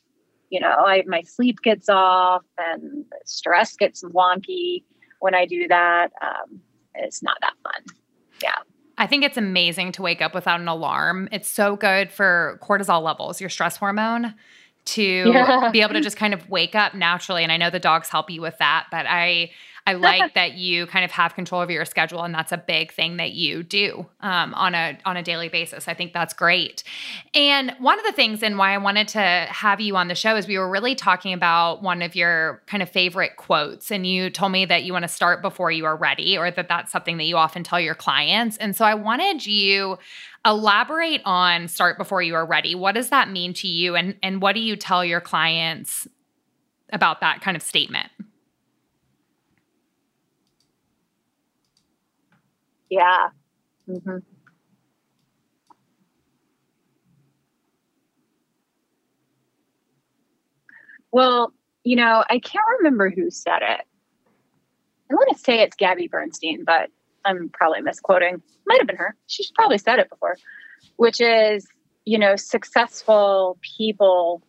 you 0.51 0.61
know 0.61 0.69
I, 0.69 1.03
my 1.07 1.23
sleep 1.23 1.61
gets 1.63 1.89
off 1.89 2.45
and 2.59 3.05
stress 3.25 3.75
gets 3.77 4.05
wonky 4.05 4.85
when 5.21 5.35
i 5.35 5.47
do 5.47 5.67
that 5.69 6.13
um, 6.23 6.61
it's 6.95 7.23
not 7.23 7.37
that 7.41 7.55
fun 7.63 7.83
yeah 8.43 8.59
I 8.97 9.07
think 9.07 9.25
it's 9.25 9.37
amazing 9.37 9.93
to 9.93 10.03
wake 10.03 10.23
up 10.23 10.35
without 10.35 10.61
an 10.61 10.69
alarm. 10.69 11.29
It's 11.33 11.49
so 11.49 11.75
good 11.75 12.13
for 12.13 12.61
cortisol 12.63 13.03
levels, 13.03 13.41
your 13.41 13.51
stress 13.51 13.77
hormone, 13.77 14.35
to 14.85 15.03
yeah. 15.35 15.71
be 15.73 15.81
able 15.81 15.95
to 15.95 16.01
just 16.01 16.17
kind 16.17 16.33
of 16.33 16.49
wake 16.49 16.77
up 16.77 16.95
naturally. 16.95 17.43
And 17.43 17.51
I 17.51 17.57
know 17.57 17.71
the 17.71 17.81
dogs 17.81 18.09
help 18.09 18.31
you 18.31 18.41
with 18.41 18.57
that, 18.59 18.87
but 18.93 19.07
I 19.09 19.51
I 19.87 19.95
like 19.95 20.35
that 20.35 20.55
you 20.55 20.87
kind 20.87 21.05
of 21.05 21.11
have 21.11 21.35
control 21.35 21.61
over 21.61 21.73
your 21.73 21.85
schedule, 21.85 22.23
and 22.23 22.35
that's 22.35 22.53
a 22.53 22.57
big 22.57 22.93
thing 22.93 23.19
that 23.19 23.33
you 23.33 23.63
do 23.63 24.07
um, 24.21 24.55
on 24.55 24.75
a 24.75 24.99
on 25.05 25.17
a 25.17 25.23
daily 25.23 25.49
basis. 25.49 25.89
I 25.89 25.95
think 25.95 26.13
that's 26.13 26.33
great. 26.33 26.83
And 27.35 27.75
one 27.79 27.99
of 27.99 28.05
the 28.05 28.13
things, 28.13 28.43
and 28.43 28.59
why 28.59 28.75
I 28.75 28.79
wanted 28.79 29.09
to 29.09 29.21
have 29.21 29.81
you 29.81 29.97
on 29.97 30.09
the 30.09 30.15
show, 30.15 30.37
is 30.37 30.47
we 30.47 30.59
were 30.59 30.69
really 30.69 30.95
talking 30.95 31.33
about 31.33 31.83
one 31.83 32.03
of 32.03 32.17
your 32.17 32.63
kind 32.67 32.83
of 32.83 32.89
favorite 32.89 33.37
quotes, 33.37 33.91
and 33.91 34.07
you 34.07 34.31
told 34.31 34.53
me 34.53 34.65
that 34.65 34.85
you 34.85 34.93
want 34.93 35.05
to 35.05 35.09
start 35.09 35.43
before 35.43 35.71
you 35.71 35.85
are 35.85 35.97
ready, 35.97 36.39
or 36.39 36.51
that 36.51 36.69
that's 36.69 36.91
something 36.91 37.19
that 37.19 37.25
you 37.25 37.37
often 37.37 37.63
tell 37.63 37.81
your 37.81 37.95
clients. 37.95 38.57
And 38.57 38.75
so 38.75 38.85
I 38.85 38.95
wanted 38.95 39.47
you 39.47 39.99
elaborate 40.47 41.23
on 41.25 41.69
start 41.69 41.99
before 41.99 42.23
you 42.23 42.35
are 42.35 42.45
ready. 42.45 42.75
What 42.75 42.93
does 42.95 43.11
that 43.11 43.31
mean 43.31 43.53
to 43.55 43.69
you, 43.69 43.97
and 43.97 44.17
and 44.23 44.41
what 44.41 44.55
do 44.55 44.61
you 44.61 44.77
tell 44.77 45.05
your 45.05 45.21
clients 45.21 46.09
about 46.91 47.21
that 47.21 47.41
kind 47.41 47.57
of 47.57 47.63
statement? 47.63 48.09
Yeah. 52.95 53.29
Mm-hmm. 53.89 54.19
Well, 61.11 61.53
you 61.83 61.97
know, 61.97 62.25
I 62.29 62.39
can't 62.39 62.65
remember 62.79 63.11
who 63.11 63.31
said 63.31 63.63
it. 63.63 63.81
I 65.11 65.15
want 65.15 65.37
to 65.37 65.43
say 65.43 65.61
it's 65.61 65.75
Gabby 65.77 66.07
Bernstein, 66.07 66.63
but 66.65 66.89
I'm 67.25 67.49
probably 67.49 67.81
misquoting. 67.81 68.41
Might 68.65 68.79
have 68.79 68.87
been 68.87 68.97
her. 68.97 69.17
She's 69.27 69.51
probably 69.51 69.79
said 69.79 69.99
it 69.99 70.09
before, 70.09 70.37
which 70.97 71.21
is, 71.21 71.67
you 72.05 72.19
know, 72.19 72.37
successful 72.37 73.59
people 73.77 74.41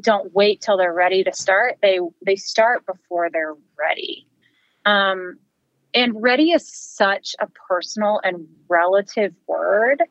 don't 0.00 0.34
wait 0.34 0.62
till 0.62 0.78
they're 0.78 0.94
ready 0.94 1.24
to 1.24 1.32
start. 1.34 1.76
They 1.82 1.98
they 2.24 2.36
start 2.36 2.86
before 2.86 3.28
they're 3.30 3.54
ready. 3.78 4.26
Um, 4.86 5.38
and 5.96 6.22
ready 6.22 6.52
is 6.52 6.70
such 6.70 7.34
a 7.40 7.48
personal 7.68 8.20
and 8.22 8.46
relative 8.68 9.32
word. 9.48 10.02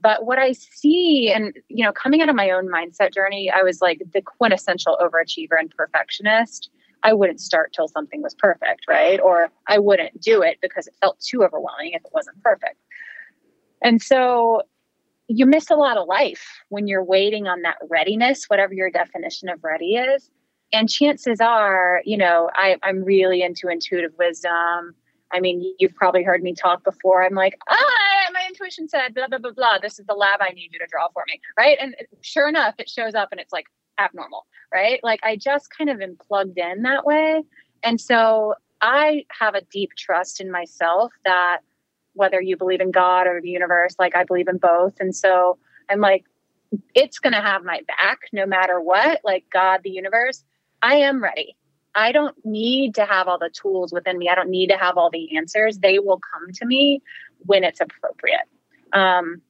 But 0.00 0.24
what 0.24 0.38
I 0.38 0.52
see, 0.52 1.30
and 1.30 1.54
you 1.68 1.84
know, 1.84 1.92
coming 1.92 2.22
out 2.22 2.30
of 2.30 2.34
my 2.34 2.50
own 2.50 2.68
mindset 2.68 3.12
journey, 3.12 3.50
I 3.50 3.62
was 3.62 3.82
like 3.82 4.00
the 4.12 4.22
quintessential 4.22 4.96
overachiever 5.00 5.58
and 5.58 5.70
perfectionist. 5.70 6.70
I 7.02 7.12
wouldn't 7.12 7.40
start 7.40 7.72
till 7.74 7.88
something 7.88 8.22
was 8.22 8.34
perfect, 8.34 8.86
right? 8.88 9.20
Or 9.20 9.50
I 9.66 9.78
wouldn't 9.78 10.20
do 10.20 10.42
it 10.42 10.58
because 10.62 10.86
it 10.86 10.94
felt 11.00 11.20
too 11.20 11.44
overwhelming 11.44 11.92
if 11.92 12.02
it 12.04 12.10
wasn't 12.12 12.42
perfect. 12.42 12.76
And 13.82 14.00
so 14.00 14.62
you 15.28 15.44
miss 15.44 15.70
a 15.70 15.76
lot 15.76 15.98
of 15.98 16.08
life 16.08 16.62
when 16.70 16.88
you're 16.88 17.04
waiting 17.04 17.46
on 17.46 17.62
that 17.62 17.76
readiness, 17.88 18.46
whatever 18.46 18.72
your 18.72 18.90
definition 18.90 19.50
of 19.50 19.62
ready 19.62 19.96
is. 19.96 20.30
And 20.72 20.88
chances 20.88 21.40
are, 21.40 22.00
you 22.04 22.16
know, 22.16 22.50
I, 22.54 22.76
I'm 22.82 23.04
really 23.04 23.42
into 23.42 23.68
intuitive 23.68 24.12
wisdom. 24.18 24.94
I 25.32 25.40
mean, 25.40 25.74
you've 25.78 25.94
probably 25.94 26.22
heard 26.22 26.42
me 26.42 26.54
talk 26.54 26.84
before. 26.84 27.22
I'm 27.22 27.34
like, 27.34 27.58
ah, 27.68 28.30
my 28.32 28.44
intuition 28.48 28.88
said 28.88 29.14
blah, 29.14 29.28
blah, 29.28 29.38
blah, 29.38 29.52
blah. 29.52 29.78
This 29.80 29.98
is 29.98 30.06
the 30.06 30.14
lab 30.14 30.40
I 30.40 30.50
need 30.50 30.70
you 30.72 30.78
to 30.78 30.86
draw 30.90 31.08
for 31.12 31.24
me. 31.26 31.40
Right. 31.56 31.76
And 31.80 31.94
sure 32.22 32.48
enough, 32.48 32.74
it 32.78 32.88
shows 32.88 33.14
up 33.14 33.28
and 33.30 33.40
it's 33.40 33.52
like 33.52 33.66
abnormal. 33.98 34.46
Right. 34.72 35.00
Like 35.02 35.20
I 35.22 35.36
just 35.36 35.68
kind 35.76 35.90
of 35.90 36.00
am 36.00 36.16
plugged 36.16 36.58
in 36.58 36.82
that 36.82 37.04
way. 37.04 37.42
And 37.82 38.00
so 38.00 38.54
I 38.80 39.24
have 39.38 39.54
a 39.54 39.62
deep 39.72 39.90
trust 39.96 40.40
in 40.40 40.50
myself 40.50 41.12
that 41.24 41.58
whether 42.14 42.40
you 42.40 42.56
believe 42.56 42.80
in 42.80 42.90
God 42.90 43.26
or 43.26 43.40
the 43.40 43.50
universe, 43.50 43.96
like 43.98 44.16
I 44.16 44.24
believe 44.24 44.48
in 44.48 44.58
both. 44.58 44.94
And 45.00 45.14
so 45.14 45.58
I'm 45.88 46.00
like, 46.00 46.24
it's 46.94 47.18
going 47.18 47.32
to 47.32 47.40
have 47.40 47.64
my 47.64 47.80
back 47.86 48.18
no 48.32 48.44
matter 48.44 48.80
what, 48.80 49.20
like 49.24 49.44
God, 49.52 49.80
the 49.84 49.90
universe. 49.90 50.44
I 50.82 50.96
am 50.96 51.22
ready. 51.22 51.56
I 51.98 52.12
don't 52.12 52.36
need 52.44 52.94
to 52.94 53.04
have 53.04 53.26
all 53.26 53.38
the 53.38 53.50
tools 53.50 53.92
within 53.92 54.18
me. 54.18 54.28
I 54.28 54.36
don't 54.36 54.50
need 54.50 54.68
to 54.68 54.78
have 54.78 54.96
all 54.96 55.10
the 55.10 55.36
answers. 55.36 55.78
They 55.78 55.98
will 55.98 56.20
come 56.32 56.52
to 56.52 56.64
me 56.64 57.02
when 57.40 57.64
it's 57.64 57.80
appropriate. 57.80 58.46
Um, 58.92 59.42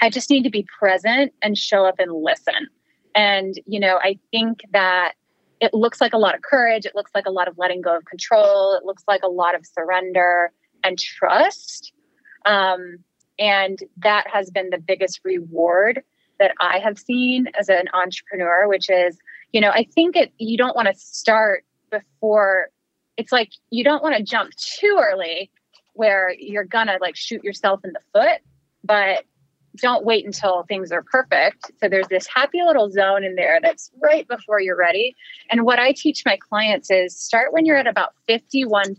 I 0.00 0.10
just 0.10 0.28
need 0.28 0.42
to 0.42 0.50
be 0.50 0.66
present 0.80 1.32
and 1.42 1.56
show 1.56 1.84
up 1.84 2.00
and 2.00 2.12
listen. 2.12 2.66
And, 3.14 3.54
you 3.66 3.78
know, 3.78 4.00
I 4.02 4.18
think 4.32 4.62
that 4.72 5.12
it 5.60 5.72
looks 5.72 6.00
like 6.00 6.12
a 6.12 6.18
lot 6.18 6.34
of 6.34 6.42
courage. 6.42 6.86
It 6.86 6.96
looks 6.96 7.12
like 7.14 7.26
a 7.26 7.30
lot 7.30 7.46
of 7.46 7.56
letting 7.56 7.82
go 7.82 7.96
of 7.96 8.04
control. 8.04 8.74
It 8.74 8.84
looks 8.84 9.04
like 9.06 9.22
a 9.22 9.28
lot 9.28 9.54
of 9.54 9.64
surrender 9.64 10.50
and 10.82 10.98
trust. 10.98 11.92
Um, 12.44 12.98
and 13.38 13.78
that 13.98 14.26
has 14.26 14.50
been 14.50 14.70
the 14.70 14.78
biggest 14.78 15.20
reward 15.22 16.02
that 16.40 16.52
I 16.58 16.80
have 16.80 16.98
seen 16.98 17.46
as 17.56 17.68
an 17.68 17.84
entrepreneur, 17.94 18.66
which 18.66 18.90
is, 18.90 19.18
you 19.52 19.60
know, 19.60 19.70
I 19.70 19.86
think 19.94 20.16
it, 20.16 20.32
you 20.38 20.58
don't 20.58 20.74
want 20.74 20.88
to 20.88 20.94
start 20.94 21.64
before 21.92 22.70
it's 23.16 23.30
like 23.30 23.50
you 23.70 23.84
don't 23.84 24.02
want 24.02 24.16
to 24.16 24.22
jump 24.22 24.52
too 24.56 24.98
early 25.00 25.50
where 25.92 26.34
you're 26.38 26.64
gonna 26.64 26.96
like 27.00 27.14
shoot 27.14 27.44
yourself 27.44 27.80
in 27.84 27.92
the 27.92 28.00
foot 28.12 28.40
but 28.82 29.24
don't 29.76 30.04
wait 30.04 30.24
until 30.24 30.64
things 30.64 30.92
are 30.92 31.02
perfect. 31.02 31.70
So 31.80 31.88
there's 31.88 32.08
this 32.08 32.26
happy 32.26 32.62
little 32.64 32.90
zone 32.90 33.24
in 33.24 33.36
there 33.36 33.58
that's 33.62 33.90
right 34.02 34.26
before 34.28 34.60
you're 34.60 34.76
ready. 34.76 35.14
And 35.50 35.64
what 35.64 35.78
I 35.78 35.92
teach 35.92 36.24
my 36.26 36.36
clients 36.36 36.90
is 36.90 37.16
start 37.16 37.52
when 37.52 37.64
you're 37.64 37.76
at 37.76 37.86
about 37.86 38.14
51% 38.28 38.96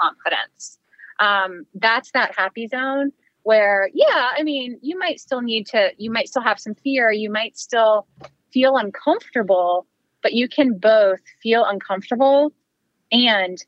confidence. 0.00 0.78
Um, 1.20 1.66
that's 1.74 2.10
that 2.12 2.34
happy 2.36 2.66
zone 2.66 3.12
where, 3.42 3.90
yeah, 3.94 4.30
I 4.36 4.42
mean, 4.42 4.78
you 4.82 4.98
might 4.98 5.20
still 5.20 5.40
need 5.40 5.66
to, 5.68 5.90
you 5.96 6.10
might 6.10 6.28
still 6.28 6.42
have 6.42 6.58
some 6.58 6.74
fear, 6.74 7.10
you 7.10 7.30
might 7.30 7.56
still 7.56 8.06
feel 8.52 8.76
uncomfortable, 8.76 9.86
but 10.28 10.34
you 10.34 10.46
can 10.46 10.76
both 10.76 11.20
feel 11.42 11.64
uncomfortable 11.64 12.52
and 13.10 13.64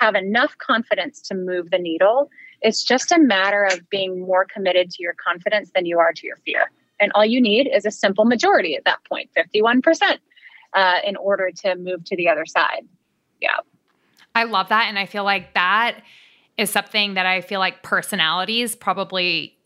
have 0.00 0.16
enough 0.16 0.58
confidence 0.58 1.20
to 1.20 1.36
move 1.36 1.70
the 1.70 1.78
needle. 1.78 2.28
It's 2.62 2.82
just 2.82 3.12
a 3.12 3.18
matter 3.20 3.62
of 3.62 3.88
being 3.90 4.22
more 4.22 4.44
committed 4.44 4.90
to 4.90 5.04
your 5.04 5.14
confidence 5.14 5.70
than 5.72 5.86
you 5.86 6.00
are 6.00 6.12
to 6.12 6.26
your 6.26 6.34
fear. 6.38 6.72
And 6.98 7.12
all 7.14 7.24
you 7.24 7.40
need 7.40 7.70
is 7.72 7.86
a 7.86 7.92
simple 7.92 8.24
majority 8.24 8.74
at 8.74 8.84
that 8.86 8.98
point, 9.04 9.30
51%, 9.36 10.18
uh, 10.72 10.96
in 11.04 11.14
order 11.14 11.52
to 11.62 11.76
move 11.76 12.02
to 12.06 12.16
the 12.16 12.28
other 12.28 12.44
side. 12.44 12.88
Yeah. 13.40 13.58
I 14.34 14.42
love 14.42 14.70
that. 14.70 14.86
And 14.88 14.98
I 14.98 15.06
feel 15.06 15.22
like 15.22 15.54
that 15.54 16.02
is 16.56 16.70
something 16.70 17.14
that 17.14 17.26
I 17.26 17.40
feel 17.40 17.60
like 17.60 17.84
personalities 17.84 18.74
probably 18.74 19.56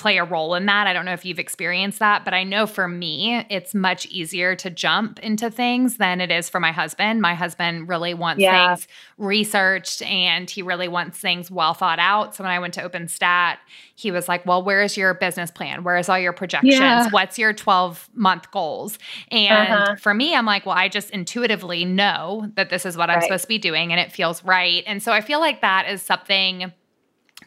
play 0.00 0.16
a 0.16 0.24
role 0.24 0.54
in 0.54 0.64
that. 0.64 0.86
I 0.86 0.94
don't 0.94 1.04
know 1.04 1.12
if 1.12 1.26
you've 1.26 1.38
experienced 1.38 1.98
that, 1.98 2.24
but 2.24 2.32
I 2.32 2.42
know 2.42 2.66
for 2.66 2.88
me, 2.88 3.44
it's 3.50 3.74
much 3.74 4.06
easier 4.06 4.56
to 4.56 4.70
jump 4.70 5.18
into 5.18 5.50
things 5.50 5.98
than 5.98 6.22
it 6.22 6.30
is 6.30 6.48
for 6.48 6.58
my 6.58 6.72
husband. 6.72 7.20
My 7.20 7.34
husband 7.34 7.86
really 7.86 8.14
wants 8.14 8.40
yeah. 8.40 8.74
things 8.74 8.88
researched 9.18 10.00
and 10.02 10.48
he 10.48 10.62
really 10.62 10.88
wants 10.88 11.18
things 11.18 11.50
well 11.50 11.74
thought 11.74 11.98
out. 11.98 12.34
So 12.34 12.42
when 12.42 12.50
I 12.50 12.58
went 12.58 12.72
to 12.74 12.82
open 12.82 13.08
Stat, 13.08 13.58
he 13.94 14.10
was 14.10 14.26
like, 14.26 14.46
Well, 14.46 14.62
where's 14.62 14.96
your 14.96 15.12
business 15.12 15.50
plan? 15.50 15.84
Where's 15.84 16.08
all 16.08 16.18
your 16.18 16.32
projections? 16.32 16.74
Yeah. 16.80 17.10
What's 17.10 17.38
your 17.38 17.52
12 17.52 18.08
month 18.14 18.50
goals? 18.50 18.98
And 19.30 19.68
uh-huh. 19.68 19.96
for 19.96 20.14
me, 20.14 20.34
I'm 20.34 20.46
like, 20.46 20.64
Well, 20.64 20.76
I 20.76 20.88
just 20.88 21.10
intuitively 21.10 21.84
know 21.84 22.50
that 22.54 22.70
this 22.70 22.86
is 22.86 22.96
what 22.96 23.10
I'm 23.10 23.20
supposed 23.20 23.42
to 23.42 23.48
be 23.48 23.58
doing 23.58 23.92
and 23.92 24.00
it 24.00 24.12
feels 24.12 24.42
right. 24.44 24.82
And 24.86 25.02
so 25.02 25.12
I 25.12 25.20
feel 25.20 25.40
like 25.40 25.60
that 25.60 25.86
is 25.90 26.00
something 26.00 26.72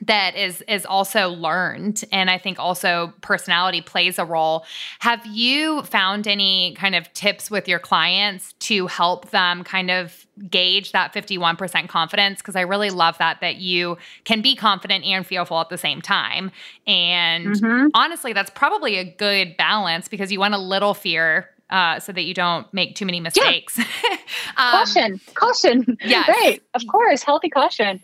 that 0.01 0.35
is 0.35 0.61
is 0.67 0.85
also 0.85 1.29
learned 1.29 2.03
and 2.11 2.29
i 2.29 2.37
think 2.37 2.59
also 2.59 3.13
personality 3.21 3.81
plays 3.81 4.17
a 4.17 4.25
role 4.25 4.65
have 4.99 5.25
you 5.25 5.83
found 5.83 6.27
any 6.27 6.73
kind 6.75 6.95
of 6.95 7.11
tips 7.13 7.51
with 7.51 7.67
your 7.67 7.79
clients 7.79 8.53
to 8.53 8.87
help 8.87 9.29
them 9.29 9.63
kind 9.63 9.91
of 9.91 10.25
gauge 10.49 10.93
that 10.93 11.13
51% 11.13 11.87
confidence 11.87 12.39
because 12.39 12.55
i 12.55 12.61
really 12.61 12.89
love 12.89 13.17
that 13.19 13.39
that 13.41 13.57
you 13.57 13.97
can 14.23 14.41
be 14.41 14.55
confident 14.55 15.05
and 15.05 15.25
fearful 15.27 15.59
at 15.59 15.69
the 15.69 15.77
same 15.77 16.01
time 16.01 16.51
and 16.87 17.55
mm-hmm. 17.55 17.87
honestly 17.93 18.33
that's 18.33 18.49
probably 18.49 18.97
a 18.97 19.03
good 19.03 19.55
balance 19.57 20.07
because 20.07 20.31
you 20.31 20.39
want 20.39 20.53
a 20.53 20.59
little 20.59 20.93
fear 20.93 21.49
uh, 21.69 21.99
so 21.99 22.11
that 22.11 22.23
you 22.23 22.33
don't 22.33 22.71
make 22.71 22.95
too 22.95 23.05
many 23.05 23.19
mistakes. 23.19 23.77
Yeah. 23.77 23.85
um, 24.57 24.71
caution, 24.71 25.21
caution. 25.33 25.97
Yeah, 26.05 26.23
right. 26.29 26.61
Of 26.75 26.85
course, 26.87 27.23
healthy 27.23 27.49
caution. 27.49 28.01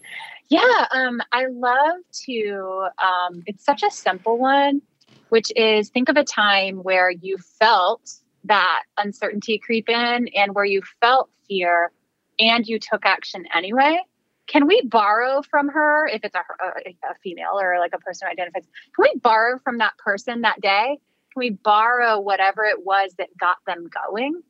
Yeah, 0.49 0.87
um, 0.91 1.21
I 1.31 1.45
love 1.47 1.97
to. 2.25 2.87
Um, 3.01 3.43
it's 3.45 3.63
such 3.63 3.83
a 3.83 3.91
simple 3.91 4.37
one, 4.37 4.81
which 5.29 5.51
is 5.55 5.89
think 5.89 6.09
of 6.09 6.17
a 6.17 6.23
time 6.23 6.77
where 6.77 7.11
you 7.11 7.37
felt 7.59 8.11
that 8.45 8.83
uncertainty 8.97 9.59
creep 9.59 9.89
in 9.89 10.27
and 10.29 10.55
where 10.55 10.65
you 10.65 10.81
felt 10.99 11.29
fear 11.47 11.91
and 12.39 12.65
you 12.67 12.79
took 12.79 13.05
action 13.05 13.45
anyway. 13.53 13.99
Can 14.47 14.65
we 14.65 14.81
borrow 14.81 15.43
from 15.43 15.67
her 15.69 16.07
if 16.07 16.23
it's 16.23 16.33
a, 16.33 16.39
a, 16.39 16.89
a 17.11 17.15
female 17.21 17.59
or 17.59 17.77
like 17.77 17.93
a 17.93 17.99
person 17.99 18.27
who 18.27 18.31
identifies? 18.31 18.63
Can 18.95 19.03
we 19.03 19.19
borrow 19.21 19.59
from 19.63 19.77
that 19.77 19.95
person 19.99 20.41
that 20.41 20.59
day? 20.61 20.97
Can 21.33 21.39
we 21.39 21.51
borrow 21.51 22.19
whatever 22.19 22.63
it 22.65 22.83
was 22.83 23.13
that 23.19 23.29
got 23.39 23.57
them 23.67 23.87
going? 24.07 24.41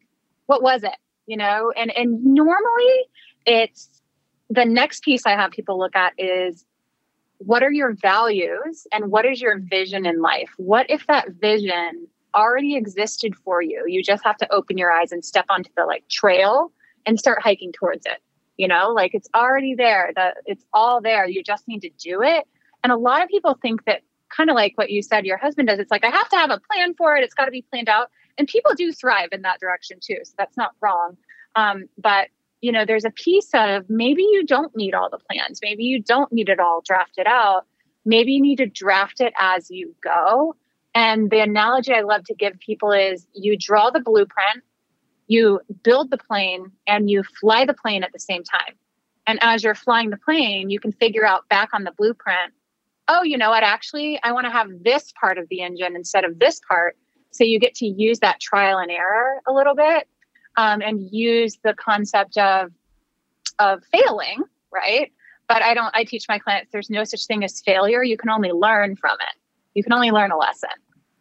What 0.45 0.63
was 0.63 0.83
it? 0.83 0.95
You 1.27 1.35
know, 1.35 1.73
and 1.75 1.91
and 1.91 2.23
normally 2.23 3.05
it's 3.45 3.98
the 4.49 4.65
next 4.65 5.03
piece 5.03 5.25
I 5.25 5.31
have 5.31 5.51
people 5.51 5.77
look 5.77 5.95
at 5.95 6.13
is 6.17 6.65
what 7.37 7.63
are 7.63 7.71
your 7.71 7.93
values 7.93 8.85
and 8.91 9.11
what 9.11 9.25
is 9.25 9.41
your 9.41 9.59
vision 9.59 10.05
in 10.05 10.21
life? 10.21 10.49
What 10.57 10.89
if 10.89 11.07
that 11.07 11.29
vision 11.39 12.07
already 12.35 12.75
existed 12.75 13.35
for 13.35 13.61
you? 13.61 13.85
You 13.87 14.03
just 14.03 14.23
have 14.23 14.37
to 14.37 14.53
open 14.53 14.77
your 14.77 14.91
eyes 14.91 15.11
and 15.11 15.23
step 15.23 15.45
onto 15.49 15.69
the 15.77 15.85
like 15.85 16.07
trail 16.09 16.71
and 17.05 17.17
start 17.17 17.41
hiking 17.41 17.71
towards 17.71 18.05
it. 18.05 18.21
You 18.57 18.67
know, 18.67 18.89
like 18.89 19.13
it's 19.13 19.29
already 19.33 19.73
there. 19.73 20.11
The 20.15 20.33
it's 20.45 20.65
all 20.73 20.99
there. 20.99 21.25
You 21.25 21.41
just 21.43 21.67
need 21.67 21.81
to 21.81 21.89
do 21.97 22.21
it. 22.21 22.45
And 22.83 22.91
a 22.91 22.97
lot 22.97 23.23
of 23.23 23.29
people 23.29 23.57
think 23.61 23.85
that 23.85 24.01
kind 24.35 24.49
of 24.49 24.55
like 24.55 24.77
what 24.77 24.89
you 24.89 25.01
said 25.01 25.25
your 25.25 25.37
husband 25.37 25.69
does. 25.69 25.79
It's 25.79 25.91
like 25.91 26.03
I 26.03 26.09
have 26.09 26.29
to 26.29 26.35
have 26.35 26.51
a 26.51 26.59
plan 26.71 26.93
for 26.95 27.15
it. 27.15 27.23
It's 27.23 27.33
got 27.33 27.45
to 27.45 27.51
be 27.51 27.61
planned 27.61 27.87
out. 27.87 28.09
And 28.37 28.47
people 28.47 28.73
do 28.75 28.91
thrive 28.91 29.29
in 29.31 29.43
that 29.43 29.59
direction 29.59 29.99
too. 30.01 30.17
So 30.23 30.33
that's 30.37 30.57
not 30.57 30.71
wrong. 30.81 31.17
Um, 31.55 31.87
but 31.97 32.27
you 32.61 32.71
know, 32.71 32.85
there's 32.85 33.05
a 33.05 33.11
piece 33.11 33.49
of 33.53 33.89
maybe 33.89 34.21
you 34.21 34.45
don't 34.45 34.75
need 34.75 34.93
all 34.93 35.09
the 35.09 35.19
plans. 35.29 35.59
Maybe 35.61 35.83
you 35.83 36.01
don't 36.01 36.31
need 36.31 36.49
it 36.49 36.59
all 36.59 36.81
drafted 36.85 37.27
out. 37.27 37.65
Maybe 38.05 38.33
you 38.33 38.41
need 38.41 38.57
to 38.57 38.65
draft 38.65 39.21
it 39.21 39.33
as 39.39 39.69
you 39.69 39.95
go. 40.03 40.55
And 40.95 41.29
the 41.29 41.39
analogy 41.39 41.93
I 41.93 42.01
love 42.01 42.23
to 42.25 42.35
give 42.35 42.59
people 42.59 42.91
is 42.91 43.27
you 43.33 43.57
draw 43.57 43.89
the 43.89 43.99
blueprint, 43.99 44.63
you 45.27 45.61
build 45.83 46.09
the 46.09 46.17
plane, 46.17 46.71
and 46.87 47.09
you 47.09 47.23
fly 47.39 47.65
the 47.65 47.73
plane 47.73 48.03
at 48.03 48.11
the 48.11 48.19
same 48.19 48.43
time. 48.43 48.75
And 49.27 49.37
as 49.41 49.63
you're 49.63 49.75
flying 49.75 50.09
the 50.09 50.17
plane, 50.17 50.69
you 50.69 50.79
can 50.79 50.91
figure 50.91 51.25
out 51.25 51.47
back 51.49 51.69
on 51.73 51.83
the 51.83 51.91
blueprint, 51.91 52.51
oh, 53.07 53.23
you 53.23 53.37
know 53.37 53.49
what? 53.49 53.63
Actually, 53.63 54.19
I 54.23 54.31
want 54.31 54.45
to 54.45 54.51
have 54.51 54.67
this 54.83 55.13
part 55.19 55.37
of 55.37 55.47
the 55.49 55.61
engine 55.61 55.95
instead 55.95 56.23
of 56.23 56.39
this 56.39 56.59
part. 56.67 56.97
So 57.31 57.43
you 57.43 57.59
get 57.59 57.75
to 57.75 57.85
use 57.85 58.19
that 58.19 58.39
trial 58.39 58.79
and 58.79 58.89
error 58.89 59.41
a 59.47 59.53
little 59.53 59.75
bit 59.75 60.07
um, 60.59 60.81
and 60.81 61.09
use 61.09 61.57
the 61.63 61.73
concept 61.73 62.37
of 62.37 62.71
of 63.59 63.81
failing, 63.91 64.43
right? 64.73 65.11
But 65.47 65.61
I 65.61 65.73
don't. 65.73 65.95
I 65.95 66.03
teach 66.03 66.25
my 66.27 66.37
clients 66.37 66.71
there's 66.71 66.89
no 66.89 67.05
such 67.05 67.25
thing 67.25 67.43
as 67.45 67.61
failure. 67.61 68.03
You 68.03 68.17
can 68.17 68.29
only 68.29 68.51
learn 68.51 68.97
from 68.97 69.17
it. 69.21 69.35
You 69.73 69.83
can 69.83 69.93
only 69.93 70.11
learn 70.11 70.31
a 70.31 70.37
lesson. 70.37 70.69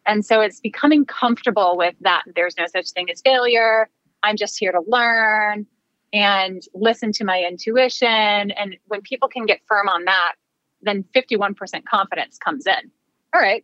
And 0.05 0.25
so 0.25 0.41
it's 0.41 0.59
becoming 0.59 1.05
comfortable 1.05 1.77
with 1.77 1.95
that. 2.01 2.23
There's 2.35 2.57
no 2.57 2.65
such 2.67 2.89
thing 2.89 3.09
as 3.09 3.21
failure. 3.21 3.89
I'm 4.23 4.35
just 4.35 4.59
here 4.59 4.71
to 4.73 4.81
learn 4.87 5.65
and 6.11 6.61
listen 6.73 7.11
to 7.13 7.23
my 7.23 7.41
intuition. 7.41 8.51
And 8.51 8.75
when 8.87 9.01
people 9.01 9.29
can 9.29 9.45
get 9.45 9.61
firm 9.67 9.87
on 9.87 10.05
that, 10.05 10.33
then 10.81 11.05
51% 11.15 11.85
confidence 11.85 12.37
comes 12.37 12.65
in. 12.65 12.91
All 13.33 13.41
right, 13.41 13.63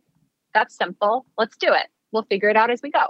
that's 0.54 0.76
simple. 0.76 1.26
Let's 1.36 1.56
do 1.56 1.68
it. 1.68 1.88
We'll 2.12 2.22
figure 2.24 2.48
it 2.48 2.56
out 2.56 2.70
as 2.70 2.80
we 2.82 2.90
go. 2.90 3.08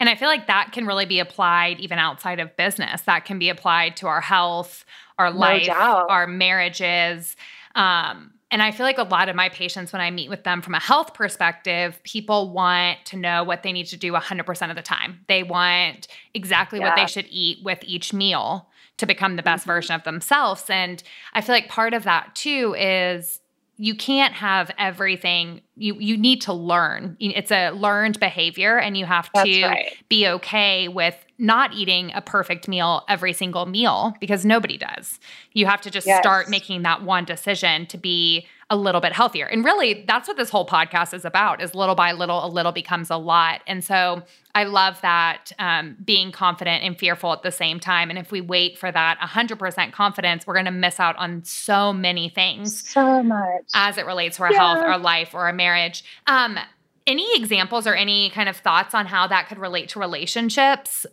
And 0.00 0.08
I 0.08 0.14
feel 0.14 0.28
like 0.28 0.46
that 0.46 0.72
can 0.72 0.86
really 0.86 1.06
be 1.06 1.18
applied 1.18 1.80
even 1.80 1.98
outside 1.98 2.40
of 2.40 2.56
business. 2.56 3.02
That 3.02 3.24
can 3.24 3.38
be 3.38 3.48
applied 3.48 3.96
to 3.98 4.06
our 4.06 4.20
health, 4.20 4.84
our 5.18 5.32
no 5.32 5.38
life, 5.38 5.66
doubt. 5.66 6.10
our 6.10 6.26
marriages. 6.26 7.36
Um, 7.74 8.32
and 8.50 8.62
I 8.62 8.70
feel 8.70 8.86
like 8.86 8.98
a 8.98 9.02
lot 9.02 9.28
of 9.28 9.34
my 9.34 9.48
patients, 9.48 9.92
when 9.92 10.00
I 10.00 10.10
meet 10.12 10.30
with 10.30 10.44
them 10.44 10.62
from 10.62 10.74
a 10.74 10.80
health 10.80 11.12
perspective, 11.12 12.00
people 12.04 12.52
want 12.52 12.98
to 13.06 13.16
know 13.16 13.42
what 13.42 13.64
they 13.64 13.72
need 13.72 13.86
to 13.86 13.96
do 13.96 14.12
100% 14.12 14.70
of 14.70 14.76
the 14.76 14.82
time. 14.82 15.24
They 15.26 15.42
want 15.42 16.06
exactly 16.34 16.78
yeah. 16.78 16.88
what 16.88 16.96
they 16.96 17.06
should 17.06 17.26
eat 17.30 17.64
with 17.64 17.80
each 17.82 18.12
meal 18.12 18.68
to 18.98 19.06
become 19.06 19.36
the 19.36 19.42
best 19.42 19.62
mm-hmm. 19.62 19.72
version 19.72 19.94
of 19.96 20.04
themselves. 20.04 20.64
And 20.68 21.02
I 21.32 21.40
feel 21.40 21.54
like 21.54 21.68
part 21.68 21.94
of 21.94 22.04
that 22.04 22.34
too 22.34 22.76
is 22.78 23.40
you 23.76 23.94
can't 23.94 24.34
have 24.34 24.70
everything 24.78 25.60
you 25.76 25.94
you 25.98 26.16
need 26.16 26.40
to 26.40 26.52
learn 26.52 27.16
it's 27.18 27.50
a 27.50 27.70
learned 27.70 28.18
behavior 28.20 28.78
and 28.78 28.96
you 28.96 29.04
have 29.04 29.30
to 29.32 29.62
right. 29.62 29.96
be 30.08 30.28
okay 30.28 30.88
with 30.88 31.16
not 31.38 31.72
eating 31.74 32.12
a 32.14 32.20
perfect 32.20 32.68
meal 32.68 33.02
every 33.08 33.32
single 33.32 33.66
meal 33.66 34.14
because 34.20 34.44
nobody 34.44 34.78
does 34.78 35.18
you 35.52 35.66
have 35.66 35.80
to 35.80 35.90
just 35.90 36.06
yes. 36.06 36.20
start 36.22 36.48
making 36.48 36.82
that 36.82 37.02
one 37.02 37.24
decision 37.24 37.86
to 37.86 37.98
be 37.98 38.46
a 38.74 38.76
little 38.76 39.00
bit 39.00 39.12
healthier. 39.12 39.46
And 39.46 39.64
really, 39.64 40.04
that's 40.06 40.26
what 40.26 40.36
this 40.36 40.50
whole 40.50 40.66
podcast 40.66 41.14
is 41.14 41.24
about 41.24 41.62
is 41.62 41.76
little 41.76 41.94
by 41.94 42.10
little, 42.10 42.44
a 42.44 42.48
little 42.48 42.72
becomes 42.72 43.08
a 43.08 43.16
lot. 43.16 43.60
And 43.68 43.84
so 43.84 44.24
I 44.56 44.64
love 44.64 45.00
that 45.00 45.52
um, 45.60 45.96
being 46.04 46.32
confident 46.32 46.82
and 46.82 46.98
fearful 46.98 47.32
at 47.32 47.44
the 47.44 47.52
same 47.52 47.78
time. 47.78 48.10
And 48.10 48.18
if 48.18 48.32
we 48.32 48.40
wait 48.40 48.76
for 48.76 48.90
that 48.90 49.20
100% 49.20 49.92
confidence, 49.92 50.44
we're 50.44 50.54
going 50.54 50.64
to 50.66 50.72
miss 50.72 50.98
out 50.98 51.14
on 51.16 51.44
so 51.44 51.92
many 51.92 52.28
things. 52.28 52.88
So 52.90 53.22
much. 53.22 53.62
As 53.74 53.96
it 53.96 54.06
relates 54.06 54.38
to 54.38 54.42
our 54.42 54.52
yeah. 54.52 54.58
health, 54.58 54.84
our 54.84 54.98
life, 54.98 55.34
or 55.34 55.46
our 55.46 55.52
marriage. 55.52 56.02
Um, 56.26 56.58
any 57.06 57.36
examples 57.36 57.86
or 57.86 57.94
any 57.94 58.30
kind 58.30 58.48
of 58.48 58.56
thoughts 58.56 58.92
on 58.92 59.06
how 59.06 59.28
that 59.28 59.46
could 59.48 59.58
relate 59.58 59.90
to 59.90 60.00
relationships? 60.00 61.06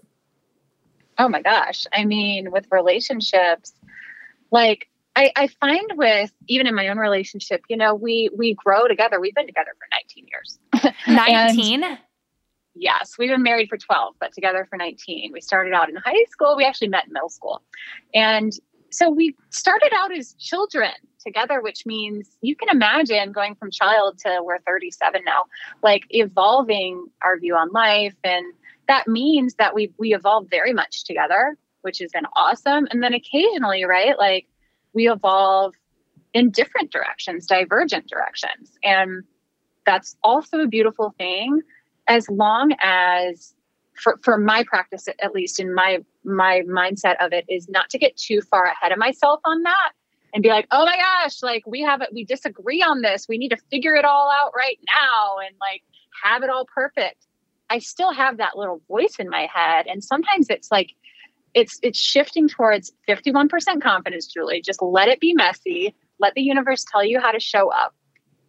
Oh 1.20 1.30
my 1.30 1.44
gosh. 1.44 1.86
I 1.94 2.06
mean, 2.06 2.50
with 2.50 2.66
relationships, 2.72 3.74
like 4.50 4.88
I, 5.16 5.32
I 5.36 5.48
find 5.48 5.92
with 5.96 6.32
even 6.48 6.68
in 6.68 6.76
my 6.76 6.88
own 6.88 6.98
relationship, 6.98 7.62
you 7.68 7.78
know, 7.78 7.94
we 7.96 8.30
we 8.36 8.54
grow 8.54 8.88
together. 8.88 9.20
We've 9.20 9.36
been 9.36 9.48
together 9.48 9.72
for 9.78 9.88
19 9.92 10.28
years. 10.28 10.96
19? 11.08 11.98
yes, 12.76 13.16
we've 13.18 13.30
been 13.30 13.44
married 13.44 13.70
for 13.70 13.78
12, 13.78 14.16
but 14.20 14.34
together 14.34 14.66
for 14.70 14.78
19. 14.78 15.32
We 15.32 15.42
started 15.42 15.74
out 15.74 15.90
in 15.90 15.96
high 15.96 16.26
school. 16.30 16.56
We 16.56 16.66
actually 16.66 16.90
met 16.90 17.08
in 17.08 17.14
middle 17.14 17.30
school. 17.30 17.62
And 18.14 18.52
so 18.90 19.10
we 19.10 19.36
started 19.50 19.92
out 19.94 20.16
as 20.16 20.34
children 20.34 20.92
together, 21.24 21.62
which 21.62 21.86
means 21.86 22.30
you 22.42 22.56
can 22.56 22.70
imagine 22.70 23.32
going 23.32 23.56
from 23.56 23.72
child 23.72 24.20
to 24.20 24.42
we're 24.44 24.60
37 24.60 25.22
now, 25.26 25.46
like 25.82 26.06
evolving 26.10 27.06
our 27.22 27.38
view 27.38 27.56
on 27.56 27.72
life. 27.72 28.16
And 28.24 28.54
that 28.88 29.08
means 29.08 29.56
that 29.56 29.74
we 29.74 29.94
we 29.98 30.14
evolve 30.14 30.48
very 30.50 30.74
much 30.74 31.06
together, 31.06 31.58
which 31.82 32.00
has 32.00 32.12
been 32.12 32.26
awesome. 32.36 32.88
And 32.92 33.02
then 33.02 33.14
occasionally, 33.14 33.86
right, 33.86 34.18
like 34.18 34.48
we 34.94 35.10
evolve 35.10 35.74
in 36.34 36.50
different 36.50 36.92
directions, 36.92 37.46
divergent 37.46 38.08
directions. 38.08 38.72
And 38.84 39.24
that's 39.86 40.16
also 40.24 40.60
a 40.60 40.68
beautiful 40.68 41.14
thing 41.18 41.62
as 42.08 42.30
long 42.30 42.72
as 42.82 43.54
for, 43.94 44.20
for 44.24 44.38
my 44.38 44.64
practice 44.64 45.08
at 45.22 45.34
least 45.34 45.60
in 45.60 45.74
my 45.74 46.00
my 46.24 46.62
mindset 46.68 47.16
of 47.20 47.34
it 47.34 47.46
is 47.50 47.68
not 47.70 47.90
to 47.90 47.98
get 47.98 48.16
too 48.16 48.42
far 48.42 48.66
ahead 48.66 48.92
of 48.92 48.98
myself 48.98 49.40
on 49.46 49.62
that 49.64 49.92
and 50.34 50.42
be 50.42 50.50
like 50.50 50.68
oh 50.72 50.86
my 50.86 50.98
gosh 50.98 51.44
like 51.44 51.64
we 51.68 51.82
have 51.82 52.02
it 52.02 52.10
we 52.14 52.24
disagree 52.24 52.82
on 52.82 53.02
this. 53.02 53.28
We 53.28 53.38
need 53.38 53.50
to 53.50 53.58
figure 53.70 53.96
it 53.96 54.06
all 54.06 54.32
out 54.32 54.54
right 54.56 54.80
now 54.88 55.38
and 55.46 55.56
like 55.60 55.84
have 56.24 56.44
it 56.44 56.50
all 56.50 56.66
perfect. 56.74 57.28
I 57.70 57.80
still 57.80 58.12
have 58.14 58.38
that 58.38 58.58
little 58.58 58.82
voice 58.88 59.16
in 59.18 59.30
my 59.30 59.48
head. 59.54 59.88
And 59.88 60.04
sometimes 60.04 60.48
it's 60.50 60.72
like 60.72 60.94
it's 61.54 61.80
it's 61.82 62.00
shifting 62.00 62.48
towards 62.48 62.92
51% 63.08 63.82
confidence 63.82 64.28
julie. 64.28 64.62
Just 64.62 64.82
let 64.82 65.08
it 65.08 65.20
be 65.20 65.34
messy. 65.34 65.96
Let 66.20 66.34
the 66.34 66.42
universe 66.42 66.86
tell 66.90 67.04
you 67.04 67.20
how 67.20 67.32
to 67.32 67.40
show 67.40 67.72
up. 67.72 67.94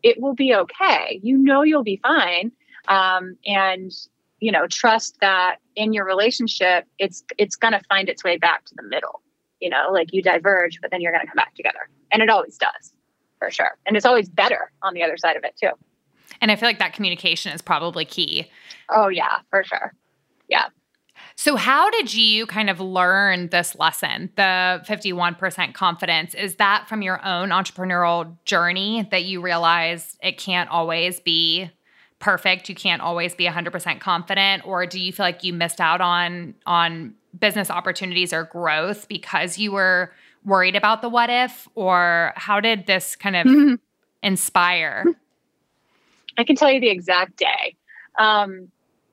It 0.03 0.21
will 0.21 0.35
be 0.35 0.55
okay. 0.55 1.21
You 1.23 1.39
know 1.39 1.63
you'll 1.63 1.85
be 1.85 2.01
fine. 2.03 2.53
Um, 2.89 3.37
and 3.47 3.93
you 4.41 4.51
know 4.51 4.67
trust 4.67 5.19
that 5.21 5.57
in 5.77 5.93
your 5.93 6.05
relationship 6.05 6.85
it's 6.99 7.23
it's 7.39 7.57
going 7.57 7.73
to 7.73 7.81
find 7.89 8.09
its 8.09 8.25
way 8.25 8.37
back 8.37 8.65
to 8.67 8.75
the 8.77 8.83
middle. 8.83 9.23
You 9.61 9.71
know 9.71 9.91
like 9.93 10.13
you 10.13 10.23
diverge 10.23 10.79
but 10.81 10.91
then 10.91 11.01
you're 11.01 11.13
going 11.13 11.23
to 11.23 11.29
come 11.29 11.37
back 11.37 11.55
together. 11.55 11.89
And 12.11 12.23
it 12.23 12.31
always 12.31 12.59
does 12.59 12.93
for 13.39 13.51
sure. 13.51 13.79
And 13.87 13.97
it's 13.97 14.07
always 14.07 14.29
better 14.29 14.71
on 14.83 14.95
the 14.95 15.03
other 15.03 15.17
side 15.17 15.37
of 15.37 15.45
it 15.45 15.57
too. 15.61 15.71
And 16.41 16.51
i 16.51 16.57
feel 16.57 16.69
like 16.69 16.79
that 16.79 16.93
communication 16.93 17.53
is 17.53 17.63
probably 17.63 18.05
key. 18.05 18.51
Oh 18.91 19.09
yeah 19.09 19.39
for 19.51 19.65
sure. 19.65 19.95
Yeah 20.49 20.67
so, 21.37 21.57
how 21.57 21.91
did 21.91 22.15
you 22.15 22.47
kind 22.47 22.71
of 22.71 22.81
learn 22.81 23.49
this 23.49 23.77
lesson, 23.79 24.31
the 24.37 24.83
51% 24.87 25.75
confidence? 25.75 26.35
Is 26.35 26.57
that 26.57 26.89
from 26.89 27.03
your 27.03 27.25
own 27.25 27.51
entrepreneurial 27.51 28.37
journey 28.45 29.09
that 29.11 29.25
you 29.25 29.41
realize 29.41 30.17
it 30.23 30.39
can't 30.39 30.71
always 30.71 31.21
be 31.21 31.71
perfect 32.23 32.69
you 32.69 32.75
can't 32.75 33.03
always 33.03 33.35
be 33.35 33.47
100% 33.47 33.99
confident 33.99 34.65
or 34.65 34.87
do 34.87 35.01
you 35.01 35.13
feel 35.13 35.27
like 35.27 35.43
you 35.43 35.53
missed 35.53 35.81
out 35.81 36.01
on 36.01 36.55
on 36.67 37.13
business 37.39 37.69
opportunities 37.69 38.33
or 38.33 38.45
growth 38.45 39.09
because 39.09 39.59
you 39.59 39.73
were 39.73 40.13
worried 40.45 40.77
about 40.77 41.03
the 41.03 41.09
what 41.09 41.29
if 41.29 41.69
or 41.75 42.33
how 42.37 42.61
did 42.61 42.87
this 42.87 43.17
kind 43.17 43.35
of 43.35 43.45
mm-hmm. 43.45 43.75
inspire 44.23 45.05
i 46.39 46.45
can 46.45 46.55
tell 46.55 46.71
you 46.71 46.81
the 46.81 46.91
exact 46.91 47.37
day 47.37 47.75
um, 48.19 48.71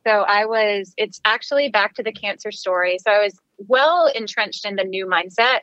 so 0.09 0.21
i 0.27 0.45
was 0.45 0.93
it's 0.97 1.21
actually 1.25 1.69
back 1.69 1.93
to 1.93 2.03
the 2.03 2.11
cancer 2.11 2.51
story 2.51 2.97
so 2.99 3.11
i 3.11 3.23
was 3.23 3.39
well 3.57 4.11
entrenched 4.15 4.65
in 4.65 4.75
the 4.75 4.83
new 4.83 5.05
mindset 5.05 5.59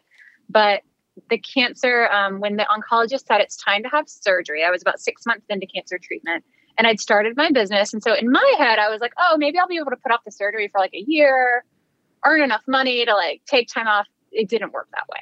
but 0.49 0.83
the 1.31 1.39
cancer 1.39 2.09
um, 2.09 2.41
when 2.41 2.57
the 2.57 2.67
oncologist 2.71 3.27
said 3.27 3.41
it's 3.41 3.57
time 3.57 3.83
to 3.83 3.89
have 3.89 4.09
surgery 4.09 4.65
i 4.65 4.71
was 4.71 4.83
about 4.83 5.01
six 5.01 5.27
months 5.27 5.47
into 5.49 5.67
cancer 5.67 5.99
treatment 5.99 6.45
and 6.79 6.87
I'd 6.87 7.01
started 7.01 7.37
my 7.37 7.51
business. 7.51 7.93
And 7.93 8.03
so 8.03 8.15
in 8.15 8.31
my 8.31 8.55
head, 8.59 8.79
I 8.79 8.89
was 8.91 9.01
like, 9.01 9.13
oh, 9.19 9.37
maybe 9.39 9.59
I'll 9.59 9.69
be 9.69 9.79
able 9.79 9.91
to 9.91 9.97
put 9.97 10.13
off 10.13 10.25
the 10.25 10.31
surgery 10.33 10.69
for 10.69 10.79
like 10.79 10.95
a 10.95 11.05
year, 11.07 11.65
earn 12.25 12.43
enough 12.43 12.63
money 12.67 13.05
to 13.05 13.15
like 13.15 13.43
take 13.47 13.69
time 13.69 13.87
off. 13.87 14.07
It 14.31 14.49
didn't 14.49 14.73
work 14.73 14.89
that 14.93 15.05
way. 15.11 15.21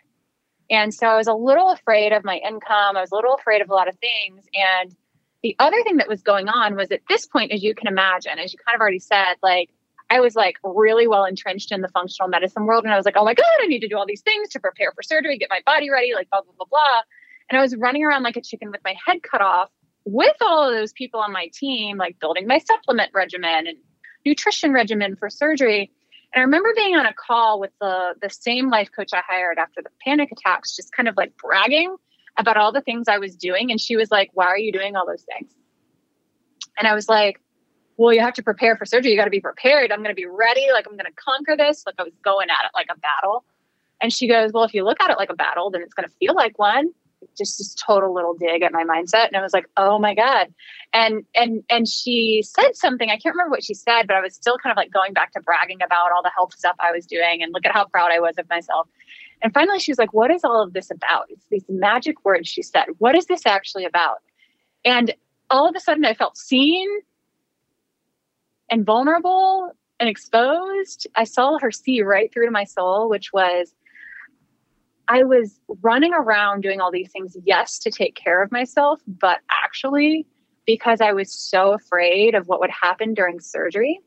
And 0.71 0.93
so 0.93 1.07
I 1.07 1.17
was 1.17 1.27
a 1.27 1.35
little 1.35 1.71
afraid 1.71 2.13
of 2.13 2.25
my 2.25 2.37
income. 2.39 2.97
I 2.97 3.01
was 3.01 3.13
a 3.13 3.15
little 3.15 3.35
afraid 3.35 3.61
of 3.63 3.71
a 3.71 3.75
lot 3.75 3.89
of 3.89 3.97
things. 3.99 4.45
And 4.55 4.97
the 5.45 5.55
other 5.59 5.83
thing 5.83 5.99
that 5.99 6.09
was 6.09 6.23
going 6.23 6.49
on 6.49 6.75
was 6.75 6.91
at 6.91 7.03
this 7.07 7.27
point, 7.27 7.53
as 7.53 7.63
you 7.63 7.75
can 7.75 7.87
imagine, 7.87 8.39
as 8.39 8.55
you 8.55 8.59
kind 8.67 8.75
of 8.75 8.81
already 8.81 8.99
said, 8.99 9.35
like 9.43 9.69
I 10.09 10.21
was 10.21 10.35
like 10.35 10.57
really 10.65 11.07
well 11.07 11.27
entrenched 11.27 11.71
in 11.71 11.83
the 11.83 11.89
functional 11.89 12.31
medicine 12.31 12.65
world. 12.65 12.85
And 12.85 12.93
I 12.95 12.97
was 12.97 13.05
like, 13.05 13.17
oh 13.19 13.27
my 13.27 13.35
God, 13.35 13.45
I 13.61 13.67
need 13.67 13.81
to 13.81 13.89
do 13.89 13.99
all 13.99 14.07
these 14.07 14.23
things 14.23 14.49
to 14.51 14.61
prepare 14.61 14.91
for 14.93 15.03
surgery, 15.03 15.37
get 15.37 15.51
my 15.51 15.61
body 15.67 15.91
ready, 15.91 16.15
like 16.15 16.31
blah, 16.31 16.41
blah, 16.41 16.55
blah, 16.57 16.67
blah. 16.71 17.03
And 17.51 17.59
I 17.59 17.61
was 17.61 17.77
running 17.77 18.05
around 18.05 18.23
like 18.23 18.39
a 18.39 18.41
chicken 18.41 18.71
with 18.71 18.81
my 18.87 18.95
head 19.07 19.23
cut 19.23 19.43
off 19.43 19.69
with 20.07 20.35
all 20.41 20.67
of 20.67 20.75
those 20.75 20.95
people 20.95 21.21
on 21.21 21.31
my 21.31 21.51
team, 21.53 21.99
like 21.99 22.19
building 22.19 22.47
my 22.47 22.59
supplement 22.59 23.11
regimen 23.13 23.67
and 23.67 23.77
nutrition 24.25 24.73
regimen 24.73 25.15
for 25.15 25.29
surgery. 25.29 25.91
And 26.33 26.41
I 26.41 26.45
remember 26.45 26.73
being 26.75 26.97
on 26.97 27.05
a 27.05 27.13
call 27.13 27.61
with 27.61 27.73
the 27.83 28.15
the 28.23 28.31
same 28.31 28.71
life 28.71 28.89
coach 28.97 29.11
I 29.13 29.21
hired 29.29 29.59
after 29.59 29.83
the 29.83 29.91
panic 30.03 30.33
attacks, 30.33 30.75
just 30.75 30.91
kind 30.97 31.07
of 31.07 31.19
like 31.19 31.37
bragging 31.37 31.97
about 32.37 32.57
all 32.57 32.73
the 32.73 32.81
things 32.81 33.09
I 33.09 33.19
was 33.19 33.37
doing. 33.37 33.71
And 33.71 33.81
she 33.81 33.97
was 33.97 34.11
like, 34.11 34.31
Why 34.35 34.47
are 34.47 34.59
you 34.59 34.73
doing 34.73 34.97
all 34.97 35.07
those 35.07 35.23
things? 35.23 35.53
And 36.79 36.89
I 36.89 36.95
was 36.95 37.09
like, 37.09 37.41
Well, 37.97 38.13
you 38.13 38.21
have 38.21 38.35
to 38.35 38.43
prepare 38.43 38.77
for 38.77 38.85
surgery. 38.85 39.13
You 39.13 39.19
got 39.19 39.25
to 39.25 39.31
be 39.31 39.41
prepared. 39.41 39.93
I'm 39.93 40.01
going 40.03 40.15
to 40.15 40.21
be 40.21 40.27
ready. 40.27 40.67
Like, 40.73 40.87
I'm 40.87 40.97
going 40.97 41.07
to 41.07 41.13
conquer 41.13 41.57
this. 41.57 41.85
Like, 41.87 41.97
I 41.99 42.03
was 42.03 42.15
going 42.25 42.51
at 42.51 42.65
it 42.65 42.71
like 42.75 42.89
a 42.91 42.99
battle. 42.99 43.45
And 44.01 44.13
she 44.13 44.29
goes, 44.29 44.53
Well, 44.53 44.65
if 44.65 44.75
you 44.75 44.85
look 44.85 45.01
at 45.01 45.11
it 45.11 45.19
like 45.19 45.31
a 45.31 45.37
battle, 45.37 45.71
then 45.71 45.83
it's 45.83 45.95
going 45.95 46.09
to 46.09 46.15
feel 46.17 46.35
like 46.35 46.59
one 46.59 46.93
just 47.37 47.59
this 47.59 47.75
total 47.75 48.15
little 48.15 48.35
dig 48.35 48.63
at 48.63 48.73
my 48.73 48.85
mindset 48.85 49.27
and 49.29 49.37
i 49.37 49.43
was 49.43 49.53
like 49.53 49.67
oh 49.77 49.99
my 49.99 50.15
god 50.15 50.53
and 50.93 51.25
and 51.35 51.63
and 51.71 51.89
she 51.89 52.43
said 52.45 52.75
something 52.75 53.11
i 53.11 53.17
can't 53.17 53.35
remember 53.35 53.51
what 53.51 53.65
she 53.65 53.75
said 53.75 54.07
but 54.07 54.17
i 54.17 54.21
was 54.21 54.35
still 54.35 54.59
kind 54.59 54.71
of 54.71 54.77
like 54.77 54.93
going 54.93 55.13
back 55.13 55.33
to 55.33 55.41
bragging 55.41 55.81
about 55.83 56.13
all 56.13 56.23
the 56.23 56.31
health 56.35 56.55
stuff 56.55 56.77
i 56.81 56.93
was 56.93 57.07
doing 57.07 57.43
and 57.43 57.53
look 57.53 57.65
at 57.65 57.73
how 57.73 57.85
proud 57.87 58.11
i 58.13 58.21
was 58.21 58.37
of 58.39 58.49
myself 58.49 58.89
and 59.43 59.53
finally 59.53 59.79
she 59.79 59.91
was 59.91 59.99
like 59.99 60.13
what 60.13 60.31
is 60.31 60.45
all 60.45 60.63
of 60.63 60.73
this 60.73 60.91
about? 60.91 61.27
It's 61.29 61.47
these 61.51 61.65
magic 61.69 62.25
words 62.25 62.49
she 62.49 62.63
said. 62.63 62.87
What 62.99 63.17
is 63.17 63.27
this 63.27 63.47
actually 63.47 63.85
about? 63.85 64.19
And 64.85 65.15
all 65.51 65.69
of 65.69 65.77
a 65.77 65.81
sudden 65.81 66.05
i 66.05 66.15
felt 66.15 66.37
seen 66.37 66.89
and 68.71 68.85
vulnerable 68.85 69.73
and 70.01 70.09
exposed. 70.09 71.07
I 71.15 71.25
saw 71.25 71.59
her 71.59 71.71
see 71.71 72.03
right 72.03 72.33
through 72.33 72.47
to 72.47 72.51
my 72.51 72.65
soul 72.65 73.09
which 73.09 73.33
was 73.33 73.75
I 75.07 75.23
was 75.23 75.61
running 75.83 76.15
around 76.15 76.63
doing 76.63 76.81
all 76.81 76.91
these 76.91 77.13
things, 77.13 77.37
yes, 77.45 77.79
to 77.81 77.91
take 77.91 78.15
care 78.15 78.43
of 78.43 78.51
myself, 78.51 79.03
but 79.07 79.41
actually 79.51 80.27
because 80.67 81.01
I 81.01 81.13
was 81.13 81.33
so 81.33 81.73
afraid 81.73 82.35
of 82.35 82.49
what 82.49 82.61
would 82.61 82.71
happen 82.71 83.15
during 83.15 83.41
surgery, 83.41 84.01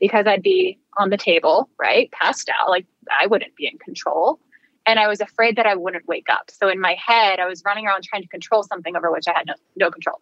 because 0.00 0.26
I'd 0.26 0.42
be 0.42 0.78
on 0.98 1.10
the 1.10 1.16
table, 1.16 1.70
right, 1.78 2.10
passed 2.12 2.50
out, 2.50 2.68
like 2.68 2.86
I 3.20 3.26
wouldn't 3.26 3.56
be 3.56 3.66
in 3.66 3.78
control. 3.78 4.40
And 4.86 4.98
I 4.98 5.08
was 5.08 5.20
afraid 5.20 5.56
that 5.56 5.66
I 5.66 5.76
wouldn't 5.76 6.08
wake 6.08 6.26
up. 6.30 6.50
So 6.50 6.68
in 6.68 6.80
my 6.80 6.94
head, 6.94 7.38
I 7.38 7.46
was 7.46 7.62
running 7.64 7.86
around 7.86 8.02
trying 8.02 8.22
to 8.22 8.28
control 8.28 8.62
something 8.62 8.96
over 8.96 9.10
which 9.10 9.28
I 9.28 9.32
had 9.32 9.46
no, 9.46 9.54
no 9.76 9.90
control. 9.90 10.20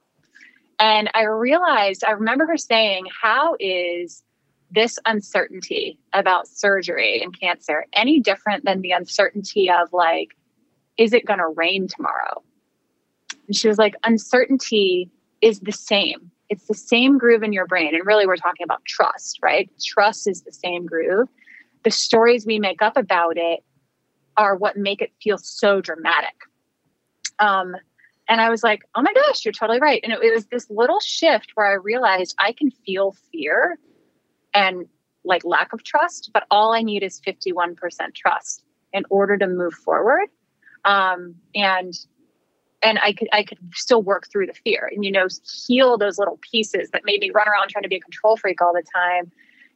And 0.78 1.10
I 1.14 1.24
realized, 1.24 2.04
I 2.04 2.12
remember 2.12 2.46
her 2.46 2.56
saying, 2.56 3.06
How 3.22 3.56
is 3.58 4.22
this 4.70 4.98
uncertainty 5.04 5.98
about 6.12 6.46
surgery 6.46 7.20
and 7.22 7.38
cancer 7.38 7.86
any 7.92 8.20
different 8.20 8.64
than 8.64 8.80
the 8.82 8.92
uncertainty 8.92 9.70
of 9.70 9.92
like, 9.92 10.36
is 10.96 11.12
it 11.12 11.26
going 11.26 11.38
to 11.38 11.48
rain 11.48 11.88
tomorrow? 11.88 12.42
And 13.46 13.56
she 13.56 13.68
was 13.68 13.78
like, 13.78 13.94
uncertainty 14.04 15.10
is 15.40 15.60
the 15.60 15.72
same. 15.72 16.30
It's 16.48 16.66
the 16.66 16.74
same 16.74 17.18
groove 17.18 17.42
in 17.42 17.52
your 17.52 17.66
brain. 17.66 17.94
And 17.94 18.06
really, 18.06 18.26
we're 18.26 18.36
talking 18.36 18.64
about 18.64 18.84
trust, 18.84 19.38
right? 19.42 19.70
Trust 19.84 20.28
is 20.28 20.42
the 20.42 20.52
same 20.52 20.86
groove. 20.86 21.28
The 21.84 21.90
stories 21.90 22.44
we 22.46 22.58
make 22.58 22.82
up 22.82 22.96
about 22.96 23.36
it 23.36 23.64
are 24.40 24.56
what 24.56 24.76
make 24.76 25.02
it 25.02 25.12
feel 25.22 25.36
so 25.36 25.82
dramatic. 25.82 26.34
Um, 27.38 27.76
and 28.26 28.40
I 28.40 28.48
was 28.48 28.62
like, 28.62 28.82
oh 28.94 29.02
my 29.02 29.12
gosh, 29.12 29.44
you're 29.44 29.52
totally 29.52 29.80
right. 29.80 30.00
And 30.02 30.14
it, 30.14 30.22
it 30.22 30.32
was 30.34 30.46
this 30.46 30.70
little 30.70 30.98
shift 30.98 31.52
where 31.54 31.66
I 31.66 31.74
realized 31.74 32.34
I 32.38 32.52
can 32.52 32.70
feel 32.70 33.14
fear 33.30 33.78
and 34.54 34.86
like 35.24 35.44
lack 35.44 35.74
of 35.74 35.84
trust, 35.84 36.30
but 36.32 36.44
all 36.50 36.72
I 36.72 36.80
need 36.80 37.02
is 37.02 37.20
51% 37.20 37.76
trust 38.14 38.64
in 38.94 39.04
order 39.10 39.36
to 39.36 39.46
move 39.46 39.74
forward. 39.74 40.28
Um, 40.86 41.34
and 41.54 41.92
and 42.82 42.98
I 43.00 43.12
could 43.12 43.28
I 43.30 43.42
could 43.42 43.58
still 43.74 44.02
work 44.02 44.28
through 44.32 44.46
the 44.46 44.54
fear 44.54 44.90
and 44.90 45.04
you 45.04 45.12
know 45.12 45.26
heal 45.66 45.98
those 45.98 46.18
little 46.18 46.38
pieces 46.40 46.88
that 46.94 47.02
made 47.04 47.20
me 47.20 47.30
run 47.30 47.46
around 47.46 47.68
trying 47.68 47.82
to 47.82 47.90
be 47.90 47.96
a 47.96 48.00
control 48.00 48.38
freak 48.38 48.62
all 48.62 48.72
the 48.72 48.82
time. 48.94 49.30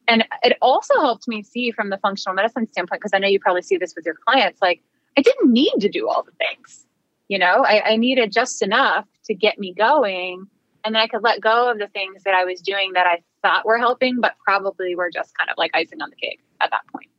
And 0.07 0.25
it 0.43 0.57
also 0.61 0.93
helped 0.95 1.27
me 1.27 1.41
see 1.43 1.71
from 1.71 1.89
the 1.89 1.97
functional 1.97 2.35
medicine 2.35 2.67
standpoint, 2.71 3.01
because 3.01 3.11
I 3.13 3.19
know 3.19 3.27
you 3.27 3.39
probably 3.39 3.63
see 3.63 3.77
this 3.77 3.93
with 3.95 4.05
your 4.05 4.15
clients, 4.15 4.61
like 4.61 4.81
I 5.17 5.21
didn't 5.21 5.51
need 5.51 5.73
to 5.79 5.89
do 5.89 6.07
all 6.07 6.23
the 6.23 6.31
things. 6.31 6.85
You 7.27 7.39
know, 7.39 7.65
I, 7.65 7.91
I 7.91 7.95
needed 7.95 8.31
just 8.31 8.61
enough 8.61 9.05
to 9.25 9.33
get 9.33 9.57
me 9.57 9.73
going 9.73 10.47
and 10.85 10.93
then 10.93 11.01
I 11.01 11.07
could 11.07 11.23
let 11.23 11.41
go 11.41 11.71
of 11.71 11.79
the 11.79 11.87
things 11.87 12.23
that 12.23 12.35
I 12.35 12.45
was 12.45 12.61
doing 12.61 12.93
that 12.93 13.07
I 13.07 13.23
thought 13.41 13.65
were 13.65 13.79
helping, 13.79 14.21
but 14.21 14.35
probably 14.43 14.95
were 14.95 15.09
just 15.09 15.35
kind 15.35 15.49
of 15.49 15.55
like 15.57 15.71
icing 15.73 15.99
on 16.01 16.11
the 16.11 16.15
cake 16.15 16.39
at 16.61 16.69
that 16.69 16.81
point. 16.91 17.09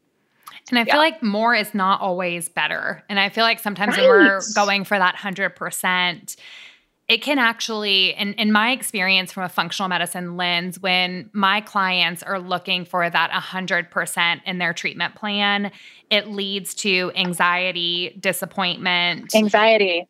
And 0.71 0.79
I 0.79 0.83
yeah. 0.83 0.93
feel 0.93 1.01
like 1.01 1.23
more 1.23 1.55
is 1.55 1.75
not 1.75 2.01
always 2.01 2.49
better. 2.49 3.03
And 3.09 3.19
I 3.19 3.29
feel 3.29 3.43
like 3.43 3.59
sometimes 3.59 3.97
right. 3.97 4.09
when 4.09 4.19
we're 4.19 4.41
going 4.55 4.85
for 4.85 4.99
that 4.99 5.17
100%, 5.17 6.37
it 7.09 7.23
can 7.23 7.39
actually, 7.39 8.11
in, 8.15 8.35
in 8.35 8.51
my 8.51 8.73
experience 8.73 9.31
from 9.33 9.45
a 9.45 9.49
functional 9.49 9.89
medicine 9.89 10.37
lens, 10.37 10.81
when 10.81 11.31
my 11.33 11.61
clients 11.61 12.23
are 12.25 12.41
looking 12.41 12.85
for 12.85 13.09
that 13.09 13.31
100% 13.31 14.41
in 14.45 14.59
their 14.59 14.73
treatment 14.73 15.15
plan, 15.15 15.71
it 16.11 16.29
leads 16.29 16.75
to 16.75 17.13
anxiety, 17.15 18.17
disappointment, 18.19 19.35
anxiety. 19.37 20.09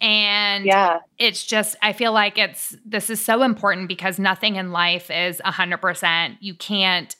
And 0.00 0.64
yeah. 0.64 0.98
it's 1.16 1.46
just, 1.46 1.76
I 1.80 1.92
feel 1.92 2.12
like 2.12 2.36
it's, 2.36 2.76
this 2.84 3.08
is 3.08 3.24
so 3.24 3.44
important 3.44 3.86
because 3.86 4.18
nothing 4.18 4.56
in 4.56 4.72
life 4.72 5.12
is 5.12 5.40
100%. 5.44 6.38
You 6.40 6.54
can't 6.54 7.14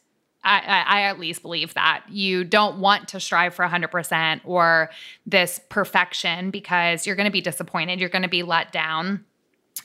I, 0.45 0.84
I, 0.86 1.03
at 1.03 1.20
least 1.20 1.43
believe 1.43 1.74
that 1.74 2.05
you 2.09 2.45
don't 2.45 2.78
want 2.78 3.09
to 3.09 3.20
strive 3.20 3.55
for 3.55 3.64
100% 3.64 4.40
or 4.45 4.90
this 5.24 5.61
perfection 5.68 6.51
because 6.51 7.07
you're 7.07 7.16
going 7.16 7.26
to 7.26 7.32
be 7.32 7.40
disappointed 7.40 8.01
you're 8.01 8.09
going 8.09 8.22
to 8.22 8.28
be 8.28 8.43
let 8.43 8.72
down 8.72 9.24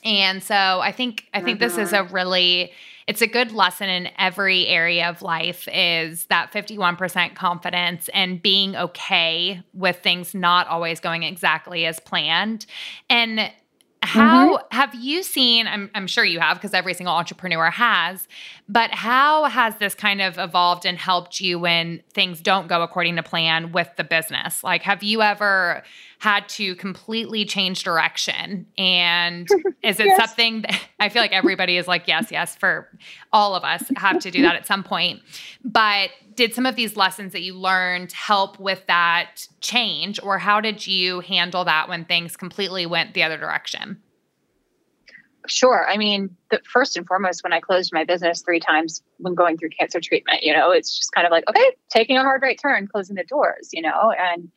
and 0.04 0.42
so 0.42 0.54
i 0.54 0.92
think 0.92 1.28
i 1.32 1.40
think 1.40 1.58
mm-hmm. 1.58 1.68
this 1.68 1.78
is 1.78 1.92
a 1.92 1.98
mm-hmm. 1.98 2.14
really 2.14 2.72
it's 3.06 3.22
a 3.22 3.26
good 3.26 3.52
lesson 3.52 3.88
in 3.88 4.10
every 4.18 4.66
area 4.66 5.08
of 5.08 5.22
life 5.22 5.66
is 5.72 6.26
that 6.26 6.52
51% 6.52 7.34
confidence 7.34 8.10
and 8.12 8.42
being 8.42 8.76
okay 8.76 9.62
with 9.72 10.00
things 10.00 10.34
not 10.34 10.66
always 10.66 11.00
going 11.00 11.22
exactly 11.22 11.86
as 11.86 11.98
planned 12.00 12.66
and 13.08 13.50
how 14.02 14.56
mm-hmm. 14.56 14.76
have 14.76 14.94
you 14.94 15.22
seen? 15.22 15.66
I'm, 15.66 15.90
I'm 15.94 16.06
sure 16.06 16.24
you 16.24 16.40
have 16.40 16.56
because 16.56 16.72
every 16.72 16.94
single 16.94 17.14
entrepreneur 17.14 17.70
has, 17.70 18.28
but 18.68 18.90
how 18.90 19.44
has 19.44 19.76
this 19.76 19.94
kind 19.94 20.20
of 20.20 20.36
evolved 20.36 20.84
and 20.84 20.98
helped 20.98 21.40
you 21.40 21.58
when 21.58 22.02
things 22.12 22.42
don't 22.42 22.68
go 22.68 22.82
according 22.82 23.16
to 23.16 23.22
plan 23.22 23.72
with 23.72 23.88
the 23.96 24.04
business? 24.04 24.62
Like, 24.62 24.82
have 24.82 25.02
you 25.02 25.22
ever 25.22 25.82
had 26.18 26.46
to 26.50 26.74
completely 26.76 27.46
change 27.46 27.82
direction? 27.82 28.66
And 28.76 29.48
is 29.82 29.98
it 29.98 30.06
yes. 30.06 30.18
something 30.18 30.62
that 30.62 30.80
I 31.00 31.08
feel 31.08 31.22
like 31.22 31.32
everybody 31.32 31.78
is 31.78 31.88
like, 31.88 32.06
yes, 32.06 32.30
yes, 32.30 32.56
for 32.56 32.90
all 33.32 33.54
of 33.54 33.64
us 33.64 33.84
have 33.96 34.18
to 34.20 34.30
do 34.30 34.42
that 34.42 34.54
at 34.54 34.66
some 34.66 34.84
point. 34.84 35.22
But 35.64 36.10
did 36.34 36.52
some 36.52 36.66
of 36.66 36.76
these 36.76 36.94
lessons 36.94 37.32
that 37.32 37.40
you 37.40 37.54
learned 37.54 38.12
help 38.12 38.60
with 38.60 38.86
that 38.86 39.48
change, 39.62 40.20
or 40.22 40.38
how 40.38 40.60
did 40.60 40.86
you 40.86 41.20
handle 41.20 41.64
that 41.64 41.88
when 41.88 42.04
things 42.04 42.36
completely 42.36 42.84
went 42.84 43.14
the 43.14 43.22
other 43.22 43.38
direction? 43.38 44.02
Sure. 45.48 45.88
I 45.88 45.96
mean, 45.96 46.34
the 46.50 46.60
first 46.64 46.96
and 46.96 47.06
foremost, 47.06 47.42
when 47.42 47.52
I 47.52 47.60
closed 47.60 47.90
my 47.92 48.04
business 48.04 48.42
three 48.42 48.60
times 48.60 49.02
when 49.18 49.34
going 49.34 49.56
through 49.56 49.70
cancer 49.70 50.00
treatment, 50.00 50.42
you 50.42 50.52
know, 50.52 50.70
it's 50.70 50.96
just 50.96 51.12
kind 51.12 51.26
of 51.26 51.30
like, 51.30 51.48
okay, 51.48 51.70
taking 51.90 52.16
a 52.16 52.22
hard 52.22 52.42
right 52.42 52.58
turn, 52.60 52.86
closing 52.86 53.16
the 53.16 53.24
doors, 53.24 53.70
you 53.72 53.80
know, 53.82 54.12
and 54.18 54.50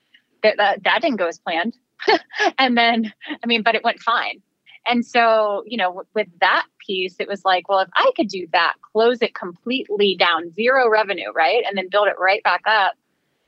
that, 0.43 0.57
that, 0.57 0.83
that 0.83 1.01
didn't 1.01 1.17
go 1.17 1.27
as 1.27 1.39
planned. 1.39 1.77
and 2.57 2.77
then, 2.77 3.13
I 3.43 3.47
mean, 3.47 3.63
but 3.63 3.75
it 3.75 3.83
went 3.83 3.99
fine. 3.99 4.41
And 4.85 5.05
so, 5.05 5.63
you 5.65 5.77
know, 5.77 6.03
with 6.15 6.27
that 6.39 6.65
piece, 6.85 7.15
it 7.19 7.27
was 7.27 7.45
like, 7.45 7.69
well, 7.69 7.79
if 7.79 7.89
I 7.95 8.11
could 8.15 8.27
do 8.27 8.47
that, 8.51 8.73
close 8.91 9.21
it 9.21 9.35
completely 9.35 10.15
down, 10.17 10.51
zero 10.51 10.89
revenue, 10.89 11.31
right? 11.33 11.63
And 11.67 11.77
then 11.77 11.87
build 11.89 12.07
it 12.07 12.15
right 12.19 12.43
back 12.43 12.61
up, 12.65 12.93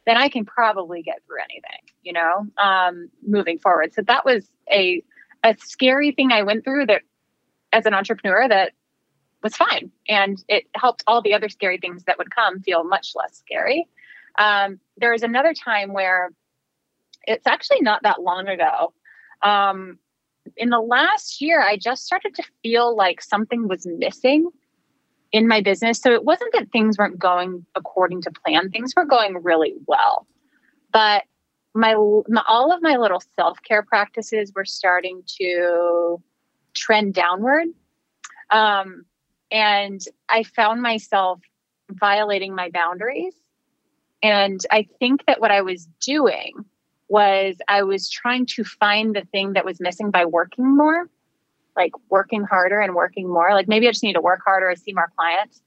then 0.05 0.15
I 0.15 0.29
can 0.29 0.45
probably 0.45 1.01
get 1.01 1.21
through 1.25 1.41
anything, 1.43 1.89
you 2.03 2.13
know, 2.13 2.45
um, 2.63 3.09
moving 3.25 3.57
forward. 3.57 3.93
So 3.93 4.03
that 4.03 4.25
was 4.25 4.47
a, 4.71 5.01
a 5.43 5.55
scary 5.57 6.11
thing 6.11 6.31
I 6.31 6.43
went 6.43 6.63
through 6.63 6.85
that 6.87 7.01
as 7.73 7.85
an 7.85 7.93
entrepreneur 7.93 8.47
that 8.47 8.71
was 9.41 9.55
fine. 9.55 9.91
And 10.07 10.41
it 10.47 10.63
helped 10.75 11.03
all 11.05 11.21
the 11.21 11.33
other 11.33 11.49
scary 11.49 11.77
things 11.77 12.05
that 12.05 12.17
would 12.17 12.33
come 12.33 12.61
feel 12.61 12.85
much 12.85 13.11
less 13.15 13.37
scary. 13.37 13.87
Um, 14.37 14.79
there 14.97 15.11
was 15.11 15.23
another 15.23 15.53
time 15.53 15.91
where 15.93 16.31
it's 17.25 17.45
actually 17.45 17.81
not 17.81 18.03
that 18.03 18.21
long 18.21 18.47
ago. 18.47 18.93
Um, 19.41 19.99
in 20.57 20.69
the 20.69 20.79
last 20.79 21.41
year, 21.41 21.61
I 21.61 21.77
just 21.77 22.05
started 22.05 22.35
to 22.35 22.43
feel 22.61 22.95
like 22.95 23.21
something 23.21 23.67
was 23.67 23.85
missing 23.85 24.49
in 25.31 25.47
my 25.47 25.61
business. 25.61 25.99
So 25.99 26.11
it 26.13 26.23
wasn't 26.23 26.53
that 26.53 26.71
things 26.71 26.97
weren't 26.97 27.19
going 27.19 27.65
according 27.75 28.21
to 28.23 28.31
plan, 28.31 28.69
things 28.69 28.93
were 28.95 29.05
going 29.05 29.41
really 29.41 29.73
well. 29.87 30.27
But 30.91 31.23
my, 31.73 31.95
my 32.27 32.43
all 32.47 32.71
of 32.71 32.81
my 32.81 32.97
little 32.97 33.21
self-care 33.35 33.83
practices 33.83 34.51
were 34.55 34.65
starting 34.65 35.23
to 35.39 36.21
trend 36.73 37.13
downward. 37.13 37.67
Um, 38.49 39.05
and 39.51 40.01
I 40.29 40.43
found 40.43 40.81
myself 40.81 41.39
violating 41.89 42.55
my 42.55 42.69
boundaries. 42.69 43.35
And 44.21 44.61
I 44.71 44.87
think 44.99 45.25
that 45.25 45.41
what 45.41 45.51
I 45.51 45.61
was 45.61 45.87
doing 46.01 46.53
was 47.09 47.57
I 47.67 47.83
was 47.83 48.09
trying 48.09 48.45
to 48.47 48.63
find 48.63 49.15
the 49.15 49.25
thing 49.31 49.53
that 49.53 49.65
was 49.65 49.79
missing 49.79 50.11
by 50.11 50.25
working 50.25 50.75
more, 50.75 51.09
like 51.75 51.91
working 52.09 52.43
harder 52.43 52.79
and 52.79 52.95
working 52.95 53.27
more. 53.27 53.53
Like 53.53 53.67
maybe 53.67 53.87
I 53.87 53.91
just 53.91 54.03
need 54.03 54.13
to 54.13 54.21
work 54.21 54.41
harder, 54.45 54.69
I 54.69 54.75
see 54.75 54.93
more 54.93 55.11
clients. 55.15 55.61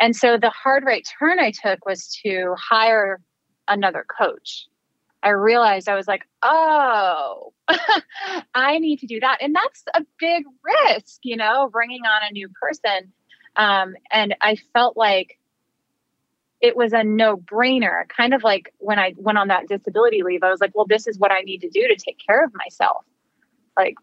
And 0.00 0.14
so 0.14 0.36
the 0.38 0.50
hard 0.50 0.84
right 0.84 1.06
turn 1.18 1.38
I 1.38 1.50
took 1.50 1.84
was 1.86 2.08
to 2.24 2.54
hire 2.58 3.20
another 3.68 4.04
coach. 4.18 4.66
I 5.22 5.30
realized 5.30 5.88
I 5.88 5.94
was 5.94 6.06
like, 6.06 6.22
oh, 6.42 7.53
I 8.54 8.78
need 8.78 9.00
to 9.00 9.06
do 9.06 9.20
that. 9.20 9.38
And 9.40 9.54
that's 9.54 9.84
a 9.94 10.04
big 10.18 10.44
risk, 10.86 11.20
you 11.22 11.36
know, 11.36 11.68
bringing 11.70 12.02
on 12.04 12.22
a 12.28 12.32
new 12.32 12.48
person. 12.60 13.12
Um, 13.56 13.94
and 14.10 14.34
I 14.40 14.56
felt 14.72 14.96
like 14.96 15.38
it 16.60 16.76
was 16.76 16.92
a 16.92 17.04
no 17.04 17.36
brainer. 17.36 18.08
Kind 18.08 18.34
of 18.34 18.42
like 18.42 18.72
when 18.78 18.98
I 18.98 19.14
went 19.16 19.38
on 19.38 19.48
that 19.48 19.68
disability 19.68 20.22
leave, 20.22 20.42
I 20.42 20.50
was 20.50 20.60
like, 20.60 20.72
well, 20.74 20.86
this 20.86 21.06
is 21.06 21.18
what 21.18 21.30
I 21.32 21.40
need 21.40 21.60
to 21.60 21.68
do 21.68 21.86
to 21.86 21.96
take 21.96 22.18
care 22.24 22.44
of 22.44 22.52
myself. 22.54 23.04
Like, 23.76 23.96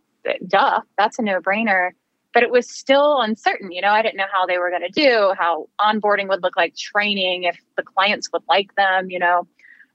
duh, 0.47 0.82
that's 0.97 1.20
a 1.20 1.22
no 1.22 1.39
brainer. 1.39 1.91
But 2.34 2.43
it 2.43 2.51
was 2.51 2.70
still 2.70 3.20
uncertain. 3.20 3.72
You 3.72 3.82
know, 3.82 3.89
I 3.89 4.01
didn't 4.01 4.18
know 4.18 4.26
how 4.32 4.45
they 4.45 4.57
were 4.57 4.70
going 4.70 4.84
to 4.84 4.89
do, 4.89 5.34
how 5.38 5.68
onboarding 5.80 6.30
would 6.30 6.41
look 6.41 6.55
like, 6.55 6.76
training, 6.78 7.43
if 7.43 7.57
the 7.76 7.84
clients 7.84 8.30
would 8.32 8.43
like 8.47 8.74
them, 8.76 9.09
you 9.09 9.20
know. 9.20 9.47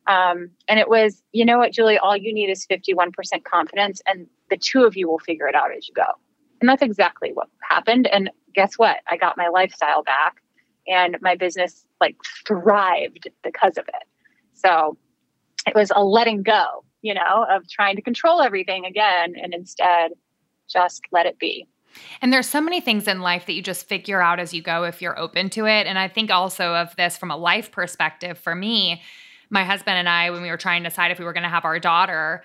Um, 0.07 0.51
and 0.69 0.79
it 0.79 0.89
was, 0.89 1.23
you 1.33 1.45
know 1.45 1.59
what, 1.59 1.73
Julie, 1.73 1.99
all 1.99 2.17
you 2.17 2.33
need 2.33 2.49
is 2.49 2.67
51% 2.67 3.11
confidence, 3.45 4.01
and 4.07 4.27
the 4.51 4.57
two 4.57 4.85
of 4.85 4.97
you 4.97 5.09
will 5.09 5.19
figure 5.19 5.49
it 5.49 5.55
out 5.55 5.75
as 5.77 5.89
you 5.89 5.95
go. 5.95 6.07
And 6.61 6.69
that's 6.69 6.83
exactly 6.83 7.31
what 7.33 7.49
happened. 7.69 8.07
And 8.07 8.31
guess 8.55 8.75
what? 8.77 8.99
I 9.09 9.17
got 9.17 9.37
my 9.37 9.49
lifestyle 9.49 10.03
back 10.03 10.37
and 10.87 11.17
my 11.21 11.35
business 11.35 11.85
like 12.01 12.17
thrived 12.47 13.29
because 13.43 13.77
of 13.77 13.87
it. 13.89 14.09
So 14.55 14.97
it 15.67 15.75
was 15.75 15.91
a 15.95 16.03
letting 16.03 16.43
go, 16.43 16.85
you 17.03 17.15
know, 17.15 17.47
of 17.51 17.69
trying 17.69 17.97
to 17.97 18.03
control 18.03 18.41
everything 18.41 18.85
again 18.85 19.35
and 19.41 19.53
instead 19.53 20.13
just 20.69 21.03
let 21.13 21.27
it 21.27 21.39
be. 21.39 21.67
And 22.21 22.33
there's 22.33 22.49
so 22.49 22.61
many 22.61 22.81
things 22.81 23.09
in 23.09 23.21
life 23.21 23.47
that 23.47 23.53
you 23.53 23.63
just 23.63 23.89
figure 23.89 24.21
out 24.21 24.39
as 24.39 24.53
you 24.53 24.63
go 24.63 24.85
if 24.85 25.01
you're 25.01 25.19
open 25.19 25.51
to 25.51 25.67
it. 25.67 25.87
And 25.87 25.99
I 25.99 26.09
think 26.09 26.31
also 26.31 26.75
of 26.75 26.95
this 26.97 27.17
from 27.17 27.31
a 27.31 27.37
life 27.37 27.71
perspective 27.73 28.39
for 28.39 28.55
me, 28.55 29.03
my 29.51 29.65
husband 29.65 29.97
and 29.97 30.09
I, 30.09 30.31
when 30.31 30.43
we 30.43 30.51
were 30.51 30.57
trying 30.57 30.83
to 30.83 30.89
decide 30.89 31.11
if 31.11 31.19
we 31.19 31.25
were 31.25 31.33
going 31.33 31.45
to 31.45 31.49
have 31.49 31.65
our 31.65 31.79
daughter, 31.79 32.43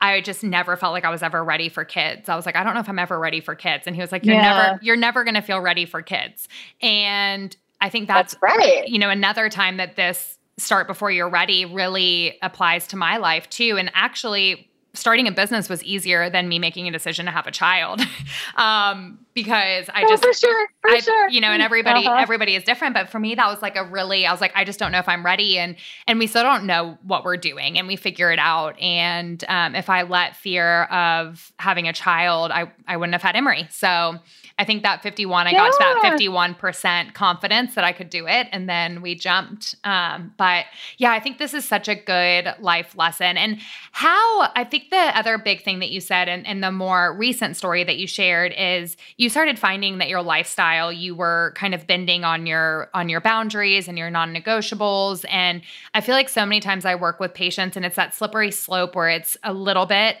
I 0.00 0.20
just 0.20 0.42
never 0.42 0.76
felt 0.76 0.92
like 0.92 1.04
I 1.04 1.10
was 1.10 1.22
ever 1.22 1.42
ready 1.44 1.68
for 1.68 1.84
kids. 1.84 2.28
I 2.28 2.34
was 2.34 2.44
like, 2.44 2.56
I 2.56 2.64
don't 2.64 2.74
know 2.74 2.80
if 2.80 2.88
I'm 2.88 2.98
ever 2.98 3.18
ready 3.18 3.40
for 3.40 3.54
kids. 3.54 3.86
And 3.86 3.94
he 3.94 4.02
was 4.02 4.10
like, 4.10 4.24
You're 4.24 4.34
yeah. 4.34 4.42
never, 4.42 4.78
you're 4.82 4.96
never 4.96 5.24
going 5.24 5.34
to 5.34 5.42
feel 5.42 5.60
ready 5.60 5.86
for 5.86 6.02
kids. 6.02 6.48
And 6.80 7.56
I 7.80 7.88
think 7.88 8.08
that's, 8.08 8.34
that's 8.34 8.42
right. 8.42 8.86
You 8.88 8.98
know, 8.98 9.10
another 9.10 9.48
time 9.48 9.76
that 9.76 9.96
this 9.96 10.38
start 10.58 10.86
before 10.86 11.10
you're 11.10 11.28
ready 11.28 11.64
really 11.64 12.38
applies 12.42 12.86
to 12.88 12.96
my 12.96 13.16
life 13.16 13.48
too. 13.48 13.76
And 13.78 13.90
actually, 13.94 14.68
starting 14.94 15.26
a 15.26 15.32
business 15.32 15.68
was 15.68 15.82
easier 15.84 16.28
than 16.28 16.48
me 16.48 16.58
making 16.58 16.86
a 16.88 16.90
decision 16.90 17.26
to 17.26 17.32
have 17.32 17.46
a 17.46 17.50
child 17.50 18.00
um, 18.56 19.18
because 19.34 19.88
i 19.94 20.02
oh, 20.04 20.08
just 20.08 20.24
for 20.24 20.32
sure 20.32 20.68
for 20.80 20.90
I, 20.90 21.00
sure 21.00 21.28
you 21.28 21.40
know 21.40 21.48
and 21.48 21.62
everybody 21.62 22.06
uh-huh. 22.06 22.16
everybody 22.20 22.54
is 22.54 22.64
different 22.64 22.94
but 22.94 23.08
for 23.08 23.18
me 23.18 23.34
that 23.34 23.46
was 23.46 23.62
like 23.62 23.76
a 23.76 23.84
really 23.84 24.26
i 24.26 24.32
was 24.32 24.40
like 24.40 24.52
i 24.54 24.64
just 24.64 24.78
don't 24.78 24.92
know 24.92 24.98
if 24.98 25.08
i'm 25.08 25.24
ready 25.24 25.58
and 25.58 25.76
and 26.06 26.18
we 26.18 26.26
still 26.26 26.42
don't 26.42 26.64
know 26.64 26.98
what 27.02 27.24
we're 27.24 27.36
doing 27.36 27.78
and 27.78 27.86
we 27.86 27.96
figure 27.96 28.30
it 28.30 28.38
out 28.38 28.78
and 28.80 29.44
um, 29.48 29.74
if 29.74 29.88
i 29.88 30.02
let 30.02 30.36
fear 30.36 30.84
of 30.84 31.52
having 31.58 31.88
a 31.88 31.92
child 31.92 32.50
i 32.50 32.70
i 32.86 32.96
wouldn't 32.96 33.14
have 33.14 33.22
had 33.22 33.36
emery 33.36 33.66
so 33.70 34.18
I 34.58 34.64
think 34.64 34.82
that 34.82 35.02
51, 35.02 35.46
I 35.46 35.50
yeah. 35.50 35.58
got 35.58 35.72
to 35.72 35.98
that 36.02 36.18
51% 36.18 37.14
confidence 37.14 37.74
that 37.74 37.84
I 37.84 37.92
could 37.92 38.10
do 38.10 38.26
it. 38.26 38.48
And 38.52 38.68
then 38.68 39.02
we 39.02 39.14
jumped. 39.14 39.74
Um, 39.84 40.34
but 40.36 40.66
yeah, 40.98 41.12
I 41.12 41.20
think 41.20 41.38
this 41.38 41.54
is 41.54 41.64
such 41.64 41.88
a 41.88 41.94
good 41.94 42.54
life 42.60 42.96
lesson. 42.96 43.36
And 43.36 43.58
how 43.92 44.52
I 44.54 44.64
think 44.64 44.90
the 44.90 45.18
other 45.18 45.38
big 45.38 45.64
thing 45.64 45.78
that 45.80 45.90
you 45.90 46.00
said 46.00 46.28
and, 46.28 46.46
and 46.46 46.62
the 46.62 46.70
more 46.70 47.12
recent 47.16 47.56
story 47.56 47.82
that 47.84 47.96
you 47.96 48.06
shared 48.06 48.52
is 48.56 48.96
you 49.22 49.28
started 49.28 49.56
finding 49.56 49.98
that 49.98 50.08
your 50.08 50.20
lifestyle, 50.20 50.92
you 50.92 51.14
were 51.14 51.54
kind 51.54 51.74
of 51.74 51.86
bending 51.86 52.24
on 52.24 52.44
your 52.44 52.90
on 52.92 53.08
your 53.08 53.20
boundaries 53.20 53.86
and 53.86 53.96
your 53.96 54.10
non-negotiables. 54.10 55.24
And 55.30 55.62
I 55.94 56.00
feel 56.00 56.16
like 56.16 56.28
so 56.28 56.44
many 56.44 56.58
times 56.58 56.84
I 56.84 56.96
work 56.96 57.20
with 57.20 57.32
patients 57.32 57.76
and 57.76 57.86
it's 57.86 57.94
that 57.94 58.16
slippery 58.16 58.50
slope 58.50 58.96
where 58.96 59.08
it's 59.08 59.36
a 59.44 59.52
little 59.52 59.86
bit 59.86 60.16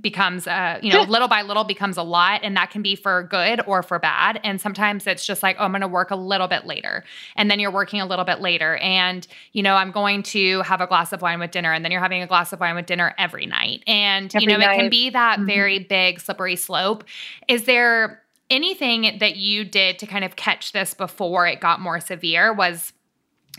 becomes 0.00 0.46
uh 0.46 0.78
you 0.80 0.90
know 0.90 1.02
little 1.02 1.28
by 1.28 1.42
little 1.42 1.64
becomes 1.64 1.98
a 1.98 2.02
lot 2.02 2.40
and 2.42 2.56
that 2.56 2.70
can 2.70 2.80
be 2.80 2.94
for 2.96 3.24
good 3.24 3.60
or 3.66 3.82
for 3.82 3.98
bad 3.98 4.40
and 4.42 4.58
sometimes 4.58 5.06
it's 5.06 5.26
just 5.26 5.42
like 5.42 5.54
oh 5.58 5.64
i'm 5.64 5.72
going 5.72 5.82
to 5.82 5.88
work 5.88 6.10
a 6.10 6.16
little 6.16 6.48
bit 6.48 6.64
later 6.64 7.04
and 7.36 7.50
then 7.50 7.60
you're 7.60 7.70
working 7.70 8.00
a 8.00 8.06
little 8.06 8.24
bit 8.24 8.40
later 8.40 8.76
and 8.76 9.26
you 9.52 9.62
know 9.62 9.74
i'm 9.74 9.90
going 9.90 10.22
to 10.22 10.62
have 10.62 10.80
a 10.80 10.86
glass 10.86 11.12
of 11.12 11.20
wine 11.20 11.38
with 11.38 11.50
dinner 11.50 11.72
and 11.72 11.84
then 11.84 11.92
you're 11.92 12.00
having 12.00 12.22
a 12.22 12.26
glass 12.26 12.54
of 12.54 12.60
wine 12.60 12.74
with 12.74 12.86
dinner 12.86 13.14
every 13.18 13.44
night 13.44 13.82
and 13.86 14.34
every 14.34 14.44
you 14.44 14.48
know 14.48 14.56
night. 14.56 14.76
it 14.76 14.78
can 14.78 14.88
be 14.88 15.10
that 15.10 15.36
mm-hmm. 15.36 15.46
very 15.46 15.78
big 15.80 16.20
slippery 16.20 16.56
slope 16.56 17.04
is 17.48 17.64
there 17.64 18.21
anything 18.52 19.18
that 19.18 19.36
you 19.36 19.64
did 19.64 19.98
to 19.98 20.06
kind 20.06 20.24
of 20.24 20.36
catch 20.36 20.72
this 20.72 20.94
before 20.94 21.46
it 21.46 21.60
got 21.60 21.80
more 21.80 21.98
severe 21.98 22.52
was 22.52 22.92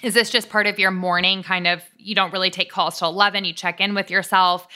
is 0.02 0.14
this 0.14 0.30
just 0.30 0.50
part 0.50 0.68
of 0.68 0.80
your 0.80 0.92
morning 0.92 1.44
kind 1.44 1.68
of 1.68 1.82
you 1.98 2.16
don't 2.16 2.32
really 2.32 2.50
take 2.50 2.70
calls 2.70 3.00
till 3.00 3.10
11 3.10 3.44
you 3.44 3.54
check 3.54 3.82
in 3.82 3.96
with 3.96 4.10
yourself 4.10 4.68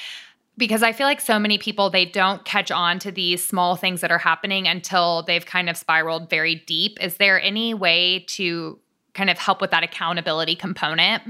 because 0.57 0.81
I 0.81 0.91
feel 0.91 1.05
like 1.05 1.21
so 1.21 1.37
many 1.37 1.57
people 1.57 1.89
they 1.89 2.05
don't 2.05 2.43
catch 2.43 2.71
on 2.71 2.99
to 2.99 3.11
these 3.11 3.47
small 3.47 3.75
things 3.75 4.01
that 4.01 4.11
are 4.11 4.17
happening 4.17 4.67
until 4.67 5.23
they've 5.23 5.45
kind 5.45 5.69
of 5.69 5.77
spiraled 5.77 6.29
very 6.29 6.55
deep. 6.55 6.97
Is 6.99 7.17
there 7.17 7.39
any 7.39 7.73
way 7.73 8.25
to 8.29 8.79
kind 9.13 9.29
of 9.29 9.37
help 9.37 9.61
with 9.61 9.71
that 9.71 9.83
accountability 9.83 10.55
component? 10.55 11.21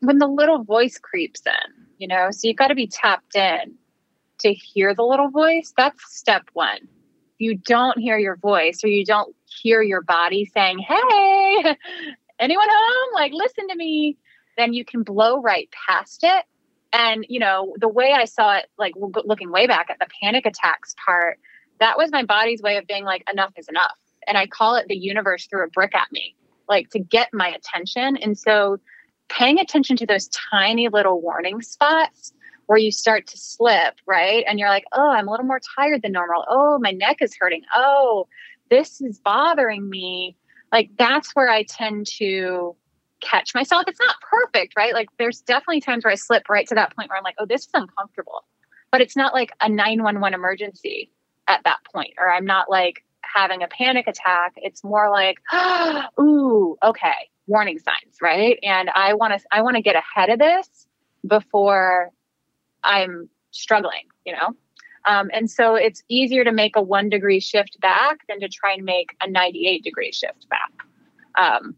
When 0.00 0.18
the 0.18 0.26
little 0.26 0.64
voice 0.64 0.98
creeps 0.98 1.42
in, 1.46 1.86
you 1.98 2.08
know, 2.08 2.30
so 2.32 2.48
you've 2.48 2.56
got 2.56 2.68
to 2.68 2.74
be 2.74 2.88
tapped 2.88 3.36
in 3.36 3.76
to 4.38 4.52
hear 4.52 4.94
the 4.94 5.04
little 5.04 5.28
voice. 5.28 5.72
That's 5.76 6.16
step 6.16 6.48
1. 6.54 6.88
You 7.40 7.56
don't 7.56 7.98
hear 7.98 8.18
your 8.18 8.36
voice 8.36 8.84
or 8.84 8.88
you 8.88 9.04
don't 9.04 9.34
hear 9.46 9.82
your 9.82 10.02
body 10.02 10.44
saying, 10.44 10.78
"Hey, 10.78 11.76
anyone 12.38 12.68
home? 12.70 13.14
Like 13.14 13.32
listen 13.32 13.68
to 13.68 13.76
me." 13.76 14.16
Then 14.56 14.74
you 14.74 14.84
can 14.84 15.02
blow 15.02 15.40
right 15.40 15.70
past 15.88 16.22
it 16.22 16.44
and, 16.92 17.24
you 17.28 17.38
know, 17.38 17.74
the 17.78 17.88
way 17.88 18.12
I 18.12 18.24
saw 18.24 18.56
it, 18.56 18.68
like 18.78 18.94
looking 18.96 19.50
way 19.50 19.66
back 19.66 19.90
at 19.90 19.98
the 19.98 20.06
panic 20.22 20.46
attacks 20.46 20.94
part, 21.04 21.38
that 21.78 21.96
was 21.96 22.10
my 22.10 22.24
body's 22.24 22.62
way 22.62 22.76
of 22.76 22.86
being 22.86 23.04
like, 23.04 23.24
enough 23.30 23.52
is 23.56 23.68
enough. 23.68 23.96
And 24.26 24.36
I 24.36 24.46
call 24.46 24.74
it 24.74 24.86
the 24.88 24.96
universe 24.96 25.46
threw 25.46 25.64
a 25.64 25.68
brick 25.68 25.94
at 25.94 26.10
me, 26.12 26.34
like 26.68 26.90
to 26.90 26.98
get 26.98 27.30
my 27.32 27.48
attention. 27.48 28.16
And 28.16 28.36
so 28.36 28.78
paying 29.28 29.60
attention 29.60 29.96
to 29.98 30.06
those 30.06 30.28
tiny 30.28 30.88
little 30.88 31.20
warning 31.20 31.62
spots 31.62 32.32
where 32.70 32.78
you 32.78 32.92
start 32.92 33.26
to 33.26 33.36
slip, 33.36 33.96
right? 34.06 34.44
And 34.46 34.60
you're 34.60 34.68
like, 34.68 34.84
oh, 34.92 35.10
I'm 35.10 35.26
a 35.26 35.30
little 35.32 35.44
more 35.44 35.60
tired 35.76 36.02
than 36.02 36.12
normal. 36.12 36.44
Oh, 36.48 36.78
my 36.78 36.92
neck 36.92 37.16
is 37.20 37.34
hurting. 37.36 37.62
Oh, 37.74 38.28
this 38.70 39.00
is 39.00 39.18
bothering 39.18 39.90
me. 39.90 40.36
Like 40.70 40.90
that's 40.96 41.32
where 41.32 41.48
I 41.48 41.64
tend 41.64 42.06
to 42.18 42.76
catch 43.20 43.56
myself. 43.56 43.86
It's 43.88 43.98
not 43.98 44.14
perfect, 44.20 44.74
right? 44.76 44.94
Like 44.94 45.08
there's 45.18 45.40
definitely 45.40 45.80
times 45.80 46.04
where 46.04 46.12
I 46.12 46.14
slip 46.14 46.48
right 46.48 46.64
to 46.68 46.76
that 46.76 46.94
point 46.94 47.08
where 47.08 47.18
I'm 47.18 47.24
like, 47.24 47.34
oh, 47.40 47.44
this 47.44 47.62
is 47.62 47.70
uncomfortable. 47.74 48.44
But 48.92 49.00
it's 49.00 49.16
not 49.16 49.34
like 49.34 49.50
a 49.60 49.68
911 49.68 50.32
emergency 50.32 51.10
at 51.48 51.64
that 51.64 51.78
point, 51.92 52.14
or 52.20 52.30
I'm 52.30 52.46
not 52.46 52.70
like 52.70 53.04
having 53.22 53.64
a 53.64 53.66
panic 53.66 54.06
attack. 54.06 54.52
It's 54.58 54.84
more 54.84 55.10
like, 55.10 55.38
oh, 55.50 56.04
ooh, 56.20 56.76
okay, 56.84 57.30
warning 57.48 57.80
signs, 57.80 58.18
right? 58.22 58.60
And 58.62 58.90
I 58.90 59.14
want 59.14 59.36
to 59.36 59.44
I 59.50 59.62
want 59.62 59.74
to 59.74 59.82
get 59.82 59.96
ahead 59.96 60.30
of 60.30 60.38
this 60.38 60.86
before 61.26 62.12
I'm 62.84 63.28
struggling, 63.50 64.04
you 64.24 64.32
know? 64.32 64.54
Um, 65.06 65.30
and 65.32 65.50
so 65.50 65.74
it's 65.74 66.02
easier 66.08 66.44
to 66.44 66.52
make 66.52 66.76
a 66.76 66.82
one 66.82 67.08
degree 67.08 67.40
shift 67.40 67.80
back 67.80 68.26
than 68.28 68.40
to 68.40 68.48
try 68.48 68.74
and 68.74 68.84
make 68.84 69.16
a 69.22 69.30
98 69.30 69.82
degree 69.82 70.12
shift 70.12 70.46
back. 70.48 70.72
Um, 71.36 71.74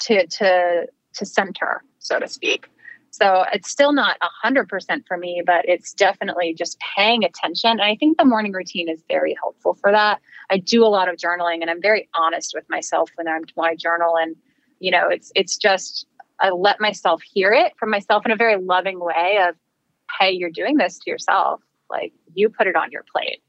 to 0.00 0.26
to 0.26 0.86
to 1.14 1.26
center, 1.26 1.82
so 1.98 2.18
to 2.18 2.28
speak. 2.28 2.68
So 3.10 3.44
it's 3.50 3.70
still 3.70 3.92
not 3.92 4.18
a 4.20 4.28
hundred 4.42 4.68
percent 4.68 5.04
for 5.08 5.16
me, 5.16 5.42
but 5.44 5.66
it's 5.66 5.94
definitely 5.94 6.52
just 6.52 6.78
paying 6.96 7.24
attention. 7.24 7.70
And 7.70 7.82
I 7.82 7.96
think 7.96 8.18
the 8.18 8.26
morning 8.26 8.52
routine 8.52 8.90
is 8.90 9.02
very 9.08 9.34
helpful 9.40 9.74
for 9.74 9.90
that. 9.90 10.20
I 10.50 10.58
do 10.58 10.84
a 10.84 10.88
lot 10.88 11.08
of 11.08 11.16
journaling, 11.16 11.62
and 11.62 11.70
I'm 11.70 11.80
very 11.80 12.08
honest 12.14 12.52
with 12.54 12.68
myself 12.68 13.10
when 13.14 13.26
I'm 13.26 13.44
when 13.54 13.70
I 13.70 13.74
journal. 13.74 14.16
And 14.18 14.36
you 14.80 14.90
know, 14.90 15.08
it's 15.08 15.32
it's 15.34 15.56
just 15.56 16.06
I 16.40 16.50
let 16.50 16.80
myself 16.80 17.22
hear 17.22 17.52
it 17.52 17.72
from 17.78 17.90
myself 17.90 18.26
in 18.26 18.32
a 18.32 18.36
very 18.36 18.56
loving 18.60 19.00
way 19.00 19.38
of, 19.48 19.56
hey, 20.18 20.30
you're 20.30 20.50
doing 20.50 20.76
this 20.76 20.98
to 21.00 21.10
yourself. 21.10 21.60
Like 21.90 22.12
you 22.34 22.48
put 22.48 22.66
it 22.66 22.76
on 22.76 22.90
your 22.90 23.04
plate. 23.12 23.42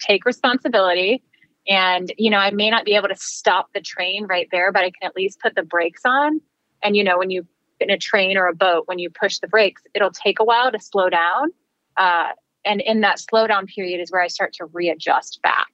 Take 0.00 0.24
responsibility 0.24 1.22
and, 1.66 2.12
you 2.18 2.30
know, 2.30 2.38
I 2.38 2.50
may 2.50 2.70
not 2.70 2.84
be 2.84 2.94
able 2.94 3.08
to 3.08 3.16
stop 3.16 3.72
the 3.72 3.80
train 3.80 4.26
right 4.26 4.48
there, 4.50 4.70
but 4.70 4.82
I 4.82 4.90
can 4.90 5.08
at 5.08 5.16
least 5.16 5.40
put 5.40 5.54
the 5.54 5.62
brakes 5.62 6.02
on. 6.04 6.40
And, 6.82 6.96
you 6.96 7.04
know, 7.04 7.18
when 7.18 7.30
you 7.30 7.46
in 7.80 7.90
a 7.90 7.98
train 7.98 8.36
or 8.36 8.46
a 8.46 8.54
boat, 8.54 8.84
when 8.86 8.98
you 8.98 9.10
push 9.10 9.38
the 9.38 9.48
brakes, 9.48 9.82
it'll 9.94 10.12
take 10.12 10.38
a 10.38 10.44
while 10.44 10.70
to 10.70 10.78
slow 10.78 11.08
down. 11.08 11.50
Uh, 11.96 12.28
and 12.64 12.80
in 12.80 13.00
that 13.00 13.18
slowdown 13.18 13.66
period 13.66 14.00
is 14.00 14.10
where 14.10 14.22
I 14.22 14.28
start 14.28 14.52
to 14.54 14.66
readjust 14.66 15.40
back. 15.42 15.66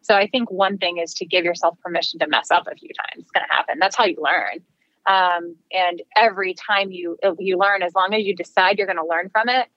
So 0.00 0.16
I 0.16 0.26
think 0.26 0.50
one 0.50 0.78
thing 0.78 0.98
is 0.98 1.14
to 1.14 1.26
give 1.26 1.44
yourself 1.44 1.78
permission 1.80 2.18
to 2.20 2.26
mess 2.26 2.50
up 2.50 2.66
a 2.66 2.74
few 2.74 2.90
times. 2.98 3.22
It's 3.22 3.30
going 3.30 3.46
to 3.48 3.54
happen. 3.54 3.78
That's 3.78 3.96
how 3.96 4.04
you 4.04 4.16
learn. 4.20 4.60
Um, 5.06 5.56
and 5.72 6.02
every 6.16 6.54
time 6.54 6.90
you 6.90 7.18
you 7.38 7.58
learn, 7.58 7.82
as 7.82 7.92
long 7.94 8.14
as 8.14 8.22
you 8.22 8.34
decide 8.34 8.78
you're 8.78 8.86
going 8.86 8.96
to 8.96 9.06
learn 9.06 9.30
from 9.30 9.48
it, 9.48 9.68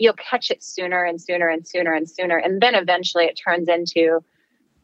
you'll 0.00 0.14
catch 0.14 0.50
it 0.50 0.62
sooner 0.62 1.04
and 1.04 1.20
sooner 1.20 1.48
and 1.48 1.68
sooner 1.68 1.92
and 1.92 2.08
sooner. 2.08 2.38
And 2.38 2.60
then 2.60 2.74
eventually 2.74 3.26
it 3.26 3.38
turns 3.42 3.68
into 3.68 4.24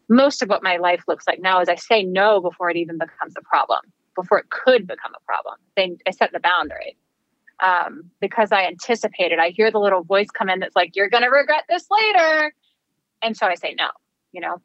most 0.08 0.42
of 0.42 0.48
what 0.48 0.62
my 0.62 0.76
life 0.76 1.02
looks 1.08 1.26
like 1.26 1.40
now 1.40 1.60
is 1.60 1.68
I 1.68 1.74
say 1.74 2.02
no 2.04 2.40
before 2.40 2.70
it 2.70 2.76
even 2.76 2.98
becomes 2.98 3.34
a 3.36 3.42
problem, 3.42 3.80
before 4.14 4.38
it 4.38 4.50
could 4.50 4.86
become 4.86 5.12
a 5.16 5.24
problem. 5.24 5.56
Then 5.76 5.98
I 6.06 6.10
set 6.10 6.32
the 6.32 6.38
boundary 6.38 6.96
um, 7.60 8.10
because 8.20 8.52
I 8.52 8.66
anticipated. 8.66 9.38
I 9.38 9.50
hear 9.50 9.70
the 9.70 9.80
little 9.80 10.04
voice 10.04 10.28
come 10.30 10.48
in 10.48 10.60
that's 10.60 10.76
like, 10.76 10.94
"You're 10.94 11.08
going 11.08 11.24
to 11.24 11.30
regret 11.30 11.64
this 11.68 11.86
later," 11.90 12.54
and 13.22 13.36
so 13.36 13.46
I 13.46 13.54
say 13.54 13.74
no. 13.76 13.88
You 14.32 14.42
know, 14.42 14.60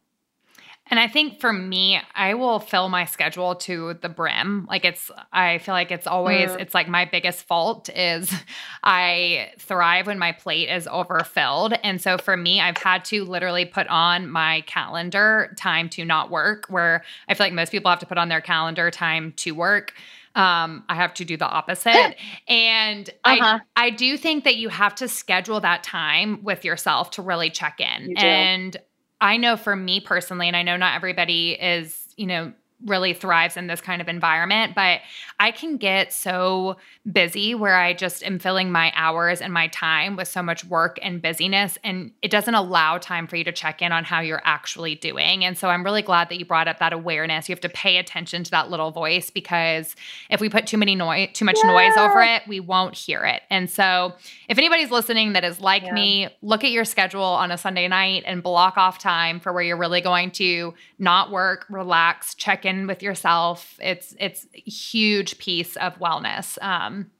and 0.87 0.99
I 0.99 1.07
think 1.07 1.39
for 1.39 1.53
me, 1.53 2.01
I 2.15 2.33
will 2.33 2.59
fill 2.59 2.89
my 2.89 3.05
schedule 3.05 3.55
to 3.55 3.93
the 4.01 4.09
brim. 4.09 4.65
Like 4.69 4.83
it's 4.83 5.09
I 5.31 5.59
feel 5.59 5.73
like 5.73 5.91
it's 5.91 6.07
always 6.07 6.49
mm. 6.49 6.59
it's 6.59 6.73
like 6.73 6.89
my 6.89 7.05
biggest 7.05 7.43
fault 7.43 7.89
is 7.89 8.33
I 8.83 9.51
thrive 9.59 10.07
when 10.07 10.19
my 10.19 10.33
plate 10.33 10.69
is 10.69 10.87
overfilled. 10.87 11.73
And 11.83 12.01
so 12.01 12.17
for 12.17 12.35
me, 12.35 12.59
I've 12.59 12.77
had 12.77 13.05
to 13.05 13.23
literally 13.23 13.65
put 13.65 13.87
on 13.87 14.29
my 14.29 14.61
calendar 14.61 15.53
time 15.57 15.87
to 15.89 16.03
not 16.03 16.29
work 16.29 16.65
where 16.67 17.03
I 17.29 17.35
feel 17.35 17.45
like 17.45 17.53
most 17.53 17.71
people 17.71 17.89
have 17.89 17.99
to 17.99 18.05
put 18.05 18.17
on 18.17 18.27
their 18.27 18.41
calendar 18.41 18.91
time 18.91 19.33
to 19.37 19.51
work 19.51 19.93
um, 20.33 20.85
I 20.87 20.95
have 20.95 21.13
to 21.15 21.25
do 21.25 21.35
the 21.35 21.45
opposite. 21.45 22.15
and 22.47 23.09
uh-huh. 23.25 23.59
I 23.75 23.87
I 23.87 23.89
do 23.89 24.15
think 24.15 24.45
that 24.45 24.55
you 24.55 24.69
have 24.69 24.95
to 24.95 25.07
schedule 25.07 25.59
that 25.59 25.83
time 25.83 26.43
with 26.43 26.63
yourself 26.63 27.11
to 27.11 27.21
really 27.21 27.49
check 27.49 27.81
in. 27.81 28.17
And 28.17 28.77
I 29.21 29.37
know 29.37 29.55
for 29.55 29.75
me 29.75 29.99
personally, 30.01 30.47
and 30.47 30.57
I 30.57 30.63
know 30.63 30.77
not 30.77 30.95
everybody 30.95 31.51
is, 31.51 32.07
you 32.17 32.27
know, 32.27 32.53
really 32.85 33.13
thrives 33.13 33.57
in 33.57 33.67
this 33.67 33.81
kind 33.81 34.01
of 34.01 34.07
environment. 34.07 34.73
But 34.75 35.01
I 35.39 35.51
can 35.51 35.77
get 35.77 36.13
so 36.13 36.77
busy 37.11 37.55
where 37.55 37.75
I 37.75 37.93
just 37.93 38.23
am 38.23 38.39
filling 38.39 38.71
my 38.71 38.91
hours 38.95 39.41
and 39.41 39.53
my 39.53 39.67
time 39.67 40.15
with 40.15 40.27
so 40.27 40.43
much 40.43 40.63
work 40.65 40.99
and 41.01 41.21
busyness. 41.21 41.77
And 41.83 42.11
it 42.21 42.31
doesn't 42.31 42.53
allow 42.53 42.97
time 42.97 43.27
for 43.27 43.35
you 43.35 43.43
to 43.45 43.51
check 43.51 43.81
in 43.81 43.91
on 43.91 44.03
how 44.03 44.19
you're 44.21 44.41
actually 44.45 44.95
doing. 44.95 45.43
And 45.43 45.57
so 45.57 45.69
I'm 45.69 45.83
really 45.83 46.01
glad 46.01 46.29
that 46.29 46.37
you 46.37 46.45
brought 46.45 46.67
up 46.67 46.79
that 46.79 46.93
awareness. 46.93 47.49
You 47.49 47.53
have 47.53 47.61
to 47.61 47.69
pay 47.69 47.97
attention 47.97 48.43
to 48.43 48.51
that 48.51 48.69
little 48.69 48.91
voice 48.91 49.29
because 49.29 49.95
if 50.29 50.41
we 50.41 50.49
put 50.49 50.67
too 50.67 50.77
many 50.77 50.95
noise, 50.95 51.29
too 51.33 51.45
much 51.45 51.57
yeah. 51.63 51.71
noise 51.71 51.97
over 51.97 52.21
it, 52.21 52.43
we 52.47 52.59
won't 52.59 52.95
hear 52.95 53.23
it. 53.25 53.41
And 53.49 53.69
so 53.69 54.13
if 54.47 54.57
anybody's 54.57 54.91
listening 54.91 55.33
that 55.33 55.43
is 55.43 55.59
like 55.59 55.83
yeah. 55.83 55.93
me, 55.93 56.29
look 56.41 56.63
at 56.63 56.71
your 56.71 56.85
schedule 56.85 57.23
on 57.23 57.51
a 57.51 57.57
Sunday 57.57 57.87
night 57.87 58.23
and 58.25 58.43
block 58.43 58.77
off 58.77 58.99
time 58.99 59.39
for 59.39 59.51
where 59.53 59.63
you're 59.63 59.77
really 59.77 60.01
going 60.01 60.31
to 60.31 60.73
not 60.99 61.31
work, 61.31 61.65
relax, 61.69 62.35
check 62.35 62.65
in 62.65 62.70
in 62.71 62.87
with 62.87 63.03
yourself. 63.03 63.77
It's 63.79 64.15
it's 64.19 64.47
a 64.55 64.69
huge 64.69 65.37
piece 65.37 65.75
of 65.77 65.97
wellness 65.99 66.61
um, 66.61 67.11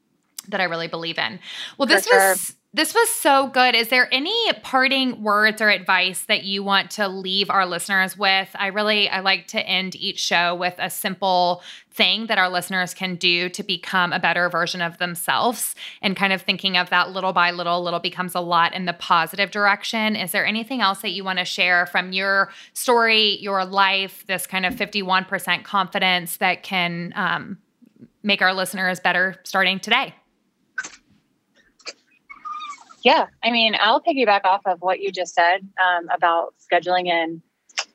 that 0.47 0.61
I 0.61 0.65
really 0.65 0.87
believe 0.87 1.17
in. 1.17 1.39
Well, 1.77 1.87
this 1.87 2.07
sure. 2.07 2.29
was 2.29 2.55
this 2.73 2.93
was 2.93 3.09
so 3.09 3.47
good. 3.47 3.75
Is 3.75 3.89
there 3.89 4.07
any 4.13 4.33
parting 4.63 5.21
words 5.21 5.61
or 5.61 5.69
advice 5.69 6.23
that 6.25 6.45
you 6.45 6.63
want 6.63 6.89
to 6.91 7.09
leave 7.09 7.49
our 7.49 7.65
listeners 7.65 8.17
with? 8.17 8.49
I 8.55 8.67
really 8.67 9.09
I 9.09 9.19
like 9.19 9.47
to 9.47 9.59
end 9.59 9.93
each 9.97 10.19
show 10.19 10.55
with 10.55 10.75
a 10.77 10.89
simple 10.89 11.63
thing 11.89 12.27
that 12.27 12.37
our 12.37 12.47
listeners 12.47 12.93
can 12.93 13.15
do 13.15 13.49
to 13.49 13.61
become 13.61 14.13
a 14.13 14.19
better 14.19 14.47
version 14.47 14.81
of 14.81 14.99
themselves 14.99 15.75
and 16.01 16.15
kind 16.15 16.31
of 16.31 16.43
thinking 16.43 16.77
of 16.77 16.89
that 16.91 17.11
little 17.11 17.33
by 17.33 17.51
little 17.51 17.83
little 17.83 17.99
becomes 17.99 18.35
a 18.35 18.39
lot 18.39 18.73
in 18.73 18.85
the 18.85 18.93
positive 18.93 19.51
direction. 19.51 20.15
Is 20.15 20.31
there 20.31 20.45
anything 20.45 20.79
else 20.79 21.01
that 21.01 21.09
you 21.09 21.25
want 21.25 21.39
to 21.39 21.45
share 21.45 21.85
from 21.87 22.13
your 22.13 22.53
story, 22.71 23.37
your 23.39 23.65
life, 23.65 24.25
this 24.27 24.47
kind 24.47 24.65
of 24.65 24.75
51% 24.75 25.65
confidence 25.65 26.37
that 26.37 26.63
can 26.63 27.11
um, 27.17 27.57
make 28.23 28.41
our 28.41 28.53
listeners 28.53 29.01
better 29.01 29.35
starting 29.43 29.77
today? 29.77 30.15
Yeah, 33.03 33.27
I 33.43 33.51
mean, 33.51 33.75
I'll 33.79 34.01
piggyback 34.01 34.45
off 34.45 34.61
of 34.65 34.81
what 34.81 34.99
you 35.01 35.11
just 35.11 35.33
said 35.33 35.67
um, 35.81 36.07
about 36.13 36.53
scheduling 36.59 37.07
in 37.07 37.41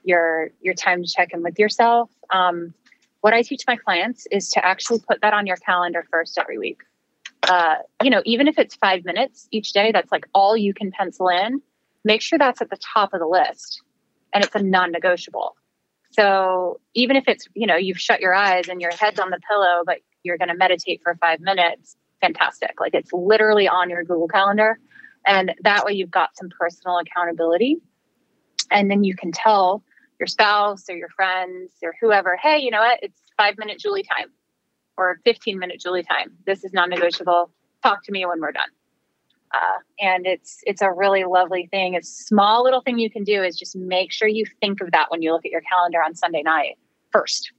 your 0.04 0.50
your 0.60 0.74
time 0.74 1.02
to 1.02 1.08
check 1.10 1.30
in 1.32 1.42
with 1.42 1.58
yourself. 1.58 2.10
Um, 2.30 2.74
what 3.20 3.32
I 3.34 3.42
teach 3.42 3.62
my 3.66 3.76
clients 3.76 4.26
is 4.30 4.50
to 4.50 4.64
actually 4.64 5.00
put 5.00 5.20
that 5.22 5.32
on 5.32 5.46
your 5.46 5.56
calendar 5.56 6.04
first 6.10 6.38
every 6.38 6.58
week. 6.58 6.80
uh, 7.48 7.76
you 8.02 8.10
know, 8.10 8.22
even 8.24 8.48
if 8.48 8.58
it's 8.58 8.74
five 8.76 9.04
minutes 9.04 9.48
each 9.50 9.72
day, 9.72 9.92
that's 9.92 10.10
like 10.12 10.26
all 10.34 10.56
you 10.56 10.74
can 10.74 10.90
pencil 10.90 11.28
in. 11.28 11.60
Make 12.04 12.22
sure 12.22 12.38
that's 12.38 12.60
at 12.60 12.70
the 12.70 12.78
top 12.78 13.14
of 13.14 13.20
the 13.20 13.26
list 13.26 13.82
and 14.32 14.44
it's 14.44 14.54
a 14.54 14.62
non 14.62 14.92
negotiable. 14.92 15.56
So 16.12 16.80
even 16.94 17.16
if 17.16 17.24
it's, 17.28 17.46
you 17.54 17.66
know, 17.66 17.76
you've 17.76 17.98
shut 18.00 18.20
your 18.20 18.34
eyes 18.34 18.68
and 18.68 18.80
your 18.80 18.90
head's 18.98 19.20
on 19.20 19.30
the 19.30 19.40
pillow, 19.50 19.82
but 19.84 19.98
you're 20.22 20.38
going 20.38 20.48
to 20.48 20.54
meditate 20.56 21.00
for 21.02 21.14
five 21.16 21.40
minutes, 21.40 21.96
fantastic. 22.20 22.80
Like 22.80 22.94
it's 22.94 23.12
literally 23.12 23.68
on 23.68 23.90
your 23.90 24.02
Google 24.02 24.28
Calendar. 24.28 24.78
And 25.26 25.54
that 25.62 25.84
way 25.84 25.92
you've 25.92 26.10
got 26.10 26.36
some 26.36 26.48
personal 26.48 26.98
accountability. 26.98 27.78
And 28.70 28.90
then 28.90 29.04
you 29.04 29.14
can 29.16 29.32
tell 29.32 29.82
your 30.18 30.26
spouse 30.26 30.88
or 30.88 30.96
your 30.96 31.08
friends 31.10 31.72
or 31.82 31.94
whoever, 32.00 32.36
hey, 32.36 32.58
you 32.58 32.70
know 32.70 32.80
what? 32.80 33.00
It's 33.02 33.20
five 33.36 33.58
minute 33.58 33.78
Julie 33.78 34.02
time 34.02 34.28
or 34.96 35.20
15 35.24 35.58
minute 35.58 35.80
Julie 35.80 36.02
time. 36.02 36.32
This 36.46 36.64
is 36.64 36.72
non 36.72 36.90
negotiable. 36.90 37.50
Talk 37.82 38.04
to 38.04 38.12
me 38.12 38.24
when 38.26 38.40
we're 38.40 38.52
done. 38.52 38.68
Uh, 39.54 39.78
and 40.00 40.26
it's 40.26 40.60
it's 40.66 40.82
a 40.82 40.90
really 40.90 41.24
lovely 41.24 41.68
thing. 41.70 41.96
A 41.96 42.02
small 42.02 42.64
little 42.64 42.80
thing 42.80 42.98
you 42.98 43.10
can 43.10 43.24
do 43.24 43.42
is 43.42 43.56
just 43.56 43.76
make 43.76 44.12
sure 44.12 44.28
you 44.28 44.44
think 44.60 44.80
of 44.80 44.90
that 44.90 45.10
when 45.10 45.22
you 45.22 45.32
look 45.32 45.44
at 45.44 45.52
your 45.52 45.60
calendar 45.62 46.02
on 46.02 46.14
Sunday 46.14 46.42
night 46.42 46.76
first. 47.10 47.52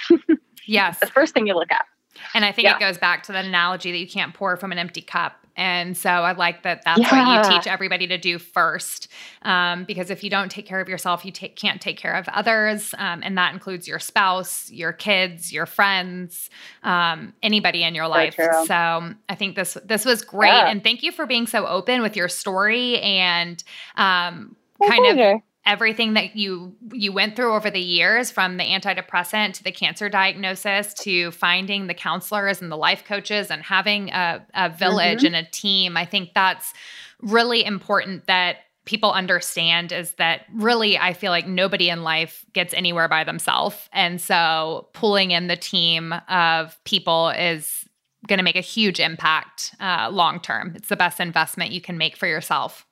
yes, 0.66 0.98
the 1.00 1.06
first 1.06 1.32
thing 1.34 1.46
you 1.46 1.54
look 1.54 1.72
at. 1.72 1.86
And 2.34 2.44
I 2.44 2.52
think 2.52 2.66
yeah. 2.66 2.76
it 2.76 2.80
goes 2.80 2.98
back 2.98 3.22
to 3.24 3.32
that 3.32 3.44
analogy 3.44 3.90
that 3.92 3.98
you 3.98 4.06
can't 4.06 4.34
pour 4.34 4.56
from 4.56 4.72
an 4.72 4.78
empty 4.78 5.00
cup. 5.00 5.41
And 5.56 5.96
so 5.96 6.10
I 6.10 6.32
like 6.32 6.62
that 6.62 6.82
that's 6.84 7.00
yeah. 7.00 7.38
what 7.38 7.46
you 7.46 7.50
teach 7.50 7.66
everybody 7.66 8.06
to 8.08 8.18
do 8.18 8.38
first. 8.38 9.08
Um, 9.42 9.84
because 9.84 10.10
if 10.10 10.24
you 10.24 10.30
don't 10.30 10.50
take 10.50 10.66
care 10.66 10.80
of 10.80 10.88
yourself, 10.88 11.24
you 11.24 11.32
take, 11.32 11.56
can't 11.56 11.80
take 11.80 11.98
care 11.98 12.14
of 12.14 12.28
others. 12.28 12.94
Um, 12.98 13.22
and 13.22 13.36
that 13.38 13.52
includes 13.52 13.86
your 13.86 13.98
spouse, 13.98 14.70
your 14.70 14.92
kids, 14.92 15.52
your 15.52 15.66
friends, 15.66 16.50
um, 16.82 17.34
anybody 17.42 17.82
in 17.82 17.94
your 17.94 18.08
life. 18.08 18.34
So, 18.36 18.64
so 18.66 19.14
I 19.28 19.34
think 19.34 19.56
this 19.56 19.76
this 19.84 20.04
was 20.04 20.22
great. 20.22 20.48
Yeah. 20.48 20.68
And 20.68 20.82
thank 20.82 21.02
you 21.02 21.12
for 21.12 21.26
being 21.26 21.46
so 21.46 21.66
open 21.66 22.02
with 22.02 22.16
your 22.16 22.28
story 22.28 22.98
and 23.00 23.62
um, 23.96 24.56
kind 24.80 25.06
of 25.06 25.42
everything 25.64 26.14
that 26.14 26.34
you 26.34 26.74
you 26.92 27.12
went 27.12 27.36
through 27.36 27.54
over 27.54 27.70
the 27.70 27.80
years 27.80 28.30
from 28.30 28.56
the 28.56 28.64
antidepressant 28.64 29.54
to 29.54 29.64
the 29.64 29.70
cancer 29.70 30.08
diagnosis 30.08 30.92
to 30.92 31.30
finding 31.30 31.86
the 31.86 31.94
counselors 31.94 32.60
and 32.60 32.70
the 32.70 32.76
life 32.76 33.04
coaches 33.04 33.50
and 33.50 33.62
having 33.62 34.10
a, 34.10 34.44
a 34.54 34.70
village 34.70 35.18
mm-hmm. 35.18 35.34
and 35.34 35.46
a 35.46 35.50
team 35.50 35.96
i 35.96 36.04
think 36.04 36.30
that's 36.34 36.74
really 37.20 37.64
important 37.64 38.26
that 38.26 38.56
people 38.84 39.12
understand 39.12 39.92
is 39.92 40.12
that 40.12 40.42
really 40.52 40.98
i 40.98 41.12
feel 41.12 41.30
like 41.30 41.46
nobody 41.46 41.88
in 41.88 42.02
life 42.02 42.44
gets 42.52 42.74
anywhere 42.74 43.08
by 43.08 43.22
themselves. 43.22 43.88
And 43.92 44.20
so 44.20 44.88
pulling 44.92 45.30
in 45.30 45.46
the 45.46 45.56
team 45.56 46.12
of 46.28 46.76
people 46.84 47.28
is 47.28 47.84
going 48.26 48.38
to 48.38 48.44
make 48.44 48.56
a 48.56 48.60
huge 48.60 48.98
impact 48.98 49.74
uh, 49.80 50.08
long 50.10 50.40
term. 50.40 50.72
It's 50.74 50.88
the 50.88 50.96
best 50.96 51.20
investment 51.20 51.70
you 51.70 51.80
can 51.80 51.96
make 51.96 52.16
for 52.16 52.26
yourself. 52.26 52.86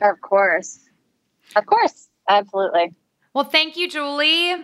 Of 0.00 0.20
course. 0.22 0.80
Of 1.56 1.66
course 1.66 2.08
Absolutely. 2.28 2.92
Well, 3.32 3.44
thank 3.44 3.76
you, 3.76 3.88
Julie. 3.88 4.54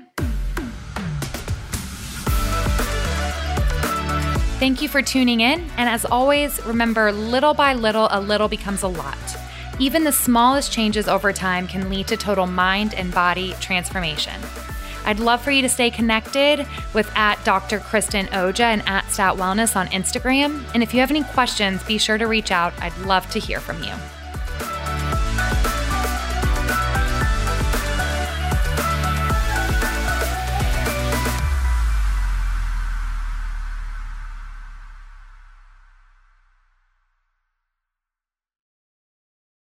Thank 4.60 4.82
you 4.82 4.88
for 4.88 5.00
tuning 5.00 5.40
in. 5.40 5.60
And 5.78 5.88
as 5.88 6.04
always, 6.04 6.62
remember 6.66 7.10
little 7.12 7.54
by 7.54 7.72
little, 7.72 8.08
a 8.10 8.20
little 8.20 8.46
becomes 8.46 8.82
a 8.82 8.88
lot. 8.88 9.16
Even 9.78 10.04
the 10.04 10.12
smallest 10.12 10.70
changes 10.70 11.08
over 11.08 11.32
time 11.32 11.66
can 11.66 11.88
lead 11.88 12.06
to 12.08 12.16
total 12.16 12.46
mind 12.46 12.94
and 12.94 13.12
body 13.12 13.54
transformation. 13.60 14.38
I'd 15.06 15.18
love 15.18 15.40
for 15.40 15.50
you 15.50 15.62
to 15.62 15.68
stay 15.68 15.90
connected 15.90 16.66
with 16.92 17.10
at 17.16 17.42
Dr. 17.44 17.80
Kristen 17.80 18.26
Oja 18.26 18.60
and 18.60 18.86
at 18.86 19.10
Stat 19.10 19.36
Wellness 19.36 19.74
on 19.76 19.86
Instagram. 19.88 20.62
And 20.74 20.82
if 20.82 20.92
you 20.92 21.00
have 21.00 21.10
any 21.10 21.24
questions, 21.24 21.82
be 21.84 21.96
sure 21.96 22.18
to 22.18 22.26
reach 22.26 22.50
out. 22.50 22.74
I'd 22.82 22.96
love 22.98 23.28
to 23.30 23.40
hear 23.40 23.60
from 23.60 23.82
you. 23.82 23.94